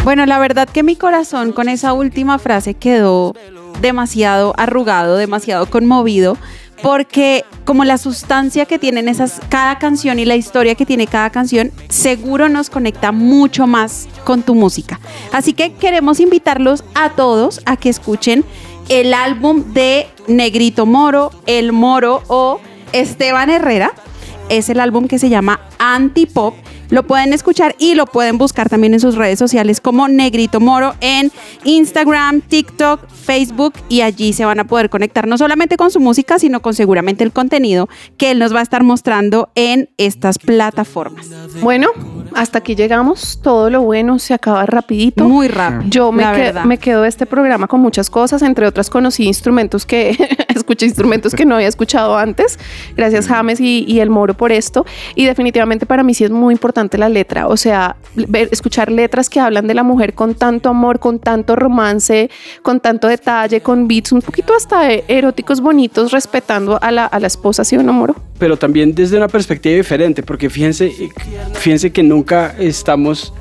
Bueno, 0.02 0.24
la 0.24 0.38
verdad 0.38 0.66
que 0.66 0.82
mi 0.82 0.96
corazón 0.96 1.52
con 1.52 1.68
esa 1.68 1.92
última 1.92 2.38
frase 2.38 2.72
quedó 2.72 3.34
demasiado 3.82 4.54
arrugado, 4.56 5.18
demasiado 5.18 5.66
conmovido, 5.66 6.38
porque 6.82 7.44
como 7.66 7.84
la 7.84 7.98
sustancia 7.98 8.64
que 8.64 8.78
tienen 8.78 9.10
esas 9.10 9.42
cada 9.50 9.78
canción 9.78 10.18
y 10.18 10.24
la 10.24 10.36
historia 10.36 10.74
que 10.74 10.86
tiene 10.86 11.06
cada 11.06 11.28
canción, 11.28 11.70
seguro 11.90 12.48
nos 12.48 12.70
conecta 12.70 13.12
mucho 13.12 13.66
más 13.66 14.08
con 14.24 14.42
tu 14.42 14.54
música. 14.54 14.98
Así 15.34 15.52
que 15.52 15.74
queremos 15.74 16.18
invitarlos 16.18 16.82
a 16.94 17.10
todos 17.10 17.60
a 17.66 17.76
que 17.76 17.90
escuchen 17.90 18.42
el 18.88 19.12
álbum 19.12 19.74
de 19.74 20.06
Negrito 20.28 20.86
Moro, 20.86 21.30
El 21.44 21.72
Moro 21.72 22.22
o 22.28 22.58
Esteban 22.92 23.50
Herrera 23.50 23.92
es 24.48 24.68
el 24.68 24.80
álbum 24.80 25.08
que 25.08 25.18
se 25.18 25.28
llama 25.28 25.60
Antipop. 25.78 26.54
Lo 26.88 27.04
pueden 27.04 27.32
escuchar 27.32 27.74
y 27.78 27.96
lo 27.96 28.06
pueden 28.06 28.38
buscar 28.38 28.68
también 28.68 28.94
en 28.94 29.00
sus 29.00 29.16
redes 29.16 29.38
sociales 29.38 29.80
como 29.80 30.06
Negrito 30.06 30.60
Moro 30.60 30.94
en 31.00 31.32
Instagram, 31.64 32.40
TikTok, 32.42 33.08
Facebook 33.08 33.74
y 33.88 34.02
allí 34.02 34.32
se 34.32 34.44
van 34.44 34.60
a 34.60 34.64
poder 34.64 34.88
conectar 34.88 35.26
no 35.26 35.36
solamente 35.36 35.76
con 35.76 35.90
su 35.90 35.98
música, 35.98 36.38
sino 36.38 36.60
con 36.62 36.74
seguramente 36.74 37.24
el 37.24 37.32
contenido 37.32 37.88
que 38.16 38.30
él 38.30 38.38
nos 38.38 38.54
va 38.54 38.60
a 38.60 38.62
estar 38.62 38.84
mostrando 38.84 39.48
en 39.56 39.90
estas 39.96 40.38
plataformas. 40.38 41.26
Bueno, 41.60 41.88
hasta 42.36 42.58
aquí 42.58 42.74
llegamos. 42.74 43.40
Todo 43.42 43.70
lo 43.70 43.82
bueno 43.82 44.18
se 44.18 44.34
acaba 44.34 44.64
rapidito. 44.66 45.24
Muy 45.28 45.48
rápido. 45.48 45.90
Yo 45.90 46.12
me, 46.12 46.22
la 46.22 46.32
que- 46.32 46.38
verdad. 46.40 46.64
me 46.64 46.78
quedo 46.78 47.02
de 47.02 47.08
este 47.08 47.26
programa 47.26 47.66
con 47.66 47.80
muchas 47.80 48.10
cosas, 48.10 48.42
entre 48.42 48.66
otras 48.66 48.90
conocí 48.90 49.24
instrumentos 49.26 49.84
que 49.86 50.16
escuché 50.54 50.86
instrumentos 50.86 51.34
que 51.34 51.44
no 51.44 51.54
había 51.56 51.68
escuchado 51.68 52.16
antes. 52.16 52.58
Gracias 52.96 53.26
James 53.26 53.60
y, 53.60 53.84
y 53.88 54.00
el 54.00 54.10
Moro 54.10 54.34
por 54.34 54.52
esto. 54.52 54.84
Y 55.14 55.24
definitivamente 55.24 55.86
para 55.86 56.02
mí 56.02 56.14
sí 56.14 56.24
es 56.24 56.30
muy 56.30 56.52
importante 56.52 56.98
la 56.98 57.08
letra, 57.08 57.48
o 57.48 57.56
sea, 57.56 57.96
ver- 58.14 58.48
escuchar 58.52 58.90
letras 58.90 59.28
que 59.30 59.40
hablan 59.40 59.66
de 59.66 59.74
la 59.74 59.82
mujer 59.82 60.14
con 60.14 60.34
tanto 60.34 60.68
amor, 60.68 60.98
con 61.00 61.18
tanto 61.18 61.56
romance, 61.56 62.30
con 62.62 62.80
tanto 62.80 63.08
detalle, 63.08 63.60
con 63.60 63.88
beats 63.88 64.12
un 64.12 64.20
poquito 64.22 64.54
hasta 64.54 64.90
eh, 64.92 65.04
eróticos 65.08 65.60
bonitos, 65.60 66.12
respetando 66.12 66.78
a 66.80 66.90
la, 66.90 67.06
a 67.06 67.18
la 67.20 67.26
esposa, 67.26 67.64
¿sí 67.64 67.76
o 67.76 67.82
no, 67.82 67.92
Moro? 67.92 68.14
Pero 68.38 68.56
también 68.56 68.94
desde 68.94 69.16
una 69.16 69.28
perspectiva 69.28 69.76
diferente, 69.76 70.22
porque 70.22 70.50
fíjense, 70.50 70.92
fíjense 71.54 71.90
que 71.90 72.02
nunca 72.02 72.54
estamos, 72.58 73.32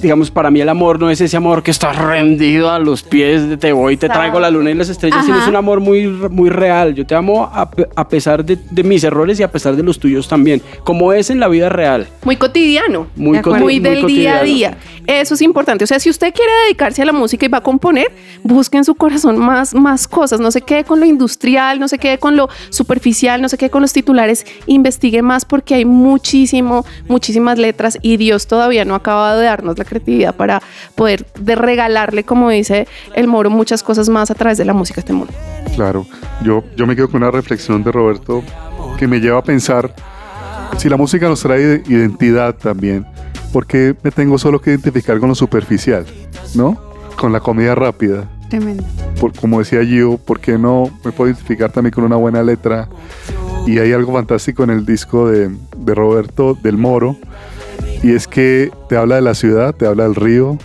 digamos, 0.00 0.30
para 0.30 0.50
mí 0.50 0.60
el 0.60 0.68
amor 0.68 0.98
no 0.98 1.10
es 1.10 1.20
ese 1.20 1.36
amor 1.36 1.62
que 1.62 1.70
está 1.70 1.92
rendido 1.92 2.70
a 2.70 2.78
los 2.78 3.02
pies 3.02 3.48
de 3.48 3.56
te 3.56 3.72
voy, 3.72 3.96
te 3.96 4.08
traigo 4.08 4.40
la 4.40 4.50
luna 4.50 4.70
y 4.70 4.74
las 4.74 4.88
estrellas, 4.88 5.24
sino 5.24 5.38
es 5.38 5.46
un 5.46 5.56
amor 5.56 5.80
muy, 5.80 6.06
muy 6.06 6.50
real. 6.50 6.94
Yo 6.94 7.06
te 7.06 7.14
amo 7.14 7.44
a, 7.44 7.70
a 7.96 8.08
pesar 8.08 8.44
de, 8.44 8.58
de 8.70 8.82
mis 8.82 9.04
errores 9.04 9.38
y 9.40 9.42
a 9.42 9.50
pesar 9.50 9.76
de 9.76 9.82
los 9.82 9.98
tuyos 9.98 10.28
también, 10.28 10.60
como 10.84 11.12
es 11.12 11.30
en 11.30 11.40
la 11.40 11.48
vida 11.48 11.68
real. 11.68 12.08
Muy 12.24 12.36
cotidiano. 12.36 13.06
Muy, 13.16 13.40
coti- 13.40 13.60
muy 13.60 13.78
del 13.78 14.06
día 14.06 14.38
a 14.38 14.42
día. 14.42 14.76
Eso 15.06 15.34
es 15.34 15.42
importante. 15.42 15.84
O 15.84 15.86
sea, 15.86 15.98
si 15.98 16.10
usted 16.10 16.32
quiere 16.32 16.52
dedicarse 16.66 17.02
a 17.02 17.04
la 17.04 17.12
música 17.12 17.44
y 17.46 17.48
va 17.48 17.58
a 17.58 17.62
componer, 17.62 18.12
busque 18.42 18.78
en 18.78 18.84
su 18.84 18.94
corazón 18.94 19.36
más, 19.38 19.74
más 19.74 20.06
cosas. 20.06 20.40
No 20.40 20.50
se 20.50 20.62
quede 20.62 20.84
con 20.84 21.00
lo 21.00 21.06
industrial, 21.06 21.80
no 21.80 21.88
se 21.88 21.98
quede 21.98 22.18
con 22.18 22.36
lo 22.36 22.48
superficial, 22.70 23.42
no 23.42 23.48
se 23.48 23.58
quede 23.58 23.70
con 23.70 23.82
los 23.82 23.92
titulares. 23.92 24.46
Investigue 24.66 25.22
más 25.22 25.44
porque 25.44 25.74
hay 25.74 25.84
muchísimo, 25.84 26.84
muchísimas 27.08 27.58
letras 27.58 27.98
y 28.00 28.16
Dios 28.16 28.46
todavía 28.46 28.84
no 28.84 28.94
ha 28.94 28.98
acabado 28.98 29.40
de 29.40 29.46
darnos 29.46 29.71
la 29.78 29.84
creatividad 29.84 30.34
para 30.34 30.62
poder 30.94 31.26
de 31.38 31.54
regalarle, 31.54 32.24
como 32.24 32.50
dice 32.50 32.86
el 33.14 33.28
Moro, 33.28 33.50
muchas 33.50 33.82
cosas 33.82 34.08
más 34.08 34.30
a 34.30 34.34
través 34.34 34.58
de 34.58 34.64
la 34.64 34.72
música 34.72 35.00
a 35.00 35.02
este 35.02 35.12
mundo. 35.12 35.32
Claro, 35.74 36.06
yo, 36.42 36.64
yo 36.76 36.86
me 36.86 36.96
quedo 36.96 37.08
con 37.08 37.22
una 37.22 37.30
reflexión 37.30 37.82
de 37.82 37.92
Roberto 37.92 38.42
que 38.98 39.06
me 39.06 39.20
lleva 39.20 39.38
a 39.38 39.42
pensar 39.42 39.94
si 40.78 40.88
la 40.88 40.96
música 40.96 41.28
nos 41.28 41.40
trae 41.40 41.82
identidad 41.86 42.54
también, 42.56 43.06
¿por 43.52 43.66
qué 43.66 43.94
me 44.02 44.10
tengo 44.10 44.38
solo 44.38 44.60
que 44.60 44.70
identificar 44.70 45.18
con 45.20 45.28
lo 45.28 45.34
superficial? 45.34 46.06
¿No? 46.54 46.76
Con 47.16 47.32
la 47.32 47.40
comida 47.40 47.74
rápida. 47.74 48.28
Tremendo. 48.48 48.84
Por, 49.20 49.32
como 49.32 49.60
decía 49.60 49.84
Gio, 49.84 50.18
¿por 50.18 50.40
qué 50.40 50.58
no 50.58 50.90
me 51.04 51.12
puedo 51.12 51.30
identificar 51.30 51.70
también 51.70 51.92
con 51.92 52.04
una 52.04 52.16
buena 52.16 52.42
letra? 52.42 52.88
Y 53.66 53.78
hay 53.78 53.92
algo 53.92 54.12
fantástico 54.12 54.64
en 54.64 54.70
el 54.70 54.84
disco 54.84 55.28
de, 55.28 55.50
de 55.76 55.94
Roberto 55.94 56.58
del 56.60 56.76
Moro, 56.76 57.16
y 58.02 58.14
es 58.14 58.26
que 58.26 58.70
te 58.88 58.96
habla 58.96 59.16
de 59.16 59.22
la 59.22 59.34
ciudad, 59.34 59.74
te 59.74 59.86
habla 59.86 60.04
del 60.04 60.14
río, 60.14 60.58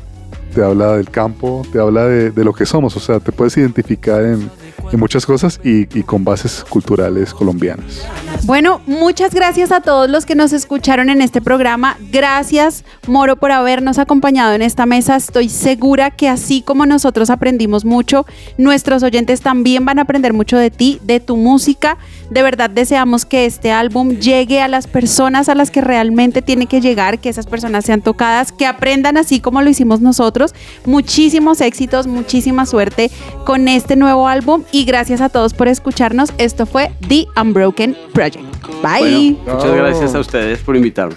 te 0.53 0.63
habla 0.63 0.97
del 0.97 1.09
campo, 1.09 1.63
te 1.71 1.79
habla 1.79 2.05
de, 2.05 2.31
de 2.31 2.43
lo 2.43 2.53
que 2.53 2.65
somos, 2.65 2.95
o 2.97 2.99
sea, 2.99 3.19
te 3.19 3.31
puedes 3.31 3.55
identificar 3.57 4.23
en, 4.23 4.49
en 4.91 4.99
muchas 4.99 5.25
cosas 5.25 5.59
y, 5.63 5.81
y 5.97 6.03
con 6.03 6.23
bases 6.23 6.65
culturales 6.67 7.33
colombianas. 7.33 8.05
Bueno, 8.43 8.81
muchas 8.85 9.33
gracias 9.33 9.71
a 9.71 9.81
todos 9.81 10.09
los 10.09 10.25
que 10.25 10.35
nos 10.35 10.53
escucharon 10.53 11.09
en 11.09 11.21
este 11.21 11.41
programa. 11.41 11.97
Gracias, 12.11 12.83
Moro, 13.07 13.35
por 13.35 13.51
habernos 13.51 13.97
acompañado 13.97 14.53
en 14.53 14.61
esta 14.61 14.85
mesa. 14.85 15.15
Estoy 15.15 15.49
segura 15.49 16.11
que 16.11 16.29
así 16.29 16.61
como 16.61 16.85
nosotros 16.85 17.29
aprendimos 17.29 17.83
mucho, 17.83 18.25
nuestros 18.57 19.03
oyentes 19.03 19.41
también 19.41 19.85
van 19.85 19.99
a 19.99 20.03
aprender 20.03 20.33
mucho 20.33 20.57
de 20.57 20.71
ti, 20.71 20.99
de 21.03 21.19
tu 21.19 21.35
música. 21.35 21.97
De 22.29 22.41
verdad 22.41 22.69
deseamos 22.69 23.25
que 23.25 23.45
este 23.45 23.71
álbum 23.71 24.19
llegue 24.19 24.61
a 24.61 24.67
las 24.67 24.87
personas 24.87 25.49
a 25.49 25.55
las 25.55 25.71
que 25.71 25.81
realmente 25.81 26.41
tiene 26.41 26.67
que 26.67 26.81
llegar, 26.81 27.19
que 27.19 27.29
esas 27.29 27.47
personas 27.47 27.85
sean 27.85 28.01
tocadas, 28.01 28.51
que 28.51 28.65
aprendan 28.65 29.17
así 29.17 29.39
como 29.39 29.61
lo 29.61 29.69
hicimos 29.69 30.01
nosotros. 30.01 30.53
Muchísimos 30.85 31.61
éxitos, 31.61 32.07
muchísima 32.07 32.65
suerte 32.65 33.11
con 33.45 33.67
este 33.67 33.95
nuevo 33.95 34.27
álbum 34.27 34.63
y 34.71 34.76
gracias 34.85 35.21
a 35.21 35.29
todos 35.29 35.53
por 35.53 35.67
escucharnos. 35.67 36.33
Esto 36.37 36.65
fue 36.65 36.91
The 37.07 37.27
Unbroken 37.39 37.95
Project. 38.13 38.45
Bye. 38.81 39.37
Bueno, 39.45 39.57
muchas 39.57 39.75
gracias 39.75 40.15
a 40.15 40.19
ustedes 40.19 40.59
por 40.59 40.75
invitarme. 40.75 41.15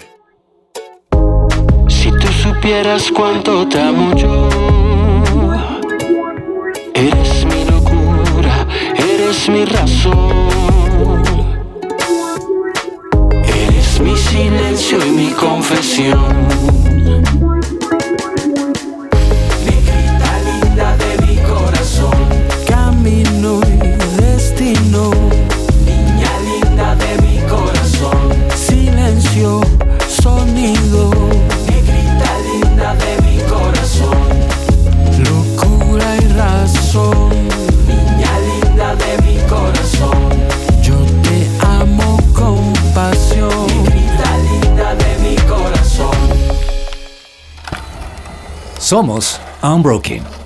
Si 1.87 2.11
tú 2.11 2.27
supieras 2.27 3.11
cuánto 3.11 3.67
te 3.67 3.79
amo 3.79 4.15
yo, 4.15 4.49
eres 6.93 7.45
mi 7.45 7.65
locura, 7.65 8.67
eres 8.95 9.49
mi 9.49 9.65
razón, 9.65 11.23
eres 13.43 13.99
mi 13.99 14.17
silencio 14.17 15.05
y 15.05 15.11
mi 15.11 15.29
confesión. 15.31 17.50
Destino. 24.81 25.11
Niña 25.85 26.31
linda 26.43 26.95
de 26.95 27.21
mi 27.21 27.39
corazón, 27.47 28.33
silencio, 28.55 29.61
sonido. 30.07 31.11
Negrita 31.67 32.31
linda 32.51 32.95
de 32.95 33.21
mi 33.21 33.37
corazón, 33.49 34.17
locura 35.29 36.15
y 36.17 36.27
razón. 36.33 37.29
Niña 37.87 38.31
linda 38.39 38.95
de 38.95 39.21
mi 39.23 39.37
corazón, 39.49 40.29
yo 40.81 40.95
te 41.23 41.47
amo 41.65 42.17
con 42.33 42.73
pasión. 42.93 43.67
Negrita 43.67 44.37
linda 44.37 44.95
de 44.95 45.17
mi 45.29 45.35
corazón. 45.47 46.15
Somos 48.77 49.39
Unbroken. 49.61 50.40